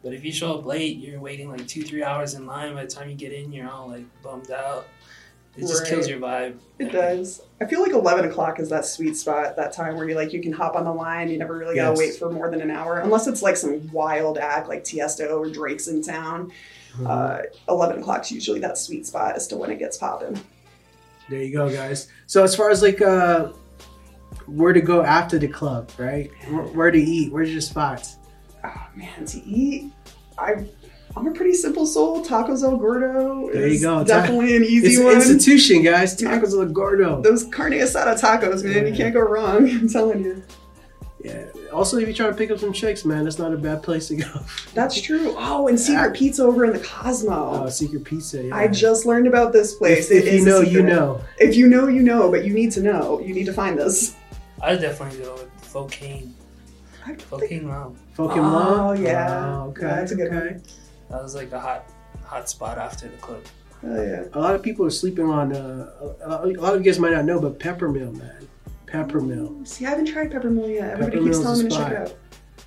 But 0.02 0.12
if 0.12 0.24
you 0.24 0.32
show 0.32 0.58
up 0.58 0.64
late, 0.66 0.96
you're 0.98 1.20
waiting 1.20 1.50
like 1.50 1.66
two, 1.68 1.82
three 1.82 2.02
hours 2.02 2.34
in 2.34 2.46
line. 2.46 2.74
By 2.74 2.84
the 2.84 2.90
time 2.90 3.08
you 3.10 3.14
get 3.14 3.32
in, 3.32 3.52
you're 3.52 3.70
all 3.70 3.88
like 3.88 4.04
bummed 4.22 4.50
out. 4.50 4.88
It 5.58 5.62
just 5.66 5.82
Right. 5.82 5.88
kills 5.90 6.08
your 6.08 6.20
vibe. 6.20 6.54
It 6.78 6.92
does. 6.92 7.42
I 7.60 7.66
feel 7.66 7.82
like 7.82 7.92
eleven 7.92 8.24
o'clock 8.24 8.60
is 8.60 8.68
that 8.70 8.86
sweet 8.86 9.16
spot, 9.16 9.56
that 9.56 9.72
time 9.72 9.96
where 9.96 10.08
you 10.08 10.14
like 10.14 10.32
you 10.32 10.40
can 10.40 10.52
hop 10.52 10.76
on 10.76 10.84
the 10.84 10.92
line. 10.92 11.28
You 11.28 11.38
never 11.38 11.56
really 11.58 11.74
gotta 11.74 11.90
Yes. 11.90 11.98
wait 11.98 12.14
for 12.16 12.30
more 12.30 12.48
than 12.50 12.60
an 12.60 12.70
hour, 12.70 12.98
unless 13.00 13.26
it's 13.26 13.42
like 13.42 13.56
some 13.56 13.90
wild 13.92 14.38
act 14.38 14.68
like 14.68 14.84
Tiesto 14.84 15.36
or 15.38 15.48
Drake's 15.50 15.88
in 15.88 16.00
town. 16.02 16.52
Mm-hmm. 16.94 17.06
Uh, 17.08 17.38
Eleven 17.68 17.98
o'clock's 18.00 18.30
usually 18.30 18.60
that 18.60 18.78
sweet 18.78 19.06
spot 19.06 19.34
as 19.36 19.46
to 19.48 19.56
when 19.56 19.70
it 19.70 19.78
gets 19.80 19.96
popping. 19.96 20.40
There 21.28 21.42
you 21.42 21.52
go, 21.52 21.68
guys. 21.68 22.08
So 22.26 22.44
as 22.44 22.54
far 22.54 22.70
as 22.70 22.80
like 22.80 23.02
uh, 23.02 23.48
where 24.46 24.72
to 24.72 24.80
go 24.80 25.02
after 25.02 25.38
the 25.38 25.48
club, 25.48 25.90
right? 25.98 26.30
Where, 26.48 26.62
where 26.62 26.90
to 26.92 26.98
eat? 26.98 27.32
Where's 27.32 27.50
your 27.50 27.60
spots? 27.60 28.16
Oh 28.64 28.86
man, 28.94 29.24
to 29.26 29.44
eat, 29.44 29.92
I. 30.38 30.64
I'm 31.18 31.26
a 31.26 31.32
pretty 31.32 31.54
simple 31.54 31.84
soul. 31.86 32.24
Tacos 32.24 32.62
El 32.62 32.76
Gordo 32.76 33.50
There 33.52 33.66
you 33.66 33.74
is 33.74 33.82
go. 33.82 33.98
Ta- 33.98 34.04
definitely 34.04 34.56
an 34.56 34.62
easy 34.64 34.86
It's 34.88 34.98
an 34.98 35.04
one. 35.04 35.14
institution, 35.16 35.82
guys. 35.82 36.16
Tacos 36.16 36.52
El 36.58 36.66
Gordo. 36.66 37.20
Those 37.22 37.44
carne 37.44 37.72
asada 37.72 38.18
tacos, 38.20 38.62
man, 38.64 38.86
you 38.86 38.94
can't 38.94 39.12
go 39.12 39.20
wrong. 39.20 39.68
I'm 39.70 39.88
telling 39.88 40.22
you. 40.24 40.42
Yeah. 41.22 41.46
Also, 41.72 41.98
if 41.98 42.06
you're 42.06 42.14
trying 42.14 42.30
to 42.30 42.36
pick 42.36 42.50
up 42.52 42.58
some 42.60 42.72
chicks, 42.72 43.04
man, 43.04 43.24
that's 43.24 43.38
not 43.38 43.52
a 43.52 43.56
bad 43.56 43.82
place 43.82 44.06
to 44.08 44.16
go. 44.16 44.40
That's 44.74 45.00
true. 45.00 45.34
Oh, 45.36 45.66
and 45.66 45.78
Secret 45.78 46.14
Pizza 46.14 46.44
over 46.44 46.64
in 46.64 46.72
the 46.72 46.78
Cosmo. 46.78 47.64
Uh, 47.64 47.70
Secret 47.70 48.04
Pizza. 48.04 48.44
Yeah. 48.44 48.54
I 48.56 48.68
just 48.68 49.04
learned 49.04 49.26
about 49.26 49.52
this 49.52 49.74
place. 49.74 50.10
If, 50.12 50.24
if 50.26 50.32
you 50.34 50.44
know, 50.46 50.60
you 50.60 50.82
know. 50.82 51.20
If 51.38 51.56
you 51.56 51.68
know, 51.68 51.88
you 51.88 52.02
know, 52.02 52.30
but 52.30 52.44
you 52.44 52.54
need 52.54 52.70
to 52.72 52.80
know. 52.80 53.20
You 53.20 53.34
need 53.34 53.46
to 53.46 53.52
find 53.52 53.76
this. 53.76 54.14
I'd 54.62 54.80
definitely 54.80 55.18
go 55.18 55.34
with 55.34 55.50
Pho 55.62 55.86
Kim. 55.86 56.34
I 57.04 57.08
don't 57.08 57.18
think- 57.18 57.28
Pho 57.28 57.38
Kim 57.48 57.68
Long. 57.68 57.98
Pokemon. 58.16 58.78
Oh, 58.78 58.92
yeah. 58.92 59.54
Oh, 59.56 59.68
okay. 59.70 59.82
Yeah, 59.82 59.94
that's 59.96 60.12
a 60.12 60.16
good 60.16 60.28
okay. 60.28 60.36
one. 60.54 60.62
That 61.10 61.22
was 61.22 61.34
like 61.34 61.52
a 61.52 61.60
hot, 61.60 61.90
hot 62.24 62.48
spot 62.48 62.78
after 62.78 63.08
the 63.08 63.16
club. 63.16 63.42
Oh, 63.84 64.02
yeah. 64.02 64.24
A 64.32 64.40
lot 64.40 64.54
of 64.54 64.62
people 64.62 64.84
are 64.84 64.90
sleeping 64.90 65.26
on. 65.26 65.54
Uh, 65.54 65.90
a 66.20 66.26
a 66.26 66.46
lot 66.60 66.74
of 66.74 66.80
you 66.80 66.84
guys 66.84 66.98
might 66.98 67.12
not 67.12 67.24
know, 67.24 67.40
but 67.40 67.58
Peppermill, 67.58 68.16
man. 68.16 68.48
Peppermill. 68.86 69.66
See, 69.66 69.86
I 69.86 69.90
haven't 69.90 70.06
tried 70.06 70.30
peppermill 70.30 70.72
yet. 70.72 70.92
Everybody 70.92 71.18
Peppermill's 71.18 71.36
keeps 71.36 71.42
telling 71.42 71.64
me 71.64 71.70
to 71.70 71.76
check 71.76 71.92
it 71.92 71.96
out. 71.98 72.14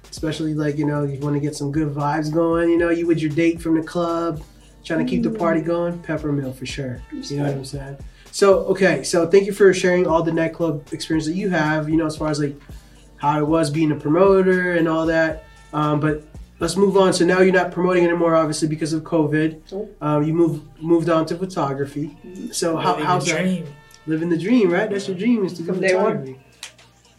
Especially 0.09 0.53
like 0.53 0.77
you 0.77 0.85
know, 0.85 1.03
you 1.03 1.19
want 1.19 1.35
to 1.35 1.39
get 1.39 1.55
some 1.55 1.71
good 1.71 1.93
vibes 1.93 2.31
going. 2.31 2.69
You 2.69 2.77
know, 2.77 2.89
you 2.89 3.07
with 3.07 3.19
your 3.19 3.31
date 3.31 3.61
from 3.61 3.75
the 3.75 3.83
club, 3.83 4.43
trying 4.83 5.05
to 5.05 5.09
keep 5.09 5.23
the 5.23 5.29
party 5.31 5.61
going. 5.61 5.99
Peppermill 5.99 6.53
for 6.53 6.65
sure. 6.65 7.01
You 7.11 7.37
know 7.37 7.43
what 7.43 7.53
I'm 7.53 7.65
saying? 7.65 7.97
So 8.31 8.59
okay, 8.65 9.03
so 9.03 9.27
thank 9.27 9.45
you 9.45 9.53
for 9.53 9.73
sharing 9.73 10.05
all 10.05 10.21
the 10.21 10.31
nightclub 10.31 10.93
experience 10.93 11.25
that 11.25 11.35
you 11.35 11.49
have. 11.49 11.89
You 11.89 11.97
know, 11.97 12.05
as 12.05 12.17
far 12.17 12.29
as 12.29 12.39
like 12.39 12.55
how 13.17 13.39
it 13.39 13.47
was 13.47 13.69
being 13.69 13.91
a 13.91 13.95
promoter 13.95 14.73
and 14.73 14.87
all 14.87 15.05
that. 15.05 15.45
Um, 15.73 15.99
but 15.99 16.23
let's 16.61 16.77
move 16.77 16.95
on. 16.95 17.11
So 17.11 17.25
now 17.25 17.41
you're 17.41 17.51
not 17.53 17.71
promoting 17.71 18.05
anymore, 18.05 18.35
obviously 18.35 18.69
because 18.69 18.93
of 18.93 19.03
COVID. 19.03 19.71
Nope. 19.71 19.97
Um, 19.99 20.23
you 20.23 20.33
moved 20.33 20.81
moved 20.81 21.09
on 21.09 21.25
to 21.25 21.35
photography. 21.35 22.15
So 22.53 22.77
how, 22.77 22.91
Living 22.91 23.05
how's 23.05 23.25
the 23.25 23.33
that? 23.33 23.67
Living 24.07 24.29
the 24.29 24.37
dream, 24.37 24.71
right? 24.71 24.89
That's 24.89 25.07
your 25.09 25.17
dream 25.17 25.43
is 25.43 25.53
to 25.53 25.63
do 25.63 25.73
From 25.73 25.81
day 25.81 25.95
one. 25.95 26.05
photography. 26.19 26.39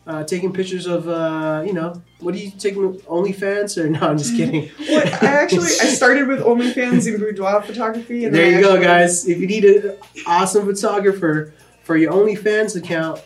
Uh, 0.05 0.25
taking 0.25 0.53
pictures 0.53 0.87
of, 0.87 1.07
uh, 1.07 1.63
you 1.65 1.73
know, 1.73 2.03
what 2.19 2.35
are 2.35 2.39
you 2.39 2.51
taking? 2.51 2.95
OnlyFans 3.03 3.79
or 3.79 3.89
no? 3.95 4.01
I'm 4.01 4.19
just 4.19 4.35
kidding. 4.37 4.69
What 4.89 5.23
I 5.23 5.27
actually 5.27 5.67
I 5.67 5.87
started 6.01 6.27
with 6.27 6.41
OnlyFans 6.41 7.07
and 7.07 7.21
boudoir 7.21 7.63
photography, 7.63 8.25
and 8.25 8.35
there 8.35 8.47
then 8.51 8.55
I 8.55 8.57
you 8.59 8.65
go, 8.65 8.83
guys. 8.83 9.29
If 9.29 9.39
you 9.39 9.47
need 9.47 9.65
an 9.65 9.97
awesome 10.27 10.67
photographer 10.67 11.53
for 11.85 11.97
your 11.97 12.13
OnlyFans 12.13 12.77
account, 12.77 13.21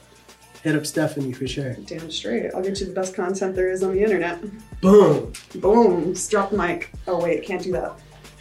hit 0.67 0.77
up 0.77 0.85
Stephanie 0.85 1.33
for 1.33 1.47
sure. 1.47 1.75
Damn 1.87 2.11
straight. 2.11 2.53
I'll 2.53 2.63
get 2.63 2.81
you 2.81 2.87
the 2.87 2.93
best 2.93 3.15
content 3.15 3.55
there 3.55 3.71
is 3.71 3.83
on 3.83 3.95
the 3.95 4.03
internet. 4.03 4.41
Boom. 4.81 5.33
Boom. 5.55 6.13
Just 6.13 6.31
drop 6.31 6.51
the 6.51 6.57
mic. 6.57 6.91
Oh 7.07 7.23
wait, 7.23 7.45
can't 7.45 7.63
do 7.63 7.73
that. 7.73 7.93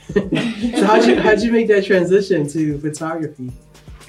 so 0.80 0.86
how'd 0.86 1.06
you 1.06 1.22
how'd 1.22 1.42
you 1.42 1.52
make 1.52 1.68
that 1.68 1.86
transition 1.86 2.48
to 2.48 2.80
photography? 2.80 3.52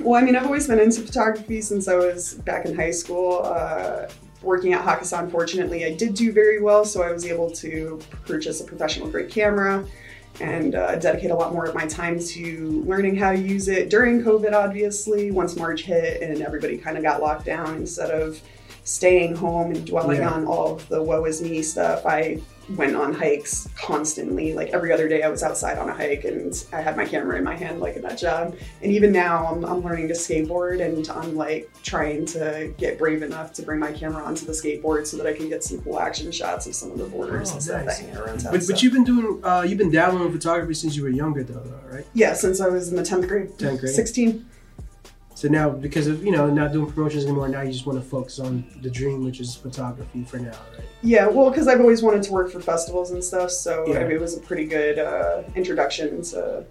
Well, 0.00 0.20
I 0.20 0.24
mean, 0.24 0.36
I've 0.36 0.46
always 0.46 0.66
been 0.66 0.80
into 0.80 1.02
photography 1.02 1.60
since 1.60 1.88
I 1.88 1.94
was 1.94 2.34
back 2.34 2.66
in 2.66 2.74
high 2.74 2.90
school. 2.90 3.42
Uh, 3.44 4.08
working 4.42 4.72
at 4.74 4.84
Hakkasan, 4.84 5.30
fortunately, 5.30 5.84
I 5.84 5.94
did 5.94 6.14
do 6.14 6.32
very 6.32 6.60
well, 6.60 6.84
so 6.84 7.02
I 7.02 7.12
was 7.12 7.26
able 7.26 7.50
to 7.52 8.00
purchase 8.26 8.60
a 8.60 8.64
professional 8.64 9.08
grade 9.08 9.30
camera 9.30 9.86
and 10.40 10.74
uh, 10.74 10.96
dedicate 10.96 11.30
a 11.30 11.34
lot 11.34 11.52
more 11.52 11.64
of 11.66 11.74
my 11.74 11.86
time 11.86 12.18
to 12.18 12.82
learning 12.86 13.16
how 13.16 13.32
to 13.32 13.38
use 13.38 13.68
it 13.68 13.88
during 13.90 14.22
COVID, 14.22 14.52
obviously, 14.52 15.30
once 15.30 15.56
March 15.56 15.82
hit 15.82 16.22
and 16.22 16.42
everybody 16.42 16.76
kind 16.76 16.96
of 16.96 17.02
got 17.02 17.20
locked 17.20 17.44
down. 17.46 17.76
Instead 17.76 18.10
of 18.10 18.40
staying 18.84 19.34
home 19.34 19.72
and 19.72 19.84
dwelling 19.86 20.18
Yeah. 20.18 20.30
on 20.30 20.46
all 20.46 20.74
of 20.76 20.88
the 20.88 21.02
woe 21.02 21.24
is 21.24 21.42
me 21.42 21.62
stuff, 21.62 22.04
I 22.06 22.40
went 22.70 22.96
on 22.96 23.12
hikes 23.14 23.68
constantly. 23.76 24.52
Like 24.54 24.70
every 24.70 24.92
other 24.92 25.08
day, 25.08 25.22
I 25.22 25.28
was 25.28 25.42
outside 25.42 25.78
on 25.78 25.88
a 25.88 25.94
hike 25.94 26.24
and 26.24 26.52
I 26.72 26.80
had 26.80 26.96
my 26.96 27.04
camera 27.04 27.36
in 27.38 27.44
my 27.44 27.56
hand, 27.56 27.80
like 27.80 27.96
a 27.96 28.00
nut 28.00 28.18
job. 28.18 28.56
And 28.82 28.90
even 28.92 29.12
now, 29.12 29.46
I'm, 29.46 29.64
I'm 29.64 29.82
learning 29.82 30.08
to 30.08 30.14
skateboard 30.14 30.84
and 30.84 31.08
I'm 31.08 31.36
like 31.36 31.70
trying 31.82 32.24
to 32.26 32.72
get 32.78 32.98
brave 32.98 33.22
enough 33.22 33.52
to 33.54 33.62
bring 33.62 33.78
my 33.78 33.92
camera 33.92 34.22
onto 34.24 34.44
the 34.46 34.52
skateboard 34.52 35.06
so 35.06 35.16
that 35.16 35.26
I 35.26 35.32
can 35.32 35.48
get 35.48 35.62
some 35.62 35.80
cool 35.82 36.00
action 36.00 36.30
shots 36.32 36.66
of 36.66 36.74
some 36.74 36.90
of 36.90 36.98
the 36.98 37.04
borders 37.06 37.50
Oh, 37.50 37.54
and 37.54 37.62
stuff 37.62 37.84
nice. 37.84 37.98
that 38.00 38.06
hang 38.08 38.16
around 38.16 38.40
town. 38.40 38.52
But, 38.52 38.66
but 38.66 38.82
you've 38.82 38.92
been 38.92 39.04
doing 39.04 39.44
uh, 39.44 39.62
you've 39.66 39.78
been 39.78 39.90
dabbling 39.90 40.24
in 40.26 40.32
photography 40.32 40.74
since 40.74 40.96
you 40.96 41.02
were 41.02 41.08
younger, 41.08 41.42
though, 41.44 41.60
though, 41.60 41.80
right? 41.94 42.06
yeah, 42.14 42.32
since 42.34 42.60
I 42.60 42.68
was 42.68 42.88
in 42.90 42.96
the 42.96 43.02
10th 43.02 43.28
grade. 43.28 43.50
10th 43.58 43.80
grade. 43.80 43.94
16. 43.94 44.46
So 45.36 45.48
now, 45.48 45.68
because 45.68 46.06
of 46.06 46.24
you 46.24 46.30
know 46.32 46.48
not 46.48 46.72
doing 46.72 46.90
promotions 46.90 47.24
anymore, 47.24 47.46
now 47.46 47.60
you 47.60 47.70
just 47.70 47.84
want 47.84 48.02
to 48.02 48.08
focus 48.08 48.38
on 48.38 48.64
the 48.80 48.88
dream, 48.88 49.22
which 49.22 49.38
is 49.38 49.54
photography 49.54 50.24
for 50.24 50.38
now, 50.38 50.58
right? 50.72 50.88
Yeah, 51.02 51.26
well, 51.26 51.50
because 51.50 51.68
I've 51.68 51.80
always 51.80 52.02
wanted 52.02 52.22
to 52.22 52.32
work 52.32 52.50
for 52.50 52.58
festivals 52.58 53.10
and 53.10 53.22
stuff, 53.22 53.50
so 53.50 53.84
Yeah. 53.86 53.98
it 54.08 54.18
was 54.18 54.34
a 54.34 54.40
pretty 54.40 54.64
good 54.64 54.98
uh, 54.98 55.42
introduction 55.54 56.22
to 56.30 56.64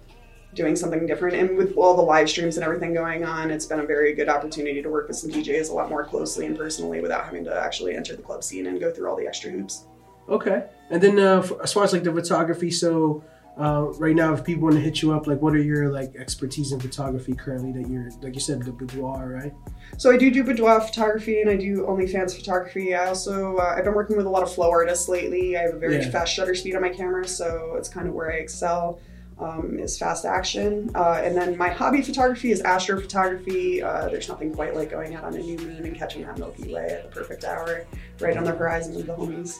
doing 0.54 0.74
something 0.74 1.06
different. 1.06 1.36
And 1.36 1.56
with 1.56 1.76
all 1.76 1.94
the 1.94 2.02
live 2.02 2.28
streams 2.28 2.56
and 2.56 2.64
everything 2.64 2.92
going 2.92 3.22
on, 3.24 3.52
it's 3.52 3.66
been 3.66 3.78
a 3.78 3.86
very 3.86 4.12
good 4.14 4.28
opportunity 4.28 4.82
to 4.82 4.88
work 4.90 5.06
with 5.06 5.16
some 5.16 5.30
DJs 5.30 5.70
a 5.70 5.72
lot 5.72 5.88
more 5.88 6.04
closely 6.04 6.46
and 6.46 6.58
personally 6.58 7.00
without 7.00 7.24
having 7.24 7.44
to 7.44 7.54
actually 7.56 7.94
enter 7.94 8.16
the 8.16 8.22
club 8.22 8.42
scene 8.42 8.66
and 8.66 8.80
go 8.80 8.90
through 8.90 9.08
all 9.08 9.16
the 9.16 9.28
extra 9.28 9.48
hoops. 9.48 9.84
Okay. 10.28 10.64
And 10.90 11.00
then 11.00 11.20
uh, 11.20 11.42
for, 11.42 11.62
as 11.62 11.72
far 11.72 11.84
as 11.84 11.92
like 11.92 12.02
the 12.02 12.12
photography, 12.12 12.72
so 12.72 13.22
uh, 13.56 13.86
right 13.98 14.14
now, 14.14 14.34
if 14.34 14.44
people 14.44 14.64
want 14.64 14.74
to 14.74 14.80
hit 14.80 15.00
you 15.00 15.12
up, 15.12 15.26
like 15.26 15.40
what 15.40 15.54
are 15.54 15.62
your 15.62 15.88
like 15.90 16.14
expertise 16.16 16.72
in 16.72 16.80
photography 16.80 17.34
currently 17.34 17.72
that 17.72 17.88
you're 17.90 18.10
like 18.22 18.34
you 18.34 18.40
said 18.40 18.62
the 18.62 18.72
boudoir, 18.72 19.28
right? 19.28 19.52
So 19.96 20.12
I 20.12 20.16
do 20.18 20.30
do 20.30 20.44
boudoir 20.44 20.80
photography 20.80 21.40
and 21.40 21.48
I 21.48 21.56
do 21.56 21.78
OnlyFans 21.82 22.36
photography. 22.36 22.94
I 22.94 23.06
also 23.06 23.56
uh, 23.56 23.74
I've 23.76 23.84
been 23.84 23.94
working 23.94 24.16
with 24.16 24.26
a 24.26 24.30
lot 24.30 24.42
of 24.42 24.52
flow 24.52 24.70
artists 24.70 25.08
lately. 25.08 25.56
I 25.56 25.62
have 25.62 25.74
a 25.74 25.78
very 25.78 25.96
Yeah. 25.96 26.10
fast 26.10 26.34
shutter 26.34 26.54
speed 26.54 26.74
on 26.74 26.82
my 26.82 26.90
camera, 26.90 27.26
so 27.26 27.74
it's 27.78 27.88
kind 27.88 28.06
of 28.08 28.14
where 28.14 28.30
I 28.30 28.36
excel. 28.36 29.00
Um, 29.38 29.78
is 29.78 29.98
fast 29.98 30.24
action, 30.24 30.90
uh, 30.94 31.20
and 31.22 31.36
then 31.36 31.58
my 31.58 31.68
hobby 31.68 32.00
photography 32.00 32.52
is 32.52 32.62
astrophotography. 32.62 33.82
Uh, 33.84 34.08
there's 34.08 34.30
nothing 34.30 34.50
quite 34.54 34.74
like 34.74 34.90
going 34.90 35.14
out 35.14 35.24
on 35.24 35.34
a 35.34 35.38
new 35.38 35.58
moon 35.58 35.84
and 35.84 35.94
catching 35.94 36.22
that 36.22 36.38
Milky 36.38 36.72
Way 36.72 36.86
at 36.88 37.02
the 37.04 37.10
perfect 37.20 37.44
hour, 37.44 37.84
right 38.18 38.34
on 38.34 38.44
the 38.44 38.52
horizon 38.52 38.94
with 38.94 39.06
the 39.06 39.12
homies. 39.14 39.58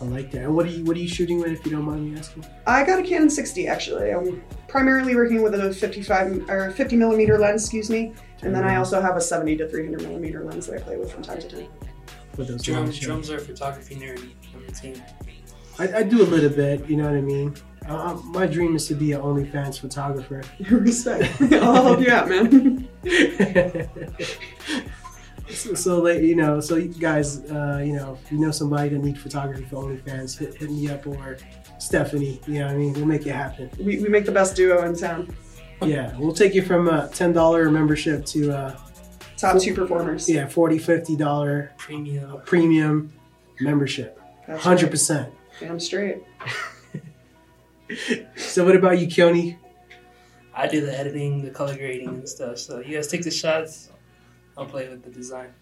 I 0.00 0.04
like 0.04 0.30
that. 0.32 0.44
And 0.44 0.54
what 0.54 0.66
are 0.66 0.70
you 0.70 0.84
what 0.84 0.96
are 0.96 1.00
you 1.00 1.08
shooting 1.08 1.40
with, 1.40 1.52
if 1.52 1.64
you 1.64 1.72
don't 1.72 1.84
mind 1.84 2.12
me 2.12 2.18
asking? 2.18 2.44
I 2.66 2.84
got 2.84 2.98
a 2.98 3.02
Canon 3.02 3.30
60 3.30 3.66
actually. 3.66 4.10
I'm 4.10 4.42
primarily 4.68 5.16
working 5.16 5.42
with 5.42 5.54
a 5.54 5.72
55 5.72 6.50
or 6.50 6.70
50 6.70 6.96
millimeter 6.96 7.38
lens, 7.38 7.62
excuse 7.62 7.88
me, 7.88 8.12
and 8.42 8.54
then 8.54 8.64
I 8.64 8.76
also 8.76 9.00
have 9.00 9.16
a 9.16 9.20
70 9.20 9.56
to 9.56 9.68
300 9.68 10.02
millimeter 10.02 10.44
lens 10.44 10.66
that 10.66 10.80
I 10.80 10.82
play 10.82 10.96
with 10.98 11.10
from 11.10 11.22
time 11.22 11.40
to 11.40 11.48
time. 11.48 11.68
With 12.36 12.48
those 12.48 12.62
Drums, 12.62 12.98
drums 12.98 13.30
are 13.30 13.38
photography 13.38 13.94
nerdy 13.94 14.32
on 14.54 14.66
the 14.66 14.72
team. 14.72 15.02
I, 15.78 16.00
I 16.00 16.02
do 16.02 16.22
a 16.22 16.28
little 16.28 16.50
bit. 16.50 16.86
You 16.88 16.96
know 16.96 17.04
what 17.04 17.14
I 17.14 17.22
mean? 17.22 17.54
Uh, 17.88 18.14
my 18.24 18.46
dream 18.46 18.74
is 18.76 18.86
to 18.88 18.94
be 18.94 19.12
an 19.12 19.20
OnlyFans 19.20 19.78
photographer. 19.78 20.42
Respect. 20.70 21.40
I'll 21.52 21.84
help 21.84 22.00
you 22.00 22.10
out, 22.10 22.28
man. 22.28 22.88
so, 25.50 25.74
so 25.84 26.00
like 26.02 26.22
you 26.22 26.36
know, 26.36 26.60
so 26.60 26.76
you 26.76 26.88
guys, 26.88 27.44
uh, 27.50 27.82
you 27.84 27.94
know, 27.94 28.18
if 28.22 28.32
you 28.32 28.38
know 28.38 28.50
somebody 28.50 28.90
that 28.90 28.98
need 28.98 29.18
photography 29.18 29.64
for 29.64 29.76
OnlyFans, 29.76 30.38
hit, 30.38 30.56
hit 30.56 30.70
me 30.70 30.88
up 30.90 31.06
or 31.06 31.38
Stephanie. 31.78 32.40
You 32.46 32.60
know 32.60 32.66
what 32.66 32.74
I 32.74 32.78
mean? 32.78 32.92
We'll 32.94 33.06
make 33.06 33.26
it 33.26 33.34
happen. 33.34 33.70
We, 33.78 33.98
we 34.00 34.08
make 34.08 34.24
the 34.24 34.32
best 34.32 34.56
duo 34.56 34.84
in 34.84 34.96
town. 34.96 35.34
Yeah, 35.82 36.16
we'll 36.18 36.32
take 36.32 36.54
you 36.54 36.62
from 36.62 36.88
a 36.88 37.08
ten 37.08 37.32
dollar 37.32 37.70
membership 37.70 38.24
to 38.26 38.52
uh, 38.52 38.78
Top 39.36 39.60
two 39.60 39.74
performers. 39.74 40.28
yeah, 40.28 40.46
40 40.46 40.78
50 40.78 41.16
dollar 41.16 41.72
Premium. 41.76 42.40
premium 42.46 43.12
membership. 43.60 44.18
Hundred 44.48 44.84
right. 44.84 44.90
percent. 44.90 45.34
Damn 45.60 45.80
straight. 45.80 46.22
So 48.36 48.64
what 48.64 48.74
about 48.74 48.98
you, 48.98 49.06
Keone? 49.06 49.56
I 50.52 50.66
do 50.66 50.80
the 50.80 50.98
editing, 50.98 51.44
the 51.44 51.50
color 51.50 51.76
grading, 51.76 52.08
and 52.08 52.28
stuff. 52.28 52.58
So 52.58 52.80
you 52.80 52.96
guys 52.96 53.06
take 53.06 53.22
the 53.22 53.30
shots. 53.30 53.90
I'll 54.56 54.66
play 54.66 54.88
with 54.88 55.02
the 55.02 55.10
design. 55.10 55.52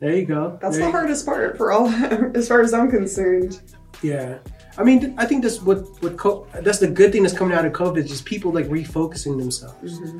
There 0.00 0.16
you 0.16 0.24
go. 0.26 0.58
That's 0.60 0.76
There 0.76 0.86
the 0.86 0.86
you- 0.86 0.92
hardest 0.92 1.24
part 1.24 1.56
for 1.56 1.70
all, 1.72 1.88
as 2.34 2.48
far 2.48 2.60
as 2.60 2.74
I'm 2.74 2.90
concerned. 2.90 3.60
Yeah, 4.02 4.38
I 4.76 4.82
mean, 4.82 5.14
I 5.16 5.26
think 5.26 5.42
that's 5.44 5.62
what 5.62 5.78
what 6.02 6.16
co- 6.16 6.46
that's 6.60 6.78
the 6.78 6.88
good 6.88 7.12
thing 7.12 7.22
that's 7.22 7.36
coming 7.36 7.56
out 7.56 7.64
of 7.64 7.72
COVID. 7.72 7.98
Is 7.98 8.08
just 8.10 8.24
people 8.24 8.52
like 8.52 8.66
refocusing 8.66 9.38
themselves. 9.38 10.00
Mm-hmm. 10.00 10.18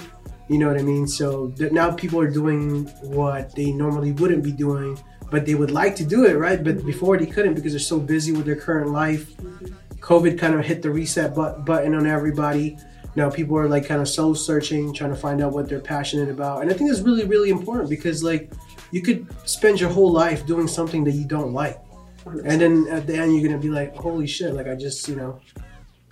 You 0.53 0.59
know 0.59 0.69
what 0.69 0.79
I 0.79 0.83
mean? 0.83 1.09
So 1.09 1.49
that 1.57 1.73
now 1.73 1.91
people 1.91 2.21
are 2.21 2.31
doing 2.31 2.87
what 3.03 3.55
they 3.57 3.73
normally 3.73 4.13
wouldn't 4.13 4.45
be 4.45 4.53
doing, 4.53 4.99
but 5.31 5.47
they 5.47 5.55
would 5.55 5.71
like 5.71 5.97
to 5.97 6.05
do 6.05 6.27
it, 6.27 6.35
right? 6.35 6.63
But 6.63 6.77
mm-hmm. 6.77 6.87
before 6.87 7.17
they 7.19 7.27
couldn't 7.27 7.55
because 7.55 7.73
they're 7.73 7.81
so 7.81 7.99
busy 7.99 8.31
with 8.33 8.47
their 8.47 8.57
current 8.57 8.91
life. 8.91 9.37
Mm-hmm. 9.39 9.67
COVID 9.99 10.37
kind 10.39 10.55
of 10.55 10.65
hit 10.65 10.83
the 10.83 10.91
reset 10.91 11.35
but- 11.35 11.65
button 11.65 11.95
on 11.95 12.07
everybody. 12.07 12.77
Now 13.14 13.29
people 13.31 13.59
are 13.59 13.68
like 13.68 13.87
kind 13.87 14.01
of 14.01 14.09
soul 14.09 14.35
searching, 14.35 14.94
trying 14.94 15.11
to 15.11 15.16
find 15.16 15.42
out 15.42 15.53
what 15.53 15.68
they're 15.68 15.81
passionate 15.81 16.29
about, 16.29 16.62
and 16.62 16.70
I 16.70 16.75
think 16.75 16.90
that's 16.90 17.03
really 17.03 17.25
really 17.25 17.51
important 17.51 17.90
because 17.90 18.22
like 18.22 18.51
you 18.92 19.03
could 19.03 19.27
spend 19.48 19.81
your 19.81 19.90
whole 19.90 20.12
life 20.12 20.46
doing 20.46 20.68
something 20.68 21.03
that 21.05 21.12
you 21.12 21.25
don't 21.25 21.53
like. 21.53 21.79
And 22.25 22.61
then 22.61 22.87
at 22.88 23.07
the 23.07 23.16
end, 23.16 23.35
you're 23.35 23.48
gonna 23.48 23.61
be 23.61 23.68
like, 23.68 23.96
"Holy 23.96 24.27
shit! 24.27 24.55
Like 24.55 24.68
I 24.68 24.75
just, 24.77 25.09
you 25.09 25.16
know, 25.16 25.40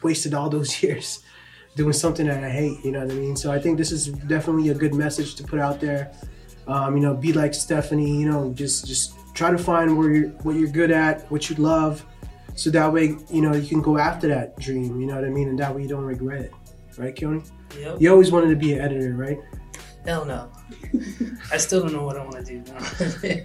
wasted 0.02 0.34
all 0.34 0.50
those 0.50 0.82
years 0.82 1.20
doing 1.76 1.92
something 1.92 2.26
that 2.26 2.42
I 2.42 2.50
hate." 2.50 2.84
You 2.84 2.92
know 2.92 3.00
what 3.00 3.12
I 3.12 3.14
mean? 3.14 3.36
So 3.36 3.52
I 3.52 3.60
think 3.60 3.78
this 3.78 3.92
is 3.92 4.08
definitely 4.08 4.70
a 4.70 4.74
good 4.74 4.94
message 4.94 5.36
to 5.36 5.44
put 5.44 5.60
out 5.60 5.80
there. 5.80 6.12
Um, 6.66 6.96
you 6.96 7.02
know, 7.02 7.14
be 7.14 7.32
like 7.32 7.54
Stephanie. 7.54 8.20
You 8.20 8.28
know, 8.28 8.52
just 8.54 8.86
just 8.86 9.14
try 9.34 9.50
to 9.50 9.58
find 9.58 9.96
where 9.96 10.10
you're 10.10 10.28
what 10.42 10.56
you're 10.56 10.68
good 10.68 10.90
at, 10.90 11.30
what 11.30 11.48
you 11.48 11.56
love, 11.56 12.04
so 12.56 12.70
that 12.70 12.92
way 12.92 13.16
you 13.30 13.42
know 13.42 13.54
you 13.54 13.68
can 13.68 13.80
go 13.80 13.96
after 13.98 14.26
that 14.28 14.58
dream. 14.58 15.00
You 15.00 15.06
know 15.06 15.14
what 15.14 15.24
I 15.24 15.30
mean? 15.30 15.48
And 15.48 15.58
that 15.60 15.74
way 15.74 15.82
you 15.82 15.88
don't 15.88 16.04
regret 16.04 16.42
it, 16.42 16.52
right, 17.00 17.14
Keone? 17.16 17.48
Yep. 17.78 17.96
You 18.00 18.10
always 18.12 18.30
wanted 18.30 18.50
to 18.50 18.56
be 18.56 18.74
an 18.74 18.80
editor, 18.80 19.14
right? 19.14 19.38
Hell 20.04 20.24
no. 20.24 20.50
I 21.52 21.56
still 21.56 21.80
don't 21.82 21.92
know 21.92 22.04
what 22.04 22.16
I 22.16 22.24
want 22.24 22.46
to 22.46 22.60
do. 22.60 23.44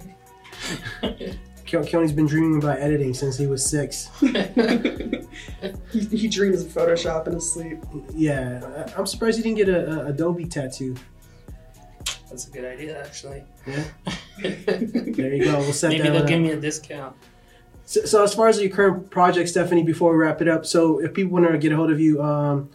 Ke- 1.66 1.82
Keone's 1.84 2.12
been 2.12 2.26
dreaming 2.26 2.58
about 2.62 2.78
editing 2.78 3.12
since 3.12 3.36
he 3.36 3.46
was 3.46 3.64
six. 3.68 4.08
he, 4.20 4.30
he 5.92 6.28
dreams 6.28 6.62
of 6.62 6.68
Photoshop 6.68 7.26
in 7.26 7.34
his 7.34 7.52
sleep. 7.52 7.78
Yeah, 8.14 8.86
I- 8.88 8.98
I'm 8.98 9.06
surprised 9.06 9.36
he 9.38 9.42
didn't 9.42 9.56
get 9.58 9.68
a, 9.68 10.02
a 10.02 10.06
Adobe 10.06 10.44
tattoo. 10.46 10.94
That's 12.28 12.46
a 12.48 12.50
good 12.50 12.64
idea, 12.64 13.02
actually. 13.04 13.42
Yeah, 13.66 13.84
there 14.42 15.34
you 15.34 15.44
go. 15.44 15.58
We'll 15.58 15.72
set 15.72 15.90
Maybe 15.90 16.02
that 16.02 16.10
they'll 16.12 16.20
one 16.22 16.26
give 16.28 16.38
up. 16.40 16.46
me 16.46 16.50
a 16.52 16.60
discount. 16.60 17.16
So, 17.84 18.04
so 18.04 18.22
as 18.24 18.34
far 18.34 18.48
as 18.48 18.60
your 18.60 18.70
current 18.70 19.10
project, 19.10 19.48
Stephanie, 19.48 19.82
before 19.84 20.10
we 20.12 20.18
wrap 20.18 20.40
it 20.42 20.48
up, 20.48 20.66
so 20.66 20.98
if 21.00 21.14
people 21.14 21.32
want 21.32 21.50
to 21.50 21.58
get 21.58 21.70
a 21.72 21.76
hold 21.76 21.90
of 21.92 22.00
you, 22.00 22.20
um, 22.22 22.68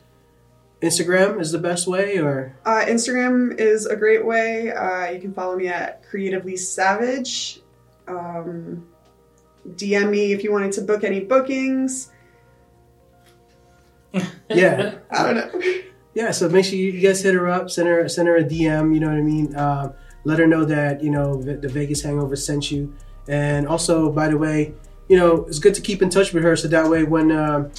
Instagram 0.81 1.39
is 1.39 1.51
the 1.51 1.59
best 1.59 1.87
way, 1.87 2.17
or 2.17 2.55
Uh, 2.65 2.83
Instagram 2.87 3.59
is 3.59 3.85
a 3.85 3.95
great 3.95 4.25
way. 4.25 4.71
Uh, 4.71 5.11
you 5.11 5.19
can 5.19 5.33
follow 5.33 5.55
me 5.55 5.67
at 5.67 6.03
Creatively 6.09 6.57
Savage. 6.57 7.61
Um, 8.07 8.87
DM 9.75 10.09
me 10.09 10.33
if 10.33 10.43
you 10.43 10.51
wanted 10.51 10.71
to 10.73 10.81
book 10.81 11.03
any 11.03 11.19
bookings. 11.19 12.09
yeah, 14.49 14.95
I 15.11 15.23
don't 15.33 15.35
know. 15.35 15.61
yeah. 16.13 16.31
So 16.31 16.49
make 16.49 16.65
sure 16.65 16.75
you 16.77 16.99
guys 16.99 17.21
hit 17.21 17.33
her 17.35 17.47
up, 17.47 17.69
send 17.69 17.87
her 17.87 18.09
send 18.09 18.27
her 18.27 18.37
a 18.37 18.43
DM. 18.43 18.93
You 18.93 18.99
know 18.99 19.07
what 19.07 19.17
I 19.17 19.21
mean. 19.21 19.55
Um, 19.55 19.93
let 20.23 20.39
her 20.39 20.47
know 20.47 20.65
that 20.65 21.03
you 21.03 21.11
know 21.11 21.41
the 21.41 21.55
the 21.55 21.69
Vegas 21.69 22.01
Hangover 22.01 22.35
sent 22.35 22.71
you, 22.71 22.93
and 23.27 23.67
also 23.67 24.11
by 24.11 24.27
the 24.29 24.37
way, 24.37 24.73
you 25.07 25.17
know 25.17 25.45
it's 25.45 25.59
good 25.59 25.75
to 25.75 25.81
keep 25.81 26.01
in 26.01 26.09
touch 26.09 26.33
with 26.33 26.43
her 26.43 26.55
so 26.55 26.67
that 26.67 26.89
way 26.89 27.03
when 27.03 27.31
um, 27.31 27.71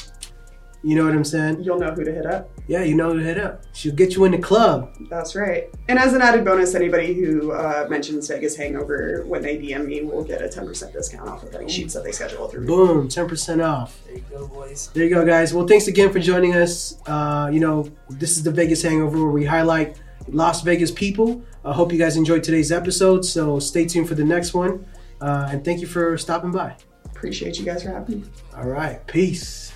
you 0.82 0.96
know 0.96 1.04
what 1.04 1.14
I'm 1.14 1.24
saying. 1.24 1.62
You'll 1.62 1.78
know 1.78 1.92
who 1.92 2.04
to 2.04 2.12
hit 2.12 2.26
up. 2.26 2.50
Yeah, 2.66 2.82
you 2.82 2.94
know 2.94 3.12
who 3.12 3.18
to 3.20 3.24
hit 3.24 3.38
up. 3.38 3.62
She'll 3.72 3.94
get 3.94 4.14
you 4.14 4.24
in 4.24 4.32
the 4.32 4.38
club. 4.38 4.94
That's 5.08 5.34
right. 5.34 5.68
And 5.88 5.98
as 5.98 6.12
an 6.12 6.22
added 6.22 6.44
bonus, 6.44 6.74
anybody 6.74 7.14
who 7.14 7.52
uh, 7.52 7.86
mentions 7.88 8.28
Vegas 8.28 8.56
Hangover 8.56 9.24
when 9.26 9.42
they 9.42 9.58
DM 9.58 9.86
me 9.86 10.02
will 10.02 10.24
get 10.24 10.42
a 10.42 10.46
10% 10.46 10.92
discount 10.92 11.28
off 11.28 11.42
of 11.42 11.54
any 11.54 11.68
sheets 11.68 11.94
that 11.94 12.02
they 12.04 12.12
schedule 12.12 12.48
through 12.48 12.62
me. 12.62 12.66
Boom, 12.66 13.08
ten 13.08 13.28
percent 13.28 13.60
off. 13.60 14.00
There 14.06 14.16
you 14.16 14.24
go, 14.30 14.46
boys. 14.48 14.90
There 14.92 15.04
you 15.04 15.10
go, 15.10 15.24
guys. 15.24 15.54
Well, 15.54 15.66
thanks 15.66 15.86
again 15.88 16.12
for 16.12 16.18
joining 16.18 16.54
us. 16.54 16.98
Uh, 17.06 17.48
you 17.52 17.60
know, 17.60 17.90
this 18.08 18.36
is 18.36 18.42
the 18.42 18.50
Vegas 18.50 18.82
Hangover 18.82 19.18
where 19.18 19.32
we 19.32 19.44
highlight 19.44 20.00
Las 20.28 20.62
Vegas 20.62 20.90
people. 20.90 21.42
I 21.64 21.72
hope 21.72 21.92
you 21.92 21.98
guys 21.98 22.16
enjoyed 22.16 22.42
today's 22.42 22.72
episode. 22.72 23.24
So 23.24 23.58
stay 23.58 23.86
tuned 23.86 24.08
for 24.08 24.14
the 24.14 24.24
next 24.24 24.54
one. 24.54 24.84
Uh, 25.20 25.48
and 25.50 25.64
thank 25.64 25.80
you 25.80 25.86
for 25.86 26.18
stopping 26.18 26.50
by. 26.50 26.74
Appreciate 27.06 27.58
you 27.58 27.64
guys 27.64 27.84
for 27.84 27.90
having 27.90 28.22
me. 28.22 28.26
All 28.56 28.64
right. 28.66 29.06
Peace. 29.06 29.71